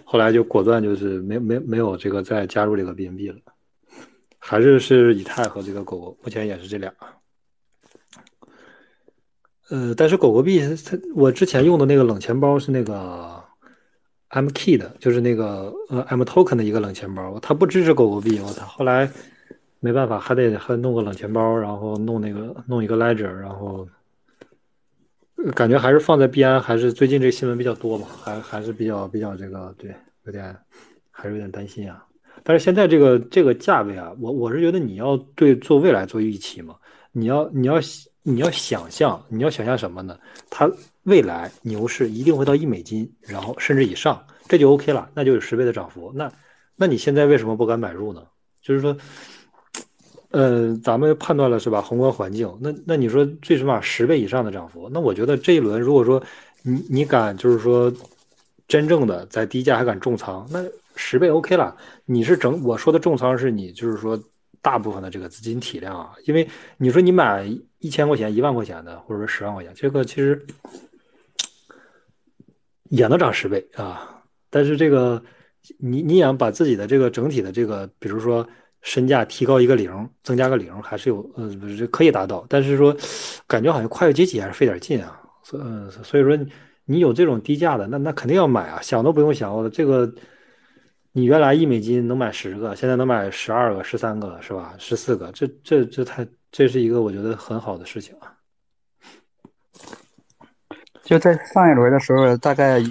[0.05, 3.36] 后来就果断就是没没没有这个再加入这个 BNB 了，
[4.39, 6.93] 还是是以太和这个狗狗，目前也是这俩。
[9.70, 13.47] 呃，但是狗狗币它我之前用的那个冷钱包是那个。
[14.28, 18.66] M Key 的，就是那个呃 M Token 的一个冷钱包，它不支持狗狗币，我操！
[18.66, 19.10] 后来
[19.80, 23.88] 没办法，还得还弄个冷钱包，然后弄那个弄一个 Ledger，然后
[25.55, 29.94] 感觉还是放在币安，还是最近这新闻比较多嘛，还还是比较比较这个对，
[30.26, 30.55] 有点
[31.10, 32.05] 还是有点担心啊。
[32.44, 36.76] 但是现在这个这个价位啊，我我是觉得你要对做未来做预期嘛，
[37.12, 37.80] 你要你要
[38.22, 40.18] 你要想象，你要想象什么呢？
[40.50, 40.70] 它。
[41.09, 46.12] 未来牛市一定会到一美金，然后甚至以上，这就 OK 了，那就有十倍的涨幅。
[46.14, 46.30] 那，
[46.76, 48.22] 那你现在为什么不敢买入呢？
[48.60, 48.94] 就是说，
[50.32, 51.80] 呃，咱们判断了是吧？
[51.80, 56.22] 宏观环境，那那你说最起码十倍以上的涨幅，那我觉得这一轮如果说
[56.62, 57.90] 你你敢就是说
[58.66, 60.62] 真正的在低价还敢重仓，那
[60.94, 61.74] 十倍 OK 了。
[62.05, 64.22] 你是整我说的重仓是你就是说
[64.60, 67.48] 大部分的这个资金体量啊，因为你说你买
[67.78, 70.44] 一千块钱、一万块钱的，或者说十万块钱，这个其实。
[72.89, 74.23] 也能涨十倍啊。
[74.51, 75.23] 但是这个
[75.78, 78.47] 你你想把自己的这个整体的这个，比如说
[78.82, 82.47] 身价提高一个零，增加个零，还是有呃不是可以达到。
[82.48, 82.97] 但是说
[83.47, 85.20] 感觉好像跨越阶级还是费点劲啊。
[85.43, 86.39] 所嗯，所以说
[86.85, 89.55] 你有这种低价的，那那肯定要买啊，想都不用想。
[89.55, 90.10] 我的这个
[91.12, 94.74] 你原来一美金能买十个，现在能买十二个、十三个是吧？
[94.78, 98.32] 十四个，这这这太这是一个我觉得很好的事情啊。
[101.09, 102.85] 就在上一轮的时候，大概以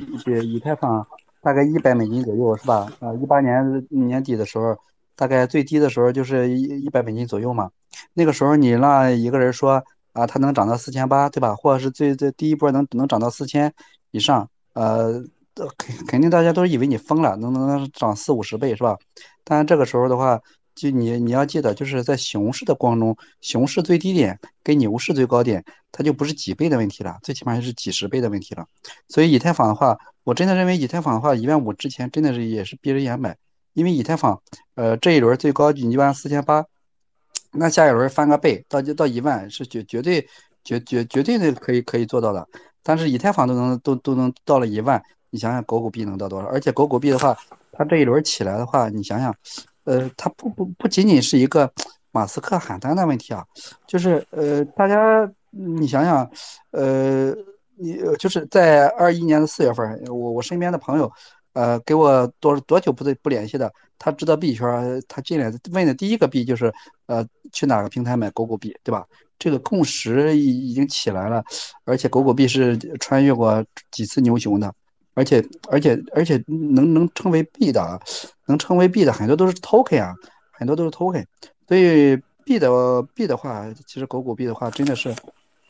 [0.55, 1.05] 以太坊
[1.39, 2.91] 大概一百美金左右，是吧？
[2.99, 4.75] 啊，一八年年底的时候，
[5.15, 7.69] 大概最低的时候就是一一百美金左右嘛。
[8.15, 9.83] 那个时候你让一个人说
[10.13, 11.53] 啊，它能涨到四千八，对吧？
[11.55, 13.71] 或者是最最第一波能能涨到四千
[14.09, 15.23] 以上，呃，
[15.77, 18.97] 肯肯定大家都以为你疯了，能能能涨四五十倍，是吧？
[19.43, 20.41] 但这个时候的话。
[20.77, 28.67] 就你你要记得，就是在熊市的光中，熊市最低点跟牛市最高点，它就不是几倍的问题了，最起码是几十倍的问题了。
[29.09, 33.35] 所以以太坊的话，我真的认为以太坊的话，一万五之前真的是也是闭着眼买，
[33.73, 34.39] 因为以太坊，
[34.75, 36.63] 呃，这一轮最高一万四千八，
[37.53, 40.27] 那下一轮翻个倍到就到一万是绝绝对
[40.63, 42.47] 绝绝绝对的可以可以做到的。
[42.83, 45.01] 但是以太坊都能都都能到了一万，
[45.31, 46.47] 你想想狗狗币能到多少？
[46.47, 47.35] 而且狗狗币的话，
[47.71, 49.35] 它这一轮起来的话，你想想。
[49.87, 51.71] 呃，它不不不仅仅是一个
[52.11, 53.45] 马斯克喊单的问题啊，
[53.87, 56.29] 就是呃，大家你想想，
[56.71, 57.33] 呃，
[57.77, 61.09] 你就是在二一年的四月份，我我身边的朋友，
[61.53, 66.73] 呃，给我多多久不不联系的，他知道币圈，他进来问的第一个币就是
[67.05, 69.07] 呃，去哪个平台买狗狗币，对吧？
[69.39, 71.41] 这个共识已已经起来了，
[71.85, 74.73] 而且狗狗币是穿越过几次牛熊的。
[75.17, 77.99] 而且而且而且能能称为币的，
[78.45, 80.13] 能称为币的很多都是 token 啊，
[80.51, 81.25] 很多都是 token。
[81.67, 82.15] 所以
[82.45, 85.11] 币的币的话，其实狗狗币的话，真的是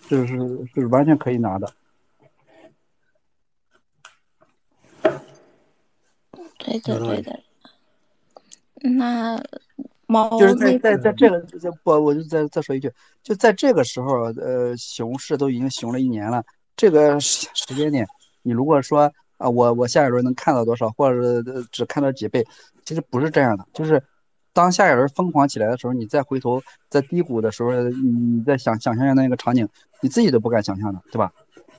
[0.09, 0.37] 就是
[0.75, 1.73] 是完全可以拿的。
[6.57, 7.39] 对的对的。
[8.81, 9.41] 那
[10.07, 11.39] 猫就是在在在这个
[11.85, 12.91] 不，我就再再说一句，
[13.23, 16.43] 就在这个时候，呃，熊市都已经熊了一年了，
[16.75, 18.05] 这个时时间点，
[18.41, 19.09] 你如果说。
[19.37, 22.45] 啊，我我下一轮能看到多少，或者只看到几倍？
[22.83, 24.01] 其实不是这样的，就是
[24.53, 29.67] 当下一轮疯狂起来的时候，你再回头在低谷的时候，你再想想象一下那个场景，
[30.01, 31.31] 你自己都不敢想象的，对吧？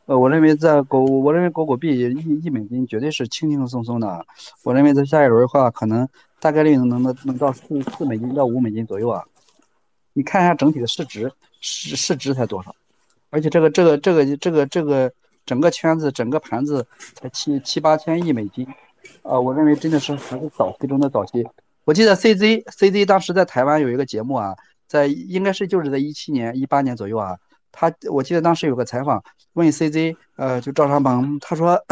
[0.06, 4.24] 呃，我认为在狗，我认为狗狗币一一美金绝对是轻轻松松的。
[4.62, 6.08] 我认为在下一轮的话，可能
[6.40, 9.24] 大概率能能能到四四美金到五美金左右啊。
[10.12, 12.74] 你看一下整体的市值，市市值才多少？
[13.30, 15.12] 而且这个这个这个这个这个。
[15.48, 18.66] 整个圈子，整个盘子才七七八千亿美金，
[19.22, 21.42] 啊，我认为真的是还是早期中的早期。
[21.86, 24.54] 我记得 CZ CZ 当时在台湾有一个节目啊，
[24.86, 27.34] 在应该是就是在一七年、一八年左右啊，
[27.72, 31.82] 他我记得当时有个采访问 CZ，呃，就赵长鹏，他说，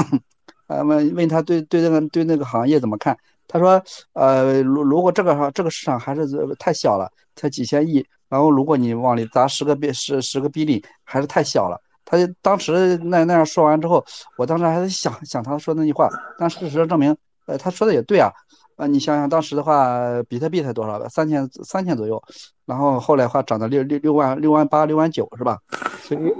[0.67, 3.17] 呃，问问他对对那个对那个行业怎么看？
[3.49, 6.27] 他说，呃，如如果这个这个市场还是
[6.59, 11.81] 太小了，才几千亿，然后如果你往里砸十个币十十个币里，还是太小了。
[12.07, 14.03] 他就当时那那样说完之后，
[14.39, 16.09] 我当时还在想想他说那句话，
[16.39, 17.15] 但事实证明，
[17.47, 18.33] 呃，他说的也对啊，
[18.77, 21.07] 啊，你想想当时的话，比特币才多少？
[21.09, 22.23] 三千三千左右，
[22.65, 25.59] 然后后来话涨到六六六万六万八六万九是吧？
[26.01, 26.33] 所以，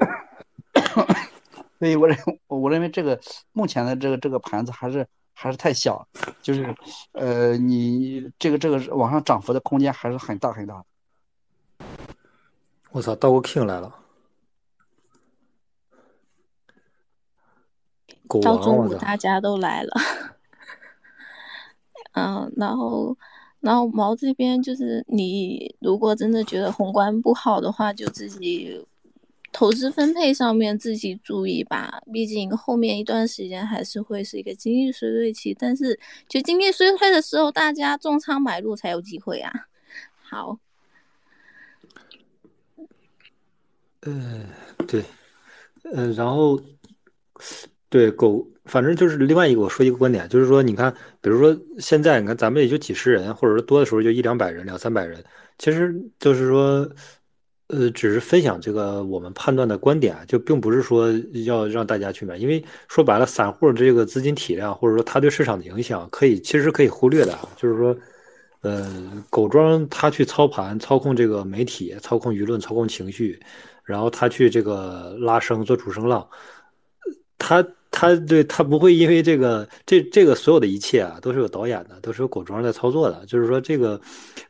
[1.81, 2.17] 所以我认
[2.47, 3.19] 我认为这个
[3.53, 6.07] 目前的这个这个盘子还是还是太小，
[6.41, 6.73] 就是
[7.13, 10.83] 呃，你这个这个往上涨幅的空间还是很大很大。
[12.93, 13.93] 我操，到过 king 来了。
[18.43, 19.93] 到中午大家都来了，
[22.15, 23.17] 嗯，然后，
[23.61, 28.85] 然后毛这边就是你如果真的觉得宏观不好的话，就自己
[29.53, 32.01] 投资分配上面自己注意吧。
[32.13, 35.99] 毕竟后面一段时间还是会是一个经济衰退期，但是
[36.29, 39.53] 就经济衰退的时候，大家重仓买入才有机会啊。
[40.23, 40.59] 好，
[44.03, 44.47] 嗯，
[44.89, 45.05] 对，
[45.85, 46.61] 嗯，然后。
[47.97, 55.25] 对狗，反正就是另外一个，我说一个观点，就是说，你看，比如说现在，你看咱们也就几十人，或者说多的时候就一两百人、两三百人，
[55.57, 56.87] 其实就是说，
[57.69, 61.11] 呃，只是分享这个我们判断的观点，就并不是说
[61.47, 67.97] 要让大家去买，因为说白了，散户这个资金体量或者说他对市场的影响，可以其实可以忽略的，就是说，
[68.61, 73.41] 呃，狗庄他去操盘、操控这个媒体、操控舆论、操控情绪，
[73.85, 76.29] 然后他去这个拉升做主升浪，
[77.39, 77.67] 他。
[77.99, 83.25] 他对他不会因为这个，这这个所有的一切啊，都是有导演的，都是有狗庄在操作的。
[83.25, 83.99] 就是说，这个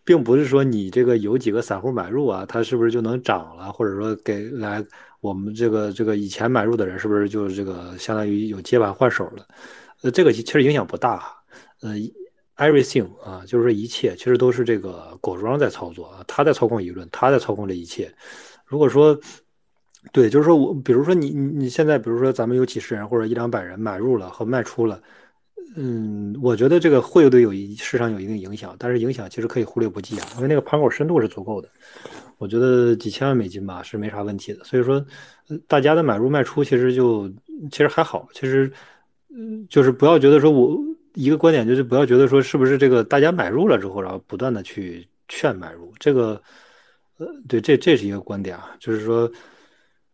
[0.05, 4.85] 并不是说你这个有几个散户买入啊，它是不是就能涨了，或者说给来
[5.21, 9.47] 我们这个这个以前买入的人是不是就这个相当于有接盘换手了？
[10.03, 11.23] 呃，这个其实影响不大。
[11.83, 11.95] 呃
[12.57, 18.13] ，everything 啊，就是说一切其实都是这个狗庄在操作啊，他在操控舆论，他在操控这一切。
[18.65, 19.17] 如果说
[20.13, 25.01] 对，就是说我，比如说你你你现在，比如说咱们有几十人或者一两百人买入了和卖出了，
[25.77, 31.69] 嗯，我觉得这个会对有一市场有一定影响，但是影响其实可以忽略不计啊，因为那个盘口深度是足够的，
[32.39, 35.05] 我觉得几千万美金吧是没啥问题的，所以说
[35.67, 37.29] 大家的买入卖出其实就
[37.71, 38.73] 其实还好，其实
[39.29, 40.79] 嗯就是不要觉得说我
[41.15, 46.41] 一个观点就是不要觉得说是不是这个大家买入了之后，然后不断的去劝买入，这个
[47.19, 49.31] 呃对这这是一个观点啊，就是说。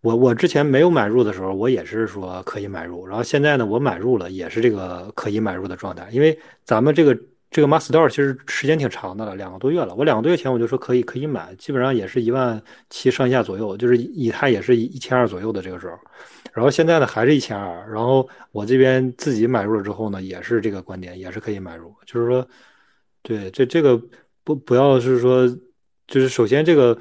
[0.02, 6.08] 我我之前没有买入的时候，我也是说可以买入，然后现在呢，我买入了，也是这个可以买入的状态。
[6.10, 7.16] 因为咱们这个
[7.52, 9.94] 这个 master 其实时间挺长的了，两个多月了。
[9.94, 12.60] 我两个多月前我就说可以可以买，基本上也是一万
[12.90, 15.96] 七上下左右，就是以太也是一千二左右的这个时候。
[16.52, 21.94] 然后现在呢还是一千二，然后我这边自己买入了之后呢，也是这个观点，也是可以买入。
[22.04, 22.44] 就是说，
[23.22, 24.02] 对这这个
[24.42, 25.46] 不不要是说，
[26.08, 26.98] 就是首先这个。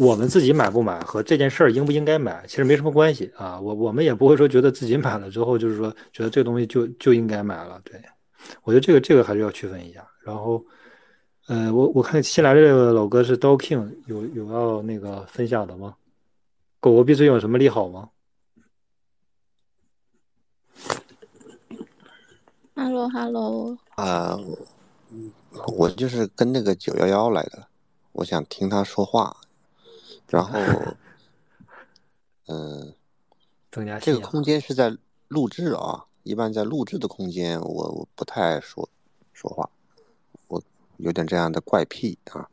[0.00, 3.60] 我们自己买不买和这件事儿应不应该买，其实没什么关系啊。
[3.60, 7.78] 我我们也不会说觉得自己买了之后，就是说觉得这个东西就就应该买了。
[7.84, 8.02] 对，
[8.62, 10.02] 我觉得这个这个还是要区分一下。
[10.24, 10.64] 然后，
[11.48, 15.94] 呃，我我看新来的这个老哥是 o King，有有要那个分享的吗？
[16.80, 18.08] 狗狗币最近有什么利好吗
[22.74, 24.38] ？Hello Hello，啊，
[25.76, 27.66] 我就是跟那个九幺幺来的，
[28.12, 29.36] 我想听他说话。
[30.30, 30.96] 然后，
[32.46, 32.94] 嗯，
[33.72, 34.96] 增加这个空间是在
[35.26, 38.88] 录制啊，一般在录制的空间，我我不太说
[39.32, 39.68] 说话，
[40.46, 40.62] 我
[40.98, 42.48] 有点这样的怪癖啊。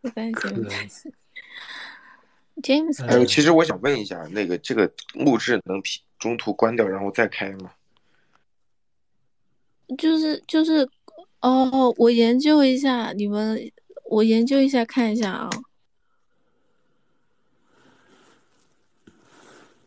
[0.00, 1.14] 没关系，没关系。
[2.62, 5.82] James，还有，其实我想问一下，那个这个录制能
[6.18, 7.70] 中途关掉然后再开吗？
[9.98, 10.88] 就是就是。
[11.44, 13.70] 哦，我研究一下，你们，
[14.08, 15.50] 我研究一下看一下啊。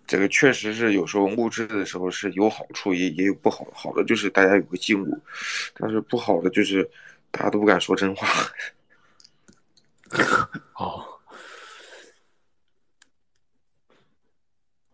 [0.05, 3.67] 这个确实是有时候录制的时候是有好处，也也有不好。
[3.73, 5.19] 好的就是大家有个进步，
[5.73, 6.87] 但是不好的就是
[7.31, 8.27] 大家都不敢说真话。
[10.77, 11.03] 哦，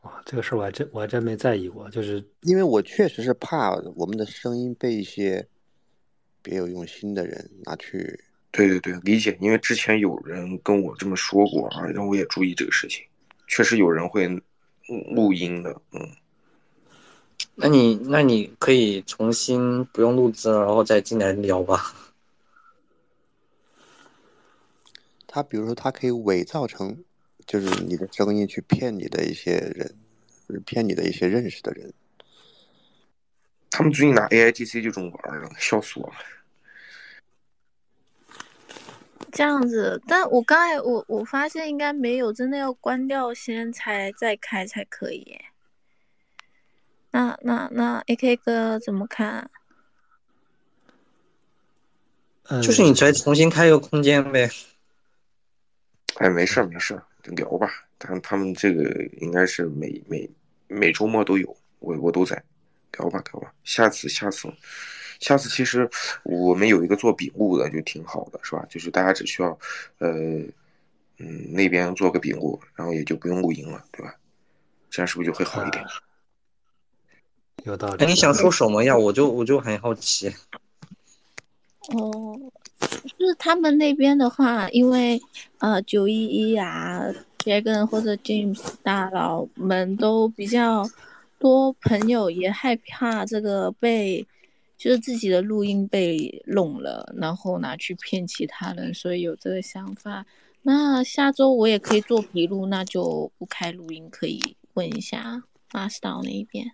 [0.03, 5.45] 哇，这个事儿我还真我还真没在意过，就是因为我确实是怕我们的声音被一些。
[6.43, 8.19] 别有用心的人拿去，
[8.51, 9.35] 对对对，理解。
[9.41, 13.03] 因为之前有人跟我这么说过啊，让我也注意这个事情。
[13.47, 14.27] 确实有人会
[15.15, 16.07] 录音的，嗯。
[17.55, 21.95] 那你那你可以重新不用录制，然后再进来聊吧。
[25.27, 27.03] 他比如说，他可以伪造成，
[27.45, 29.95] 就是你的声音去骗你的一些人，
[30.65, 31.93] 骗你的一些认识的人。
[33.75, 36.13] 他们最近拿 A I G C 就这么玩了，笑死我了。
[39.31, 45.39] 这样子，但我刚才我我发现应该没有，真的要关掉先才再开才可以。
[47.09, 49.49] 那那那 A K 哥怎么看？
[52.61, 54.51] 就是你再重新开一个空间呗。
[56.17, 57.67] 哎，没事没事聊吧。
[57.97, 58.83] 他他们这个
[59.17, 60.29] 应该是每每
[60.67, 62.43] 每周末都有，我我都在。
[62.97, 64.47] 聊吧聊吧，下次下次，
[65.19, 65.89] 下次其实
[66.23, 68.65] 我们有一个做笔录的就挺好的，是吧？
[68.69, 69.57] 就是大家只需要，
[69.97, 70.09] 呃，
[71.17, 74.15] 嗯，那边做个笔录，然后也就不用录音了，对吧？
[74.91, 75.83] 这样是不是就会好一点？
[77.63, 78.05] 有道理。
[78.05, 78.95] 你想说什么呀？
[78.95, 80.31] 我就我就很好奇。
[81.89, 82.39] 哦，
[82.79, 85.19] 就是他们那边的话，因为
[85.57, 87.01] 呃，九一一啊
[87.39, 90.87] ，Jagan 或者 James 大佬们都比较。
[91.43, 94.25] 多朋友也害怕这个被，
[94.77, 100.25] 就是自己的录音被弄了，然后拿去骗其他人，所以有这个想法。
[100.61, 105.43] 那下周我也可以做笔录，那就不开录音，可以问一下
[105.73, 106.65] 马斯岛那一边。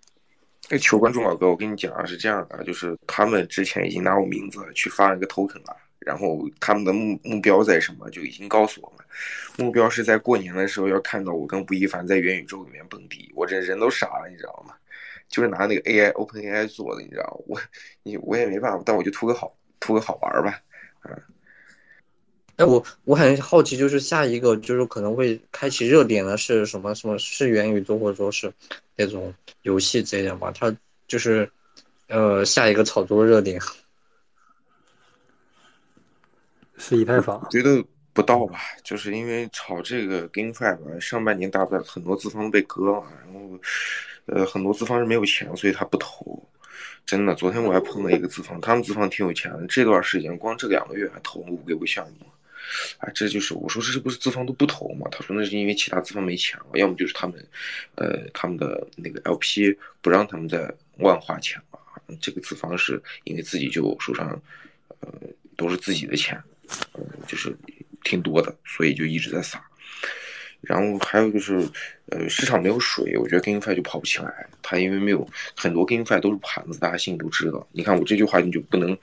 [0.68, 5.76] 哎，求观众老哥，我跟你讲啊，是这样的，就是他们之前已经拿我名字去发了一个 token 了。
[6.00, 9.06] 然后他们的目目标在什么就已经告诉我们，
[9.58, 14.74] 目标是在过年的时候要看到我跟吴亦凡在元宇宙里面蹦迪，我这人都傻了，你知道吗？
[15.28, 17.60] 就是拿那个 AI Open AI 做的，你知道我
[18.02, 20.60] 你我也没办法，但我就图个好图个好玩吧，
[21.04, 21.16] 嗯。
[22.56, 26.94] 哎，我我很好奇，就是下一个就是可能会开启热点的是什么？
[26.94, 28.52] 什么是元宇宙，或者说是
[28.96, 29.32] 那种
[29.62, 30.52] 游戏之类的吗？
[30.54, 30.74] 它
[31.06, 31.50] 就是
[32.08, 33.60] 呃下一个炒作热点。
[36.80, 43.60] 是以太坊，觉得不到吧，就是因为炒这个 GameFi 吧，上半年大概很多资方被割了，然后
[44.26, 46.42] 呃很多资方是没有钱，所以他不投。
[47.04, 52.26] 真的，昨天我还碰了一个资方，他们资方挺有钱的，这段时间光这两个月还投了五六个项目。
[52.98, 55.08] 啊，这就是我说这是不是资方都不投嘛？
[55.10, 57.44] 他说那是因为其他资方没钱了，要么就是他们，
[57.96, 61.80] 呃，他们的那个 LP 不让他们在万花钱了。
[62.20, 64.40] 这个资方是因为自己就手上，
[65.00, 65.10] 呃，
[65.56, 66.40] 都是自己的钱，
[66.92, 67.56] 呃，就是
[68.04, 69.62] 挺多的，所以就一直在撒。
[70.60, 71.66] 然后还有就是，
[72.06, 74.46] 呃，市场没有水，我觉得 GameFi 就跑不起来。
[74.62, 77.66] 它因为没有很多 GameFi 都是盘子，大家心里都知道。
[77.72, 78.96] 你看我这句话你就不能。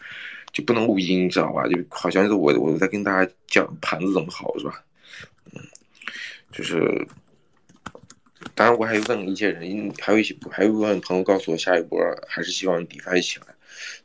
[0.54, 1.68] 就不能录音，你知道吧？
[1.68, 4.82] 就好像是我我在跟大家讲盘子怎么好，是吧？
[5.54, 5.62] 嗯，
[6.52, 7.06] 就是，
[8.56, 13.46] 当然我还问了一些人，还有一些还有一部分朋友告诉我，下一波还是希望 DeFi 起来。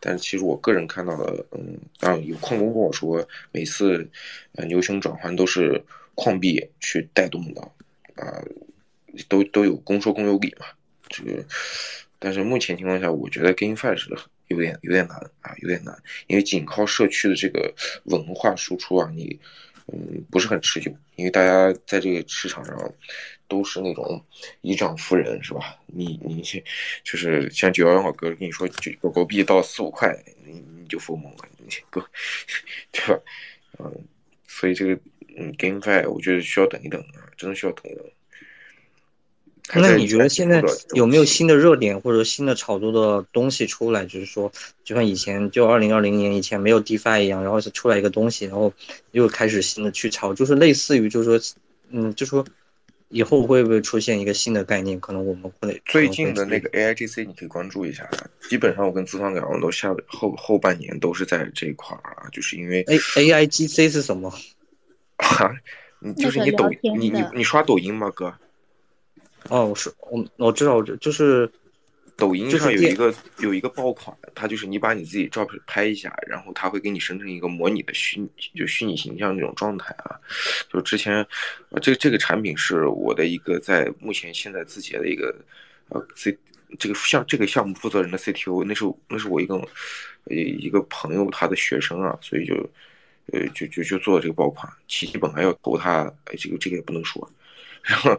[0.00, 4.08] 但是其实我个人看到的，嗯，当然有矿工跟我说，每次
[4.56, 5.82] 呃牛熊转换都是
[6.14, 7.60] 矿币去带动的，
[8.16, 8.42] 啊，
[9.28, 10.66] 都都有公说公有理嘛。
[11.08, 11.44] 这个，
[12.18, 14.16] 但是目前情况下，我觉得 GameFi 是。
[14.48, 15.96] 有点有点难啊，有点难，
[16.26, 17.72] 因为仅靠社区的这个
[18.04, 19.40] 文化输出啊，你
[19.86, 22.76] 嗯不是很持久，因为大家在这个市场上
[23.52, 24.18] 都是那种
[24.62, 25.76] 以涨服人，是吧？
[25.86, 26.42] 你你
[27.04, 28.66] 就是像九幺幺老哥跟你说，
[28.98, 30.16] 狗狗币到四五块，
[30.46, 32.00] 你你就疯了，你不
[32.90, 33.20] 对吧？
[33.78, 33.92] 嗯，
[34.48, 34.98] 所以这个
[35.36, 38.04] 嗯 GameFi 我觉得需要等一等啊，真的需要等一等。
[39.74, 40.62] 那你觉得现在
[40.94, 44.06] 有没有新的热点或者新的炒作的东西出来？
[44.06, 44.50] 就是说，
[44.82, 48.72] 就像以前就二零二零年以前没有 DeFi 一样，然后是出来一个东西，然后
[49.10, 51.54] 又开始新的去炒，就是类似于就是说，
[51.90, 52.44] 嗯，就说
[53.12, 54.98] 以后会不会出现一个新的概念？
[54.98, 58.08] 可能我们会最近的那个 AIGC 你可以关注一下，
[58.48, 64.32] 基本上我跟资方聊都下后后半年都是在这一块儿啊，就是因为 A AIGC 是什么？
[65.16, 65.54] 啊，
[66.00, 68.34] 你就是你抖你你你刷抖音吗，哥？
[69.48, 71.48] 哦，我是我我知道，我就是
[72.16, 78.20] 抖音上有一个有一个爆款，它就是你把你自己照片拍一下，然后它会给你生成一个模拟的虚
[78.54, 80.20] 就虚拟形象那种状态啊。
[80.70, 81.26] 就之前，
[81.70, 85.34] 呃这这个产品是我的一个在目前现在字节的一个
[85.88, 86.36] 呃 C
[86.78, 89.60] 这个项这个项目负责人的 CTO，那是那是我一个
[90.30, 92.54] 一一个朋友他的学生啊，所以就
[93.32, 97.28] 呃就就就做这个爆款，其实本来要投他，哎这个这个也不能说。
[97.84, 98.16] 然后，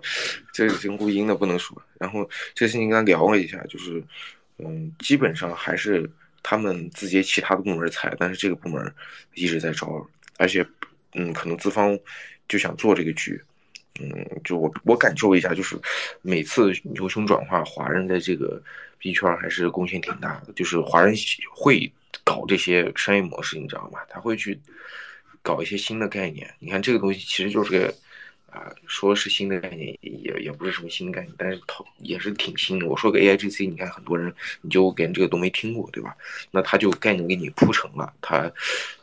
[0.52, 1.82] 这个是录音的，不能说。
[1.98, 4.04] 然后这事情跟他聊了一下，就是，
[4.58, 6.10] 嗯，基本上还是
[6.42, 8.94] 他们字节其他的部门裁，但是这个部门
[9.36, 10.06] 一直在招，
[10.38, 10.66] 而且，
[11.14, 11.98] 嗯，可能资方
[12.48, 13.42] 就想做这个局，
[14.02, 15.80] 嗯，就我我感受一下，就是
[16.22, 18.62] 每次牛熊转化，华人在这个
[18.98, 21.16] 币圈还是贡献挺大的，就是华人
[21.50, 21.90] 会
[22.26, 24.00] 搞这些商业模式，你知道吗？
[24.10, 24.60] 他会去
[25.42, 26.54] 搞一些新的概念。
[26.60, 27.94] 你看这个东西其实就是个。
[28.54, 32.86] 啊，说是新的概念，也也不是什么新概念，但是它也是挺新的。
[32.88, 34.32] 我说个 A I G C，你看很多人，
[34.62, 36.16] 你就连这个都没听过，对吧？
[36.52, 38.42] 那他就概念给你铺成了，他，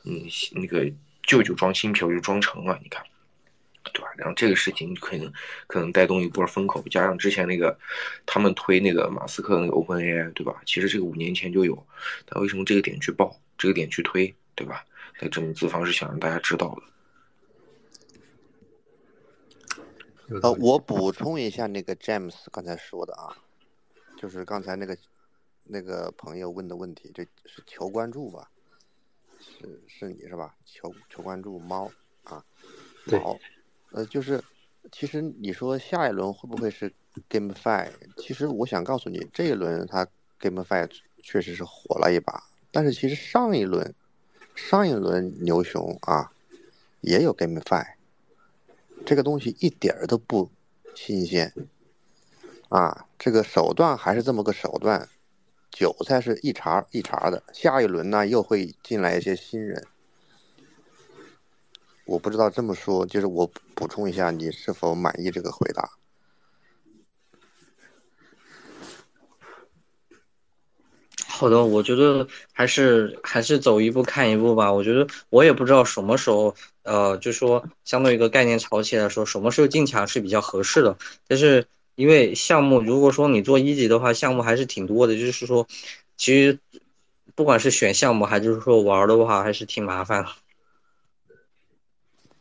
[0.05, 0.23] 嗯，
[0.53, 0.89] 那个
[1.25, 3.03] 旧酒装新酒就装成了，你看，
[3.93, 4.09] 对吧？
[4.17, 5.33] 然后这个事情可能
[5.67, 7.77] 可能带动一波风口，加上之前那个
[8.25, 10.63] 他们推那个马斯克那个 Open A I，对吧？
[10.65, 11.87] 其实这个五年前就有，
[12.25, 14.85] 但为什么这个点去爆，这个点去推，对吧？
[15.21, 16.83] 那证明资方是想让大家知道的。
[20.43, 23.37] 呃，我补充一下那个 James 刚才说的啊，
[24.17, 24.97] 就是刚才那个
[25.65, 28.49] 那个朋友问的问题，这是求关注吧？
[29.41, 30.55] 是是你是吧？
[30.65, 31.91] 求求关注猫
[32.25, 32.45] 啊，
[33.07, 33.37] 猫，
[33.91, 34.43] 呃，就是
[34.93, 36.93] 其实你说下一轮会不会是
[37.29, 37.91] GameFi？
[38.17, 40.07] 其实我想告诉你，这一轮它
[40.41, 40.89] GameFi
[41.23, 43.95] 确实是火了一把，但是其实上一轮
[44.55, 46.31] 上一轮牛熊啊
[47.01, 47.95] 也有 GameFi。
[49.05, 50.51] 这个东西一点儿都不
[50.95, 51.53] 新鲜，
[52.69, 55.09] 啊，这个手段还是这么个手段，
[55.71, 59.87] 韭菜是一茬一茬的，下一轮呢又会进来一些新人，
[62.05, 66.00] 我不知道这么说，就是我补充一下，你是否满意这个回答？
[71.41, 74.71] 好的，我觉得还是还是走一步看一步吧。
[74.71, 80.95] 我觉得我也不知道什么时候，呃，就说相对一个概念炒起来说，什么时候进场是比较合适的。
[81.27, 85.15] 但是因为项目，如果说你做一级的话，项目还是挺多的。
[85.15, 85.67] 就是说，
[86.19, 86.59] 其实
[87.35, 90.29] 不管是选项目还是说玩的话，还是挺麻烦的。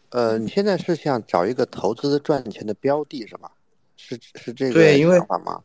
[0.09, 3.49] 呃，你现在是想找一个投资赚钱的标的，是吧？
[3.95, 5.63] 是是这个想法吗？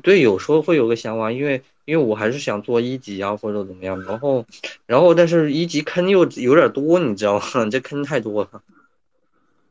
[0.00, 4.02] 对，有时候会有个想法，因为因为我还是想做一级啊，或者怎么样。
[4.02, 4.44] 然后，
[4.86, 7.68] 然后但是一级坑又有点多，你知道吗？
[7.70, 8.62] 这坑太多了。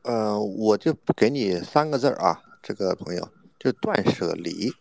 [0.02, 3.28] 呃，我就给你三个字儿啊，这个朋友
[3.58, 4.72] 就断舍离，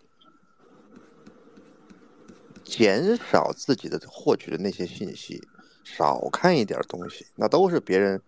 [2.64, 5.42] 减少自己的获取的那些信息，
[5.84, 8.22] 少看一点东西，那都是别人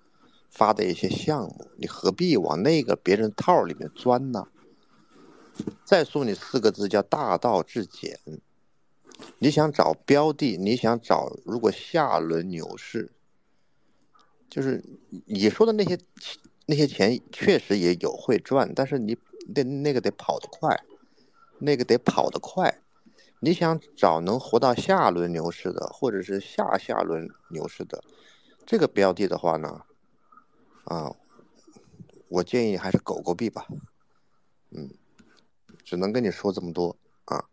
[0.49, 4.47] 发的一些项目，你何必往那个别人套里面钻呢？
[5.85, 8.19] 再送你四个字叫大道至简。
[9.39, 13.11] 你想找标的，你想找如果下轮牛市，
[14.49, 14.83] 就是
[15.25, 15.97] 你说的那些
[16.67, 19.17] 那些钱确实也有会赚，但是你
[19.55, 20.83] 得那个得跑得快，
[21.59, 22.81] 那个得跑得快。
[23.39, 28.03] 你想找能活到下轮牛市的，或者是下下轮牛市的
[28.65, 29.81] 这个标的的话呢，
[30.83, 31.15] 啊，
[32.27, 33.65] 我建议还是狗狗币吧，
[34.71, 34.89] 嗯。
[35.87, 36.93] 只能跟你说这么多
[37.23, 37.45] 啊！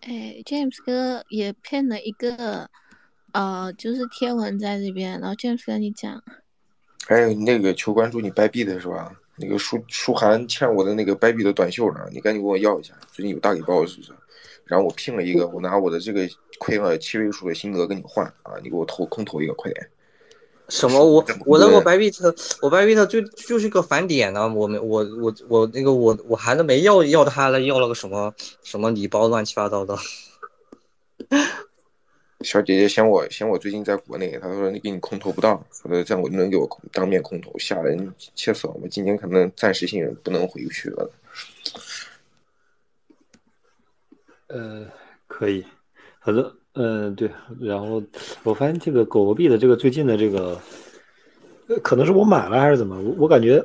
[0.00, 2.70] 哎，James 哥也骗了一个，
[3.32, 6.24] 呃，就是贴文在这边，然后 James 哥你讲。
[7.08, 9.14] 哎，那个求关注你掰币的是吧？
[9.36, 12.94] 那个舒舒涵欠我的那个掰币的短袖呢，你赶紧给我要一下。
[13.12, 14.14] 最近有大礼包是不是？
[14.64, 16.26] 然后我拼了一个，我拿我的这个
[16.58, 18.56] 亏了七位数的心得跟你换啊！
[18.62, 19.90] 你给我投空投一个，快点。
[20.68, 20.98] 什么？
[21.04, 24.48] 我我那个白币特，我白币特就就是个返点呢。
[24.52, 29.96] 我没我我我那个我我孩子没要要他了，要了个什么什么礼包，乱七八糟的。
[32.42, 38.78] 小姐姐嫌我嫌我最近在国内，她说你给你空投不到，说这样我能给我当面空投，吓人气死我！
[38.82, 41.10] 我今年可能暂时性不能回去了。
[44.48, 44.86] 呃，
[45.26, 45.64] 可以，
[46.18, 46.54] 好的。
[46.78, 48.02] 嗯，对，然后
[48.42, 50.60] 我发现这个狗狗币的这个最近的这个，
[51.82, 53.64] 可能是我买了还是怎么，我我感觉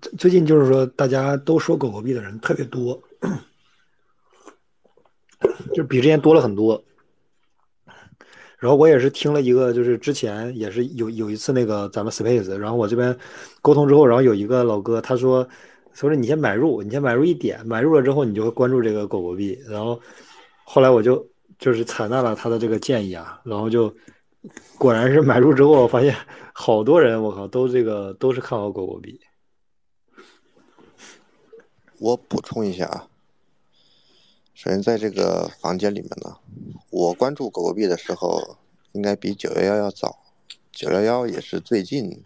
[0.00, 3.02] 最最近就是说大家都说狗狗币的人特别多，
[5.74, 6.80] 就比之前多了很多。
[8.60, 13.18] 然后我也是听了一个，就是之前也是有有一次那个咱们 Space，然后我这边
[13.60, 15.42] 沟通之后，然后有一个老哥他说，
[15.92, 20.00] 他说你先买入，你先买入一点，买入了之后你就会关注这个狗狗币，然后
[20.62, 21.31] 后来我就。
[21.62, 23.94] 就是采纳了他的这个建议啊，然后就
[24.76, 26.12] 果然是买入之后，发现
[26.52, 29.20] 好多人，我靠，都这个都是看好狗狗币。
[32.00, 33.06] 我补充一下啊，
[34.54, 36.36] 首先在这个房间里面呢，
[36.90, 38.58] 我关注狗狗币的时候，
[38.90, 40.18] 应该比九幺幺要早。
[40.72, 42.24] 九幺幺也是最近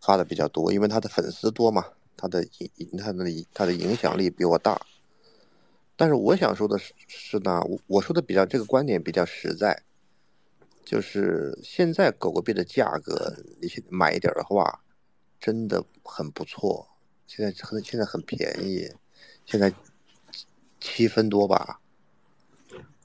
[0.00, 1.84] 发的比较多，因为他的粉丝多嘛，
[2.16, 2.44] 他的
[2.76, 4.80] 影他的他的影响力比我大。
[5.96, 9.82] 但是我想说的是是呢，我我说的比较这个观点比较实在，
[10.84, 14.82] 就是现在狗狗币的价格，你买一点的话，
[15.38, 16.88] 真的很不错。
[17.26, 18.90] 现在很现在很便宜，
[19.46, 19.72] 现在
[20.80, 21.80] 七分多吧。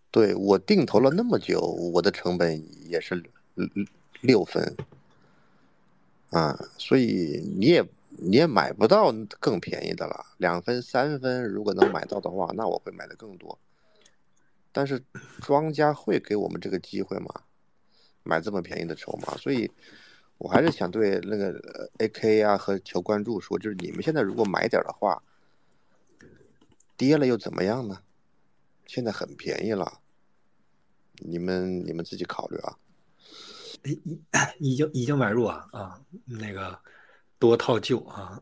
[0.10, 3.24] 对我定投了那么久，我的成本也是
[4.22, 4.76] 六分
[6.32, 7.88] 啊，所以你也。
[8.22, 13.58] 你也买不到更便宜的了，两分三分，如果能买到的话，那我会买的更多。
[14.72, 15.02] 但是
[15.42, 17.28] 庄家会给我们这个机会吗？
[18.24, 19.72] 买这么便宜的筹码，所以
[20.38, 21.60] 我还是想对那个
[22.00, 25.24] AK 啊和求关注说，就是你们现在如果买点的话，
[26.98, 28.02] 跌了又怎么样呢？
[28.86, 30.00] 现在很便宜了，
[31.20, 32.78] 你们你们自己考虑啊。
[33.84, 34.22] 已
[34.60, 36.78] 已经已经买入啊啊那个。
[37.40, 38.42] 多套旧啊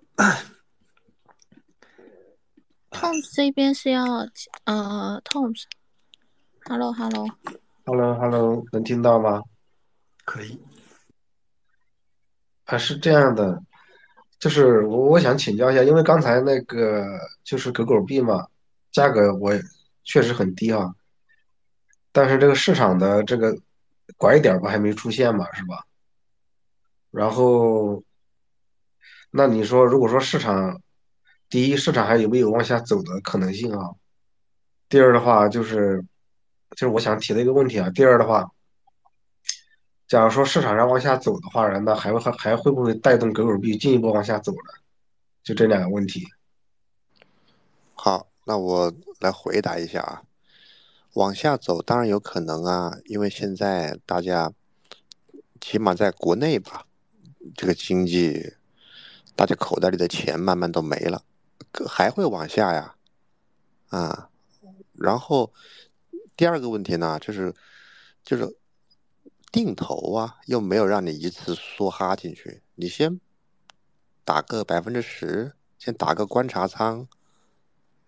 [2.89, 4.03] Tom's 这边是要
[4.63, 9.43] 呃，Tom，Hello Hello，Hello Hello，能听到吗？
[10.25, 10.59] 可以。
[12.65, 13.61] 啊，是这样的，
[14.39, 17.05] 就是我我想请教一下，因为刚才那个
[17.43, 18.47] 就是狗狗币嘛，
[18.91, 19.53] 价格我
[20.03, 20.95] 确实很低啊，
[22.11, 23.55] 但是这个市场的这个
[24.17, 25.85] 拐点不还没出现嘛，是吧？
[27.11, 28.03] 然后。
[29.29, 30.81] 那你说，如果说市场，
[31.49, 33.91] 第一，市场还有没有往下走的可能性啊？
[34.89, 36.03] 第二的话，就是，
[36.71, 37.89] 就是我想提的一个问题啊。
[37.89, 38.49] 第二的话，
[40.07, 44.73] 假如说市场上往下走的话，那还会还会不会带动狗狗币进一步往下走呢？
[45.43, 46.25] 就这两个问题。
[47.93, 50.23] 好，那我来回答一下啊。
[51.13, 54.53] 往下走当然有可能啊，因为现在大家，
[55.59, 56.85] 起码在国内吧，
[57.55, 58.56] 这个经济。
[59.37, 61.23] 大家口袋里的钱慢慢都没了，
[61.87, 62.95] 还会往下呀，
[63.89, 64.29] 啊，
[64.93, 65.53] 然后
[66.35, 67.53] 第二个问题呢，就是
[68.23, 68.57] 就是
[69.51, 73.21] 定投啊，又没有让你一次梭哈进去，你先
[74.25, 77.07] 打个百分之十，先打个观察仓，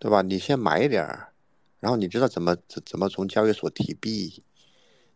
[0.00, 0.22] 对吧？
[0.22, 1.32] 你先买一点儿，
[1.78, 4.42] 然后你知道怎么怎怎么从交易所提币，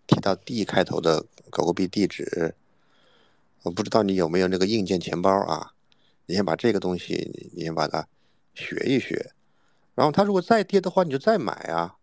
[0.06, 2.54] 提到 D 开头的狗狗币地址。
[3.64, 5.73] 我不知道你有没有那个硬件钱包啊？
[6.26, 8.08] 你先把这个东西，你你先把它
[8.54, 9.32] 学一学，
[9.94, 11.98] 然后它如果再跌的话，你就再买啊。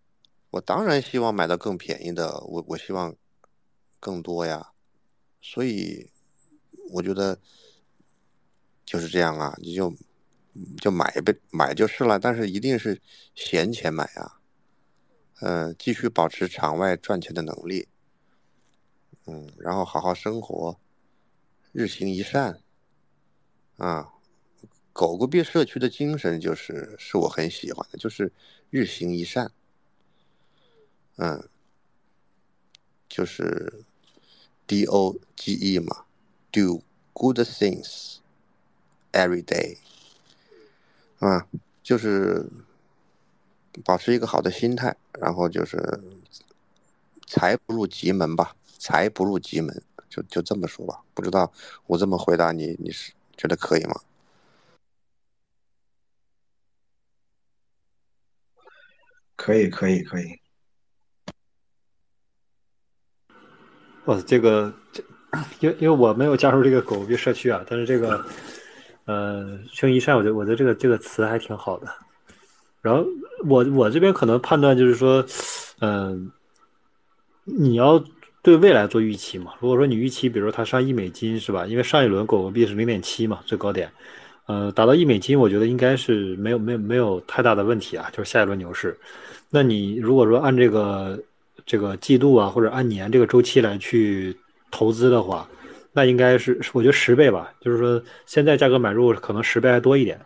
[0.52, 3.16] 我当然希望买到更便宜的，我我希望
[4.00, 4.72] 更多呀。
[5.42, 6.12] 所以
[6.92, 7.40] 我觉得
[8.86, 9.94] 就是这样啊，你就
[10.80, 12.20] 就买呗，买就是了。
[12.20, 13.02] 但是一定是
[13.34, 14.42] 闲钱买啊，
[15.40, 17.88] 嗯，继续保持场外赚钱的能力，
[19.26, 20.78] 嗯，然后好好生活。
[21.72, 22.60] 日行一善，
[23.82, 24.14] 啊，
[24.94, 28.32] 狗狗币社区的精神就是是我很喜欢的，就是
[28.70, 29.52] 日行一善，
[31.16, 31.50] 嗯，
[33.10, 33.84] 就是
[34.68, 36.06] D O G E 嘛
[36.52, 38.18] ，Do good things
[39.12, 39.80] every day，
[41.18, 41.48] 啊，
[41.82, 42.46] 就是
[43.84, 46.00] 保持一个好的心态，然后就是
[47.26, 49.82] 财不入急门吧，财不入急门。
[50.08, 51.52] 就就这么说吧，不知道
[51.88, 53.96] 我这么回答你，你是觉得可以吗？
[59.36, 60.40] 可以，可以，可以。
[64.06, 65.04] 哇，这个这，
[65.60, 68.24] 因为因为我没有加入这个狗币社区啊，但是这个，
[69.06, 71.88] 呃，青一善，我觉得我觉得这个这个词还挺好的。
[72.82, 73.04] 然后
[73.50, 75.26] 我我这边可能判断就是说，
[75.80, 76.32] 嗯，
[77.46, 78.04] 你要。
[78.44, 79.54] 对未来做预期嘛？
[79.60, 81.66] 如果说你预期，比如说它上一美金是吧？
[81.68, 83.88] 因为上一轮狗狗币是零点七嘛，最高点，
[84.48, 88.98] 呃，达到一美金，我觉得应该是没有没有没有太大的问题啊，就是下一轮牛市。
[89.50, 91.22] 那你如果说按这个
[91.66, 94.36] 这个季度啊，或者按年这个周期来去
[94.72, 95.48] 投资的话，
[95.94, 100.20] 那应该是我觉得十倍吧，就是说现在价格买入可能十倍还多一点。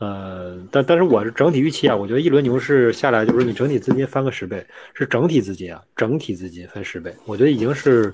[0.00, 4.64] 呃，但但是我是整体预期啊，我觉得一轮牛市下来，就是你整体资金翻个十倍，
[4.94, 8.10] 是整体资金啊，整体资金翻十倍，我觉得已经是，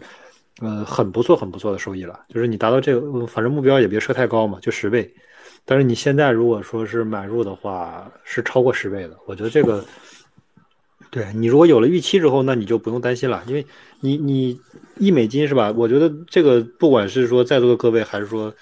[0.60, 2.18] 呃，很不错很不错的收益了。
[2.28, 5.08] 就是你达到这个，反正目标也别设太高嘛，就十倍。
[5.64, 9.16] 但是你现在如果说是买入的话，是超过十倍的。
[9.24, 9.84] 我觉得这个，
[11.08, 13.64] 对你如果有了预期之后，那你就不用担心了，因为
[14.00, 14.60] 你你
[14.98, 15.72] 一美金是吧？
[15.76, 18.52] 我觉得这个不管是说在座的各位，还是说。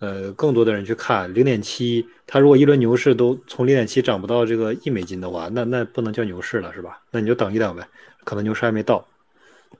[0.00, 7.00] 呃，更多的人去看零点七，它如果一轮牛市都从零点七涨不到这个一美金的话，那那不能叫牛市了，是吧？
[7.10, 7.86] 那你就等一等呗，
[8.24, 9.06] 可能牛市还没到。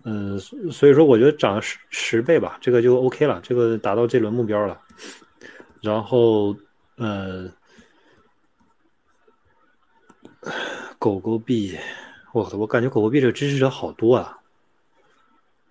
[0.05, 0.39] 嗯，
[0.71, 4.79] 所以说我觉得涨十十倍吧，这个就 OK 了，这个达到这轮目标了。
[5.81, 6.55] 然后，
[6.97, 7.51] 呃，
[10.99, 11.79] 狗狗币，
[12.33, 14.37] 我我感觉狗狗币这个支持者好多啊。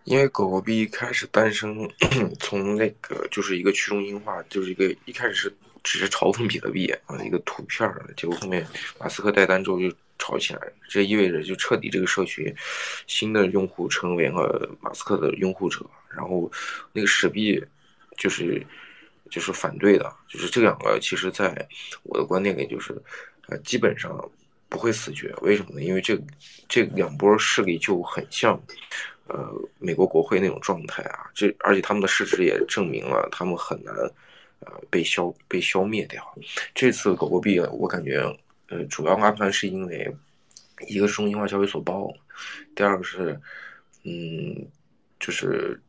[0.09, 1.87] 因为狗狗币一开始诞生，
[2.41, 5.53] 从那个就是一个去中心化，就是一个一开始是
[5.83, 8.65] 只是嘲讽比特币啊一个图片儿，结果后面
[8.99, 9.87] 马斯克带单之后就
[10.17, 12.51] 炒起来，这意味着就彻底这个社区
[13.05, 16.51] 新的用户成为了马斯克的拥护者，然后
[16.91, 17.63] 那个史币
[18.17, 18.65] 就是
[19.29, 21.67] 就是反对的，就是这两个其实在
[22.01, 22.99] 我的观点里就是
[23.47, 24.19] 呃基本上
[24.67, 25.83] 不会死绝，为什么呢？
[25.83, 26.19] 因为这
[26.67, 28.59] 这两波势力就很像。
[29.29, 33.95] 呃，美国国会那种状态啊，这而且他们的事实也证明了他们很难，
[34.61, 36.21] 呃，被消被消灭掉。
[36.73, 38.19] 这次狗狗币，我感觉，
[38.69, 40.11] 呃，主要拉盘是因为，
[40.87, 42.11] 一个是中心化交易所爆，
[42.75, 43.39] 第二个是，
[44.03, 44.67] 嗯，
[45.19, 45.79] 就是，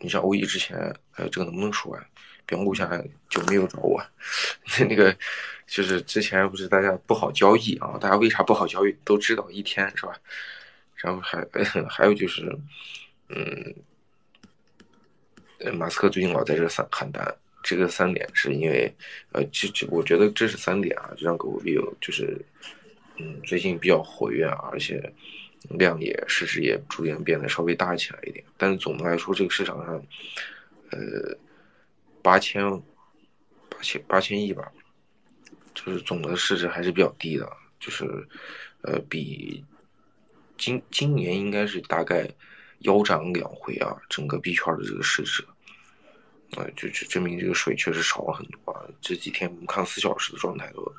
[0.00, 0.78] 你像欧一之前，
[1.16, 2.04] 呃，这个能不能说啊？
[2.46, 4.02] 别录下来就没有找我，
[4.88, 5.16] 那个
[5.66, 7.96] 就是之前不是大家不好交易啊？
[7.98, 8.94] 大家为啥不好交易？
[9.02, 10.14] 都知道一天是吧？
[11.04, 11.46] 然后还
[11.86, 12.50] 还有就是，
[13.28, 13.74] 嗯，
[15.74, 17.22] 马斯克最近老在这三喊单，
[17.62, 18.90] 这个三点是因为，
[19.32, 22.42] 呃，这这我觉得这是三点啊，就让狗狗币就是，
[23.18, 25.12] 嗯，最近比较活跃，而且
[25.68, 28.42] 量也市值也逐渐变得稍微大起来一点。
[28.56, 30.02] 但是总的来说，这个市场上，
[30.90, 31.36] 呃，
[32.22, 32.64] 八千
[33.68, 34.72] 八千八千亿吧，
[35.74, 37.46] 就是总的市值还是比较低的，
[37.78, 38.06] 就是，
[38.80, 39.62] 呃，比。
[40.56, 42.28] 今今年应该是大概
[42.80, 45.42] 腰斩两回啊，整个币圈的这个市值，
[46.56, 48.80] 啊，就就证明这个水确实少了很多啊。
[49.00, 50.94] 这几天我们看四小时的状态都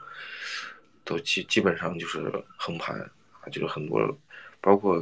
[1.03, 2.99] 都基基本上就是横盘
[3.41, 4.17] 啊，就是很多，
[4.59, 5.01] 包括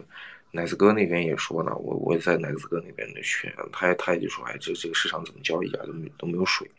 [0.51, 6.69] 奶子哥那边也说呢，我我也在奶子哥那边的群，他他也就说，哎，这这个市场怎么交易啊，都没都没有水，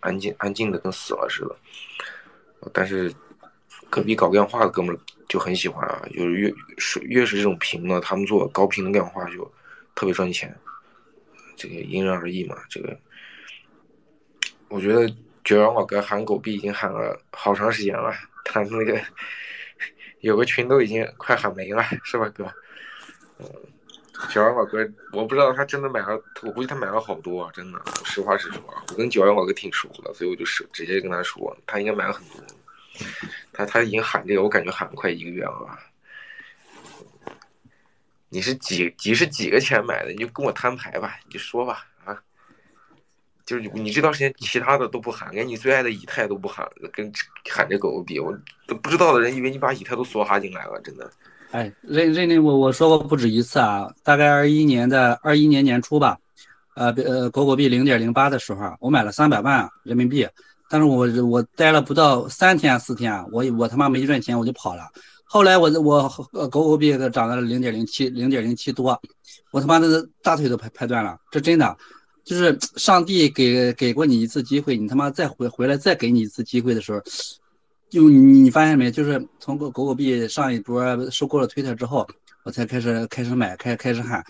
[0.00, 2.70] 安静安静的跟死了似的。
[2.72, 3.12] 但是
[3.90, 4.98] 隔壁搞量化的哥们儿。
[5.32, 9.50] 就很喜欢啊，就是越是越是这种平的，他们做高频的量化就
[9.94, 10.54] 特别赚钱。
[11.56, 12.94] 这个因人而异嘛，这个
[14.68, 15.10] 我觉得
[15.42, 18.12] 九阳老哥喊狗币已经喊了好长时间了，
[18.44, 19.00] 他那个
[20.20, 22.44] 有个群都已经快喊没了，是吧，哥？
[23.38, 23.46] 嗯，
[24.28, 27.82] 九阳老哥，我不知道他真的买了，我估计他买了好多，真的。
[28.04, 32.36] 实话实说啊，我跟九阳老哥挺熟的，所以我就是直接跟他说，他应该买了很多。
[33.52, 35.78] 他他已经喊这个，我感觉喊了快一个月了吧。
[38.28, 40.10] 你是几几是几个钱买的？
[40.10, 42.18] 你就跟我摊牌吧，你就说吧啊。
[43.44, 47.12] 就是你这段时间其他的都不喊，连你最爱的以太都不喊，跟
[47.50, 48.32] 喊这狗狗币，我
[48.66, 51.10] 都不知道的人以为你把以太都梭哈进来了，真的。
[51.50, 56.16] 哎，认认定我我说过不止一次啊，大概二一年的二一年年初吧，
[56.74, 60.26] 呃呃，狗狗币零点零八的时候，我买了三百万人民币，
[60.72, 64.82] 但是我我待了不到三天四天，我我他妈没赚钱我就跑了。
[65.22, 66.08] 后来我我
[66.48, 68.98] 狗狗币涨到了零点零七零点零七多，
[69.50, 71.76] 我他妈的大腿都拍拍断了，这真的，
[72.24, 76.98] 就是上帝给给过你一次机会，你他妈再回回来再给你一次机会的时候。
[77.90, 78.90] 就你你发现没？
[78.90, 82.08] 就是从狗狗狗币上一波收购了推特之后，
[82.44, 84.24] 我才开始开始买，开开始喊。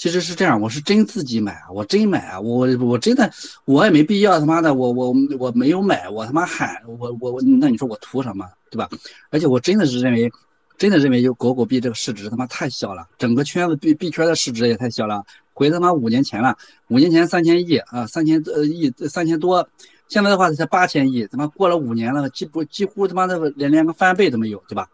[0.00, 3.30] 其实是这样，我是真自己买啊，我真买啊，我我真的
[3.66, 8.88] 我也没必要他妈的，我我我没有买，我他妈喊我我我，那你说我图什么，对吧？
[9.28, 10.32] 而且我真的是认为，
[10.78, 15.22] 真的认为就狗狗币这个市值他妈太小了，整个圈子币币圈的市值也太小了，
[15.52, 16.56] 回他妈五年前了，
[16.88, 19.68] 五年前三千亿啊，三千呃亿三千多。
[20.08, 24.88] 现在的话才八千亿，他妈过了五年了，几不几乎他妈的连连个翻倍都没有，对吧？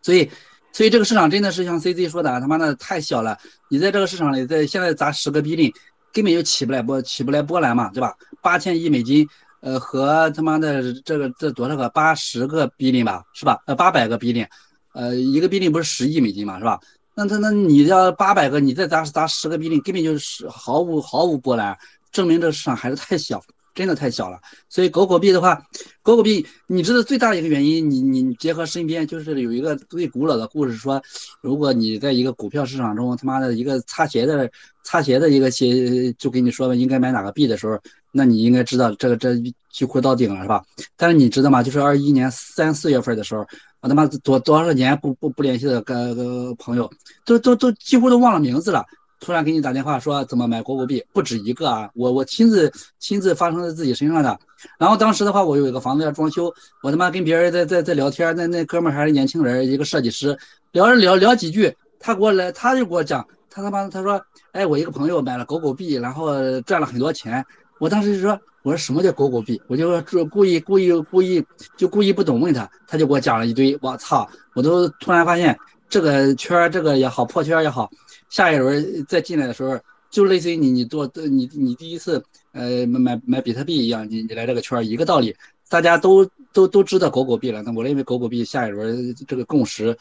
[0.00, 0.30] 所以，
[0.72, 3.38] 所以这个市场真的是像 CZ 说的，他妈的太小了。
[3.68, 5.72] 你在这个市场里，在现在砸十个 B 零，
[6.12, 8.14] 根本就起不来波，起不来波澜嘛，对吧？
[8.40, 9.28] 八千亿美金，
[9.60, 13.62] 呃，和他妈的这个这多少个八十个 B 零吧，是吧？
[13.66, 14.46] 呃，八百个 B 零，
[14.94, 16.80] 呃，一个 B 零不是十亿美金嘛，是吧？
[17.14, 21.76] 那他那你要八百个，你再砸砸十个 B 零，根本就是毫无毫无波澜，
[22.10, 23.42] 证明这个市场还是太小。
[23.74, 24.38] 真的太小了，
[24.68, 25.62] 所以狗狗币的话，
[26.02, 31.02] 狗狗币，你知道最大的一个原因，你你结合身边就是有一个最古老的故事说，
[31.40, 34.50] 如果你在一个股票市场中他妈的一个擦鞋的
[34.82, 37.78] 擦鞋的一个鞋，就给你说应该买哪个币的时候，
[38.10, 39.34] 那你应该知道这个这
[39.70, 40.62] 几乎到顶了是吧？
[40.96, 41.62] 但是你知道吗？
[41.62, 43.46] 就是二一年三四月份的时候，
[43.80, 46.90] 我他妈多多少年不不不联系的个个朋友，
[47.24, 48.84] 都都都几乎都忘了名字了。
[49.22, 51.88] 突然给你打电话说怎么买狗狗币，不止一个啊！
[51.94, 54.36] 我我亲自亲自发生在自己身上的。
[54.76, 60.36] 然后当时的话，我有一个房子要装修，我他妈跟别人在在在聊天，那那哥们还是年轻人，一个设计师，
[60.72, 64.20] 聊着聊聊几句，他给我来，他就给我讲，他他妈他说，
[64.50, 67.44] 哎，我一个朋友买了狗狗币，然后赚了很多钱。
[67.78, 69.62] 我当时就说，我说什么叫狗狗币？
[69.68, 71.44] 我就故意故意故意
[71.76, 73.78] 就故意不懂问他，他就给我讲了一堆。
[73.80, 74.28] 我操！
[74.54, 75.56] 我都突然发现
[75.88, 77.88] 这个圈这个也好，破圈也好。
[78.32, 79.78] 下一轮再进来的时候，
[80.10, 85.36] 就类似于你你做你你第一次呃买买买比特币一样，你你来这个圈一个道理，
[85.68, 87.62] 大家都都都知道狗狗币了。
[87.62, 89.94] 那我认为狗狗币下一轮这个共识，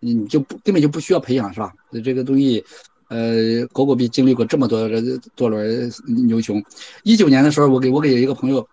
[0.00, 1.74] 你就不根本就不需要培养是吧？
[2.02, 2.64] 这个东西，
[3.08, 4.88] 呃，狗狗币经历过这么多
[5.36, 5.92] 多轮
[6.26, 6.64] 牛熊，
[7.02, 8.66] 一九年的时候，我给我给一个朋友，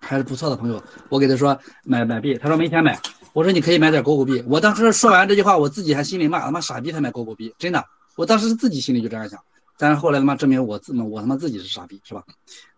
[0.00, 2.98] 还是不错的朋友，我给他说买买币，他说没钱买，
[3.34, 4.42] 我说你可以买点狗狗币。
[4.48, 7.84] 我当时说完这句话，我自己还心里骂他妈傻逼才买狗狗币，真的。
[8.16, 9.42] 我当时自己心里就这样想，
[9.78, 12.22] 但是后来他妈证明我自我他妈自己是傻逼，是吧？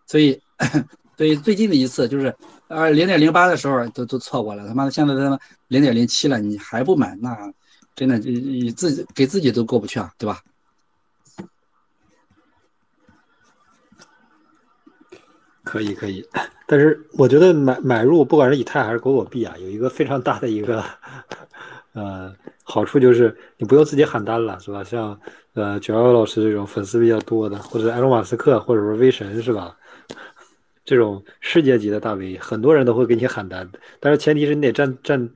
[0.06, 0.40] 所以，
[1.16, 2.34] 所以最近的一次就是
[2.68, 5.38] 呃零点零八的时候都都错过了，他妈的现在他妈
[5.68, 7.52] 零点零七了，你还不买，那
[7.96, 10.40] 真的你自己给自己都过不去啊，对吧？
[15.62, 16.24] 可以可以，
[16.66, 20.84] 但是我觉得买买入不管是以太还是狗狗币啊，有一个非常大的一个
[21.94, 22.32] 呃。
[22.66, 24.82] 好处就是你不用自己喊单了，是吧？
[24.82, 25.20] 像
[25.52, 29.76] 呃九幺幺老师这种粉丝比较多的，或者埃隆马斯克，或者说威神，是吧？
[30.82, 35.30] 这种世界级的大 V，很多人都会给你喊单，但是前提是你得站站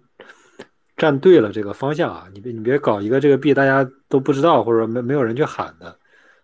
[0.97, 2.27] 站对了这个方向啊！
[2.33, 5.95] 你别你别搞一个这个币大家都不知道，或者没没有人去喊的，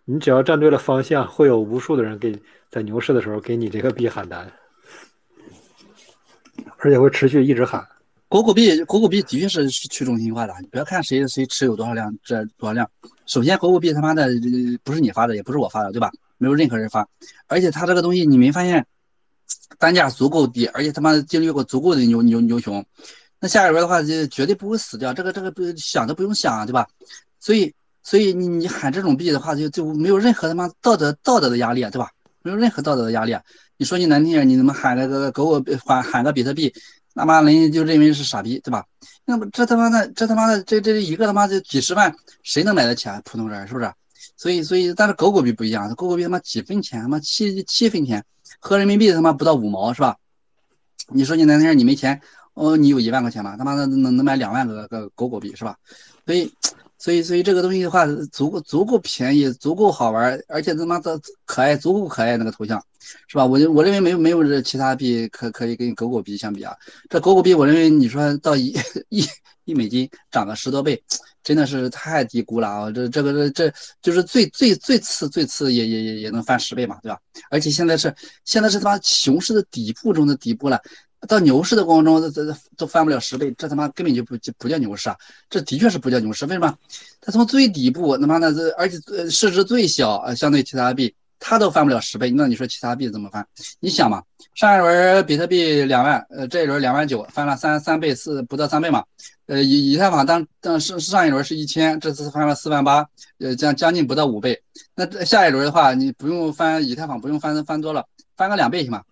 [0.04, 2.38] 你只要站对了方向，会有无数的人给
[2.68, 4.52] 在牛市的时候给你这个币喊单，
[6.76, 7.82] 而且会持续一直喊。
[8.34, 10.52] 狗狗币，狗狗币的确是是去中心化的。
[10.60, 12.90] 你不要看谁谁持有多少量，这多少量。
[13.26, 14.28] 首先，狗狗币他妈的
[14.82, 16.10] 不是你发的，也不是我发的，对吧？
[16.36, 17.08] 没有任何人发。
[17.46, 18.84] 而且它这个东西，你没发现
[19.78, 22.84] 单价足够低，而且他妈的经历过足够的牛牛牛熊。
[23.38, 25.14] 那下一轮的话，就绝对不会死掉。
[25.14, 26.88] 这个这个不想都不用想，对吧？
[27.38, 32.10] 所以所以你你喊这种币的话，就就没有任何他妈道德道德的压力，对吧？
[32.42, 33.36] 没有任何道德的压力。
[33.76, 36.74] 你说句难听点，你怎么喊那个狗狗喊喊个比特币？
[37.14, 38.84] 那妈人家就认为是傻逼，对吧？
[39.24, 43.22] 那么这他妈的，这他妈的，这这一个他妈的几十万，谁能买得起啊？
[43.24, 43.90] 普通人是不是？
[44.36, 48.24] 所以所以，但是狗狗币不一样，狗狗币他妈几分钱，他妈七七分钱，
[48.58, 50.16] 合人民币他妈不到五毛，是吧？
[51.08, 52.20] 你说你那天你没钱，
[52.54, 53.54] 哦，你有一万块钱吧？
[53.56, 55.76] 他妈的能能买两万个个狗狗币是吧？
[56.26, 56.52] 所以
[57.04, 62.82] 所以所以这个东西的话，足够足够便宜，足够好玩，而且他妈的可爱，足够可爱那个头像，
[63.28, 63.44] 是吧？
[63.44, 66.74] 我我认为没有没有这其他币可可以跟狗狗币相比啊。
[67.10, 68.74] 这狗狗币，我认为你说到一
[69.10, 69.22] 一
[69.66, 70.98] 一美金涨个十多倍，
[71.42, 72.90] 真的是太低估了啊！
[72.90, 77.18] 这这个这这就是最最最次最次也也也也能翻十倍嘛，对吧？
[77.50, 78.14] 而且现在是
[78.46, 80.80] 现在是他妈熊市的底部中的底部了。
[81.26, 85.16] 到牛市的过程中，这这都翻不了十倍，这他妈根本就不就不叫牛市啊！
[85.48, 86.74] 这的确是不叫牛市，为什么？
[87.20, 88.98] 它从最底部，他妈的这而且
[89.30, 93.46] 市值最小啊，相对其他币，它都翻不了十倍，那你说其他币怎么翻？
[93.80, 94.22] 你想嘛，
[94.54, 99.04] 上一轮比特币两万，呃这一轮两万九，翻了三三倍四不到三倍嘛？
[99.46, 103.06] 呃以以太坊当当上上一轮是一千，这次翻了四万八，
[103.38, 104.62] 呃将将近不到五倍。
[104.94, 108.06] 那下一轮的话，你不用翻以太坊，不用翻翻多了，
[108.36, 109.02] 翻个两倍行吗？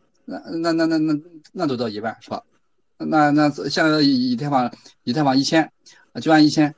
[0.60, 1.20] 那那那那
[1.52, 2.42] 那都到一万是吧？
[2.98, 4.72] 那那现在以以太坊
[5.02, 5.68] 以太坊一千，
[6.20, 6.72] 就按一千，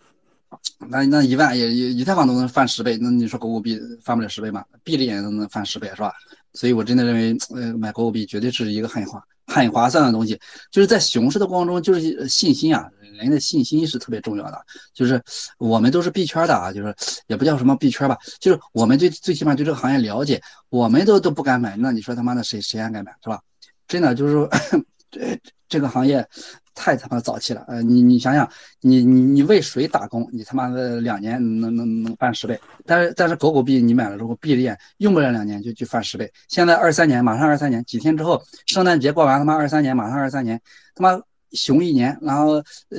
[0.89, 4.65] 那那一万也以以太坊都能翻十倍，那你说狗狗币翻不了十倍吗？
[4.83, 6.13] 闭着眼都能翻十倍是吧？
[6.55, 10.39] 所以我真的认为，呃，买狗狗币绝对是一个狠话很划算的东西。
[10.71, 12.89] 就是在熊市的过程中，就是信心啊，
[13.19, 14.65] 人的信心是特别重要的。
[14.93, 15.23] 就是
[15.59, 16.95] 我们都是币圈的啊，就是
[17.27, 23.41] 也不叫什么币圈吧，就是我们最最起码对这个行业了解，我们都都不敢买，那你说他妈的谁谁还敢买是吧？
[23.87, 24.49] 真的就是说，
[25.11, 26.27] 这这个行业
[26.75, 27.65] 太他妈早期了。
[27.69, 28.49] 呃，你你想想，
[28.81, 30.29] 你你你为谁打工？
[30.33, 32.61] 你他妈的两年能能能翻十倍？
[32.85, 36.31] 但是但是狗狗币你买了之后，币链用不了两年就就翻十倍。
[36.49, 40.61] 现在二三年，马上二三年，几天之后，圣诞节过完他妈二三年，马上二三年，
[40.95, 41.21] 他妈
[41.53, 42.55] 熊一年，然后
[42.91, 42.99] 呃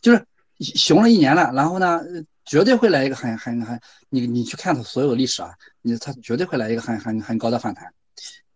[0.00, 0.26] 就是
[0.58, 2.00] 熊了一年了，然后呢，
[2.44, 3.80] 绝对会来一个很很很，
[4.10, 5.50] 你你去看它所有历史啊，
[5.82, 7.86] 你它绝对会来一个很很很高的反弹。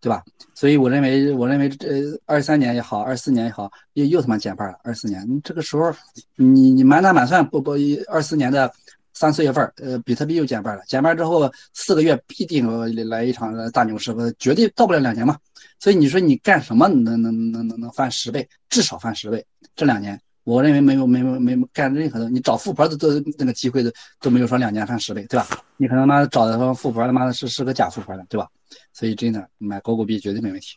[0.00, 0.22] 对吧？
[0.54, 1.88] 所以我认为，我认为这
[2.24, 4.78] 二三年也好，二四年也好，又又他妈减半了。
[4.84, 5.92] 二四年，你这个时候，
[6.36, 7.72] 你你满打满算不不，
[8.08, 8.72] 二四年的
[9.14, 10.82] 三四月份，呃，比特币又减半了。
[10.86, 12.68] 减半之后四个月必定
[13.08, 15.36] 来一场大牛市，不绝对到不了两年嘛。
[15.78, 18.48] 所以你说你干什么能能能能能翻十倍？
[18.68, 19.44] 至少翻十倍。
[19.74, 23.90] 这两年，我认为没有没有没有干任何的，你找富婆的都那个机会都
[24.20, 25.44] 都没有说两年翻十倍，对吧？
[25.76, 28.48] 你可能妈的找的富婆他妈的是是个假富婆的，对吧？
[28.92, 30.76] 所以真的买狗狗币绝对没问题，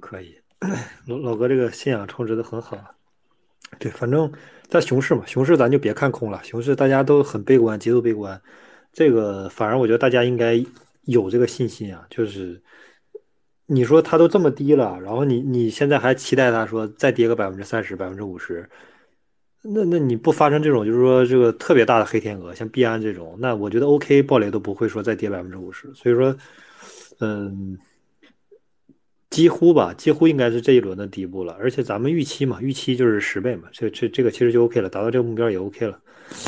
[0.00, 0.34] 可以，
[1.04, 2.78] 老老哥这个信仰充值的很好。
[3.78, 4.32] 对，反正
[4.68, 8.40] 在熊市嘛，熊市咱就别看空了，熊市大家都很悲观，极度悲观。
[8.92, 10.54] 这个反而我觉得大家应该
[11.02, 12.60] 有这个信心啊，就是
[13.72, 18.68] 你说它都这么低了，然后你你现在还期待它说再跌个百分之三十、百分之五十。
[19.62, 25.92] 那那你不发生这种，就是说这个特别大的黑天鹅，像币安这种，那我觉得 OK 暴雷都不会说再跌百分之五十。
[25.94, 26.34] 所以说，
[27.20, 27.78] 嗯，
[29.28, 31.52] 几乎吧，几乎应该是这一轮的底部了。
[31.60, 36.00] 而且咱们预期嘛，预期就是十倍嘛，这这这个其实就 OK 了，达到这个目标也 OK 了。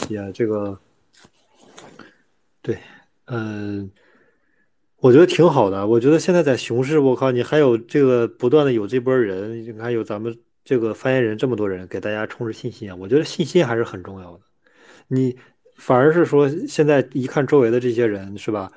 [0.08, 0.76] 也这个，
[2.62, 2.78] 对，
[3.26, 3.90] 嗯，
[5.02, 5.84] 我觉得挺好的。
[5.84, 10.34] 我觉得现在在熊市，我靠，你还有这个不断的有这波人，你看有咱们。
[10.64, 14.40] 这个发言人这么多人给大家充实信心啊，我觉得信心还是很重要的。
[15.08, 15.36] 你
[15.74, 18.70] 反而是说，现在一看周围的这些人是吧？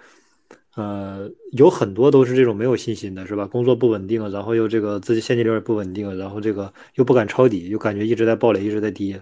[0.76, 3.46] 呃，有很多都是这种没有信心的，是吧？
[3.46, 9.22] 工作不稳定，然后又这个自己现金流也不稳定，然后这个又不敢抄底，又感觉一直在暴雷，一直在跌，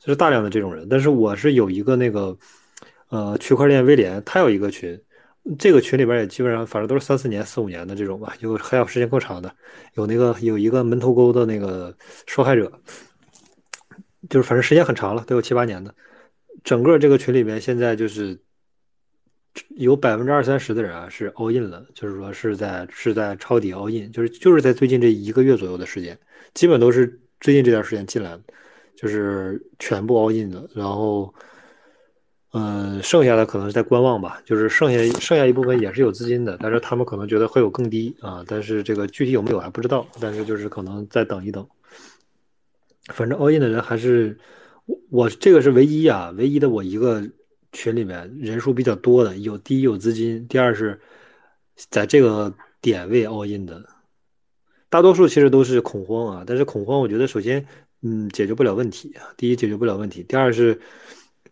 [0.00, 0.88] 就是大量的这种人。
[0.90, 2.36] 但是我是有一个那个
[3.10, 5.00] 呃区块链威廉，他有一个群。
[5.58, 9.52] 这个群里边也基本上，反正都是三四年、四五年的这种吧，有还有时间更长的，
[9.94, 11.96] 有那个有一个门头沟的那个
[12.26, 12.70] 受害者，
[14.28, 15.92] 就是反正时间很长了，都有七八年的。
[16.62, 18.38] 整个这个群里面现在就是
[19.70, 26.16] 有百分之二三十的人啊是 all in 了，就是说是在是在抄底 all in，就是就是在最近这一个月左右的时间，
[26.52, 28.42] 基本都是最近这段时间进来的，
[28.94, 31.34] 就是全部 all in 的，然后。
[32.52, 41.64] 嗯，剩下的可能是在观望吧，就是剩下剩下一部分也是有资金的，但是他们可能觉得会有更低啊，但是这个具体有没有还不知道，但是就是可能再等一等。
[43.14, 44.36] 反正 all in 的人还是
[44.86, 47.22] 我，我这个是唯一啊，唯一的我一个
[47.70, 51.00] 群里面人数比较多的，有第一有资金，第二是
[51.76, 53.88] 在这个点位 all in 的，
[54.88, 57.64] 大多数其实都是恐慌啊，但是恐慌我觉得首先
[58.02, 60.76] 嗯解决不了问题啊，第一解决不了问题，第二是。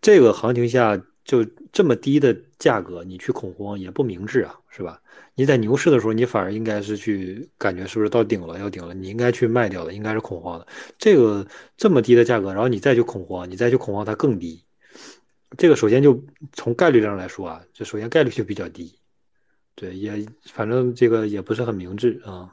[0.01, 5.01] 这个行情下就这么低的价格，你去恐慌也不明智啊，是吧？
[5.35, 10.67] 你在牛市的时候，你反而应该是去感觉是不是到顶了，要顶了，你应该去卖掉的，应该是恐慌的。
[10.97, 11.45] 这个
[11.77, 14.63] 这么低的价格，然后你再去恐慌，你再去恐慌它更低。
[15.57, 16.21] 这个首先就
[16.53, 18.97] 从概率上来说啊，就首先概率就比较低，
[19.75, 22.49] 对，也反正这个也不是很明智啊，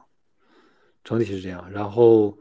[1.03, 1.71] 整体是这样。
[1.71, 2.37] 然后，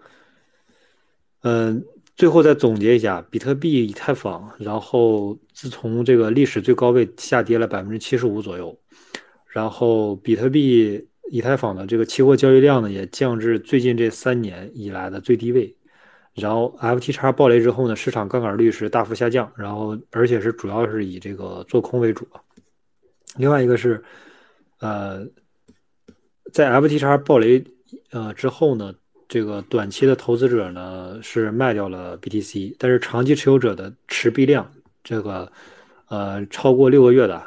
[1.42, 1.86] 嗯。
[2.16, 8.80] 最后再总结一下，比特币、以太坊，然后自从这个历史最高位下跌了百分之七十五左右，
[9.48, 15.76] 然后比特币、以太坊的这个期货交易量呢也降至最近这三年以来的最低位，
[16.36, 22.26] 然后 FTX 暴雷之后呢，市场杠杆率是大幅下降，然后而且是主要是以这个做空为主。
[23.36, 24.02] 另外一个是，
[24.80, 25.28] 呃，
[26.54, 27.62] 在 FTX 暴雷
[28.12, 28.94] 呃之后呢。
[29.28, 34.72] 这个短期的投资者呢是卖掉了 BTC，但是长期持有者的持币量，
[35.04, 35.52] 这个
[36.10, 37.44] 呃超过六个月的，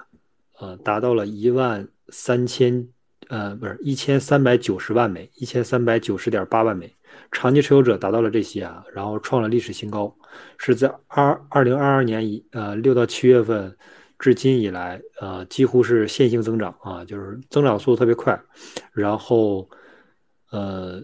[0.59, 2.89] 呃达到了一万三千，
[3.29, 6.93] 呃不是一千三百九十万枚，一千三百九十点八万枚，
[7.31, 10.13] 长期持有者达到了这些啊，然后创了历史新高，
[10.59, 13.77] 是在二二零二二年以呃六到七月份
[14.19, 18.37] 至今以来，呃几乎是线性增长啊，就是增长速度特别快，
[18.93, 19.69] 然后
[20.51, 21.01] 呃。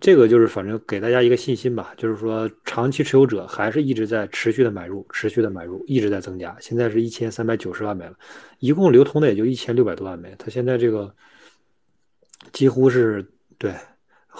[0.00, 6.54] 这个就是反正给大家一个信心吧，就是说长期持有者还是一直在持续的买入，持续的买入，一直在增加。
[6.60, 8.12] 现在是一千三百九十万枚了，
[8.58, 10.34] 一共流通的也就一千六百多万枚。
[10.38, 11.10] 它现在这个
[12.52, 13.74] 几乎是对，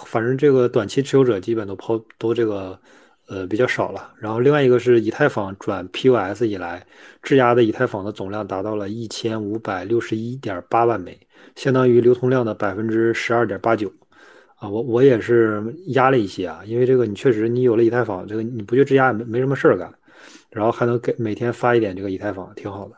[0.05, 2.79] 反正这个短期持有者基本都抛都这个
[3.27, 4.13] 呃比较少了。
[4.19, 6.85] 然后另外一个是以太坊转 POS 以来
[7.23, 11.19] 质押的以太坊的总量达到了一千五百六十一点八万枚，
[11.55, 13.91] 相当于流通量的百分之十二点八九。
[14.59, 19.89] 啊，我我也是压了一些啊，因为这个你确实你有了以太坊，这个你不去质押没没什么事儿干，
[20.51, 22.95] 然后还能给每天发一点这个以太坊，挺好的。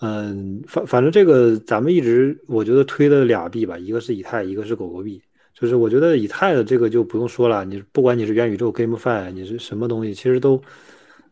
[0.00, 5.20] 嗯，反反正这个咱们一直我觉得推的俩币吧，一个是以太，一个是狗狗币。
[5.52, 10.58] 就是我觉得以太的这个就不用说了，你不管你是元宇宙、GameFi，你是什么东西，其实都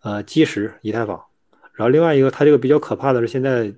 [0.03, 1.19] 呃基石以太坊。
[1.73, 3.73] 然后另外一个它这个比较可怕的是现在。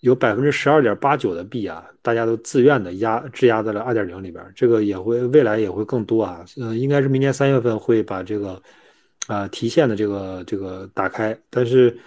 [0.00, 8.62] 有百分之十二点八九的币啊，大家都自愿的压质押在了二点零里边，这个也会未来也会更多啊，呃，应该是明年三月份会把这个
[9.26, 11.98] 啊提现的这个这个打开，但是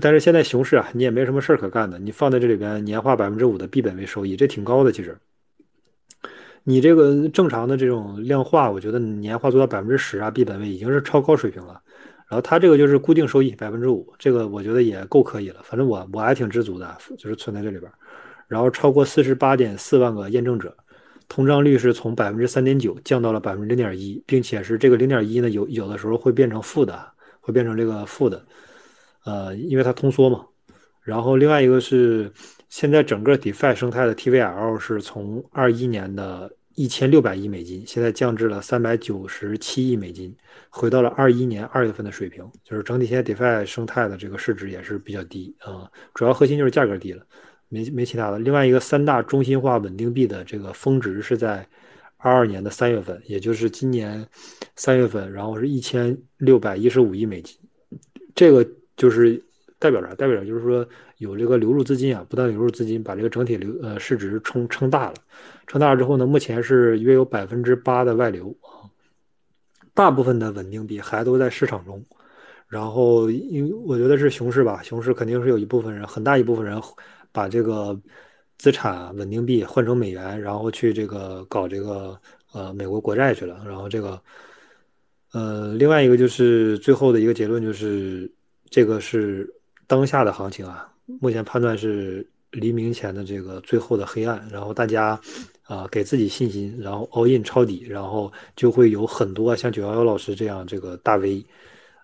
[0.00, 5.16] 但是现在熊市啊，你也没什么事儿可干的，你放在这里边年化百分之五的币本位收益，这挺高的其实，
[6.64, 11.80] 你这个正常的这种量化，我觉得年化做到百分之十啊，币本位已经是超高水平了。
[12.34, 15.60] 然后它这个就是固定收益百分之五，这个我觉得也够可以了。
[15.62, 17.88] 反正我我还挺知足的，就是存在这里边。
[18.48, 20.76] 然后超过四十八点四万个验证者，
[21.28, 27.06] 通胀率是从百分之三点九降到了百分之零点一，并且是这个零点一呢，有有的时候会变成负的，
[27.40, 28.44] 会变成这个负的。
[29.24, 30.44] 呃，因为它通缩嘛。
[31.02, 32.28] 然后另外一个是
[32.68, 36.50] 现在整个 DeFi 生态的 TVL 是从二一年的。
[36.74, 40.34] 一千六百亿美金，现在降至了三百九十七亿美金，
[40.70, 42.44] 回到了二一年二月份的水平。
[42.62, 47.24] 就是整体现在 DeFi 生态的这个市值也是比较低啊，主要核心就是价格低了，
[47.68, 48.38] 没没其他的。
[48.38, 51.66] 另外一个三大中心化稳定币的这个峰值是在
[52.16, 54.26] 二二年的三月份，也就是今年
[54.76, 57.56] 三月份，然后是一千六百一十五亿美金，
[58.34, 59.40] 这个就是
[59.78, 60.14] 代表啥？
[60.14, 60.86] 代表就是说
[61.18, 65.14] 有这个流入资金啊，不断流入资金，把这个整体流呃市值冲撑大了。
[65.66, 68.86] 撑大了之后呢，目前是约有百分之八的外流啊，
[69.94, 72.04] 大部分的稳定币还都在市场中。
[72.66, 76.80] 然后，因为我觉得是熊市吧，熊市肯定是有一部分人，很大一部分人
[77.30, 77.96] 把这个
[78.58, 82.18] 资产稳定币换成美元，然后去这个搞这个
[82.52, 83.62] 呃美国国债去了。
[83.64, 84.20] 然后这个
[85.32, 88.28] 呃，另外一个就是最后的一个结论就是，
[88.70, 89.48] 这个是
[89.86, 94.46] 当下的行情啊，目前判断是黎明前的这个最后的黑暗。
[94.50, 95.20] 然后大家。
[95.66, 101.42] 啊，给自己信心，然后 all in 抄底，然后就会有很多像九幺幺老师这样这个大 V，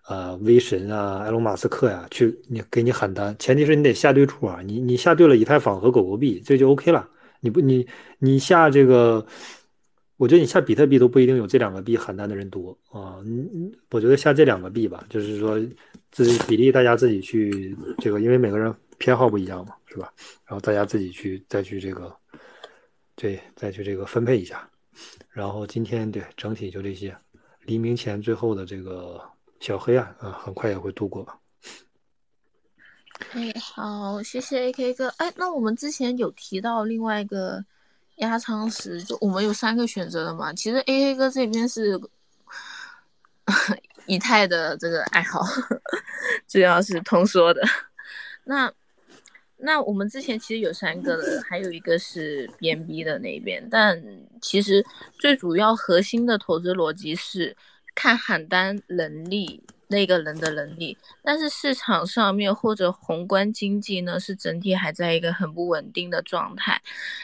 [0.09, 7.07] 呃，V 神啊，埃隆马斯克呀，去你给你喊单，前提是你得下对处啊，你你下对了以太坊和狗狗币，这就 OK 了。
[7.41, 7.87] 你不你
[8.19, 9.23] 你下这个，
[10.17, 13.21] 我觉得你下比特币都不一定有这两个币喊单的人多啊。
[13.27, 15.61] 嗯，我觉得下这两个币吧，就是说
[16.11, 20.13] 自己比例大家自己去这个，因为每个人偏好不一样嘛，是吧？
[20.45, 22.17] 然后大家自己去再去这个。
[23.17, 24.67] 对，再去这个分配一下，
[25.29, 27.15] 然后今天对整体就这些，
[27.65, 29.21] 黎明前最后的这个
[29.61, 31.29] 小黑暗啊，很快也会度过。
[33.33, 35.09] 哎，好，谢谢 AK 哥。
[35.19, 37.63] 哎，那我们之前有提到另外一个
[38.17, 40.55] 压舱石，就我们有三个选择的嘛。
[40.55, 42.01] 其实 AK 哥这边是
[44.07, 45.45] 以太的这个爱好，
[46.49, 47.61] 主要是通说的。
[48.45, 48.73] 那。
[49.63, 54.03] 那我们之前其实有三个的，还有一个是 BNB 的那边，但
[54.41, 54.85] 其实
[55.19, 57.57] 最主要核心的投资逻辑是
[57.95, 66.81] 看喊单能力那个人的能力，但是市场上面或者宏观经济呢是整体还在一个很不稳定的状态，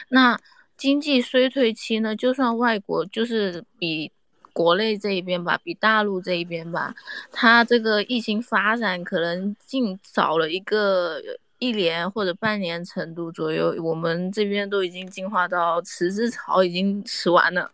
[0.09, 0.39] 那
[0.77, 4.11] 经济衰退期呢，就算外国就是比。
[4.53, 6.91] 国内这一边吧，比大陆这一边吧，
[7.31, 11.21] 它这个疫情发展可能进早了一个
[11.59, 13.75] 一年或者半年程度左右。
[13.83, 17.71] 我们这边都已经进化到辞职潮已经吃完了，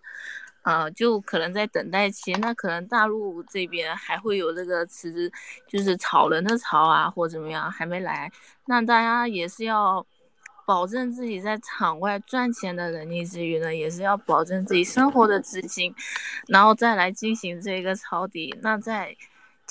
[0.61, 2.33] 啊，就可能在等待期。
[2.33, 5.31] 那可能大陆这边还会有这个辞职，
[5.67, 8.31] 就是炒人的潮啊，或怎么样还没来。
[8.65, 10.05] 那大家也是要。
[10.65, 15.93] 保证自己在场外赚钱的能力之余呢，也是要保证自己生活的资金，
[16.47, 18.57] 然后再来进行这个抄底。
[18.61, 19.13] 那在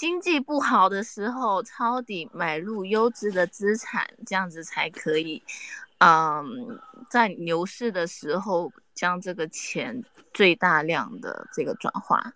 [0.03, 5.41] 经济不好的时候抄底买入优质的资产，这样子才可以。
[5.99, 6.77] 嗯，
[7.09, 10.03] 在牛市的时候将这个钱
[10.35, 12.33] 最大量的这个转化。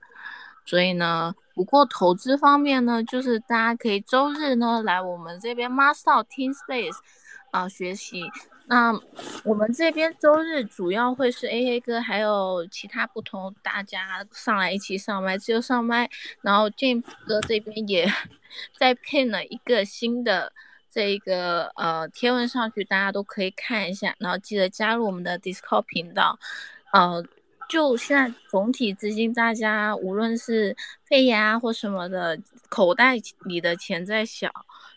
[0.64, 6.98] 所以呢，不过投资方面呢，就是大家可以周日呢来我们这边 Master Team Space。
[7.51, 8.30] 啊，学习。
[8.68, 8.93] 那
[9.44, 16.10] 我们这边周日主要会是 A A 哥，还有其他不同大家上来一起上麦，只有上麦。
[16.43, 18.12] 然后剑哥这边也
[18.76, 20.52] 在配了一个新的
[20.90, 24.12] 这个呃贴文上去，大家都可以看一下。
[24.18, 26.36] 然后记得加入我们的 Discord 频道。
[26.93, 27.24] 呃，
[27.68, 32.36] 就现在总体资金，大家无论是肺炎啊或什么的，
[32.68, 33.14] 口袋
[33.44, 34.51] 里的钱在小，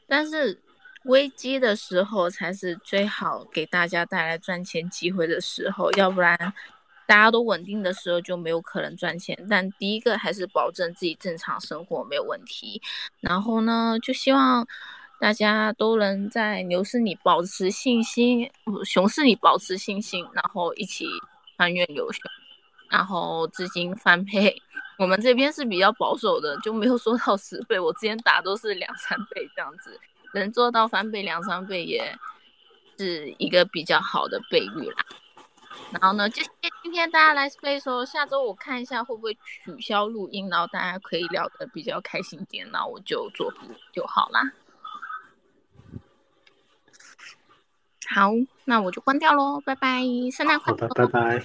[0.07, 0.59] 但是。
[1.05, 6.37] 危机的时候才是最好给大家带来赚钱机会的时候，要不然
[7.07, 9.37] 大家都稳定的时候就没有可能赚钱。
[9.49, 12.81] 但第一个还是保证自己正常生活没有问题。
[13.21, 14.67] 然后呢，就希望
[15.19, 18.51] 大家都能在牛市里保持信心，
[18.83, 21.07] 熊市里保持信心，然后一起
[21.55, 22.21] 穿越牛熊，
[22.89, 24.61] 然后资金翻倍。
[24.97, 29.97] 我们这边是比较保守的，就没有说到十倍，我之前打都是两三倍这样子。
[30.33, 32.17] 能做到翻倍两三倍也
[32.97, 35.05] 是一个比较好的倍率啦。
[35.91, 36.43] 然后呢，就
[36.83, 39.33] 今天大家来 space 哦，下周我看一下会不会
[39.63, 43.51] 取消录音，然后大家可以聊得比较开心点，那我就做
[43.91, 44.51] 就好啦。
[48.07, 48.31] 好，
[48.65, 50.87] 那我就关掉喽，拜拜，圣诞快乐！
[50.89, 51.39] 拜拜，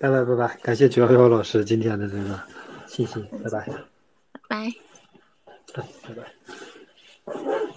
[0.00, 2.40] 拜拜，拜拜，感谢九幺幺老师今天的这个
[2.86, 3.68] 信息，拜拜，
[4.48, 4.72] 拜
[5.74, 7.73] 拜，拜拜。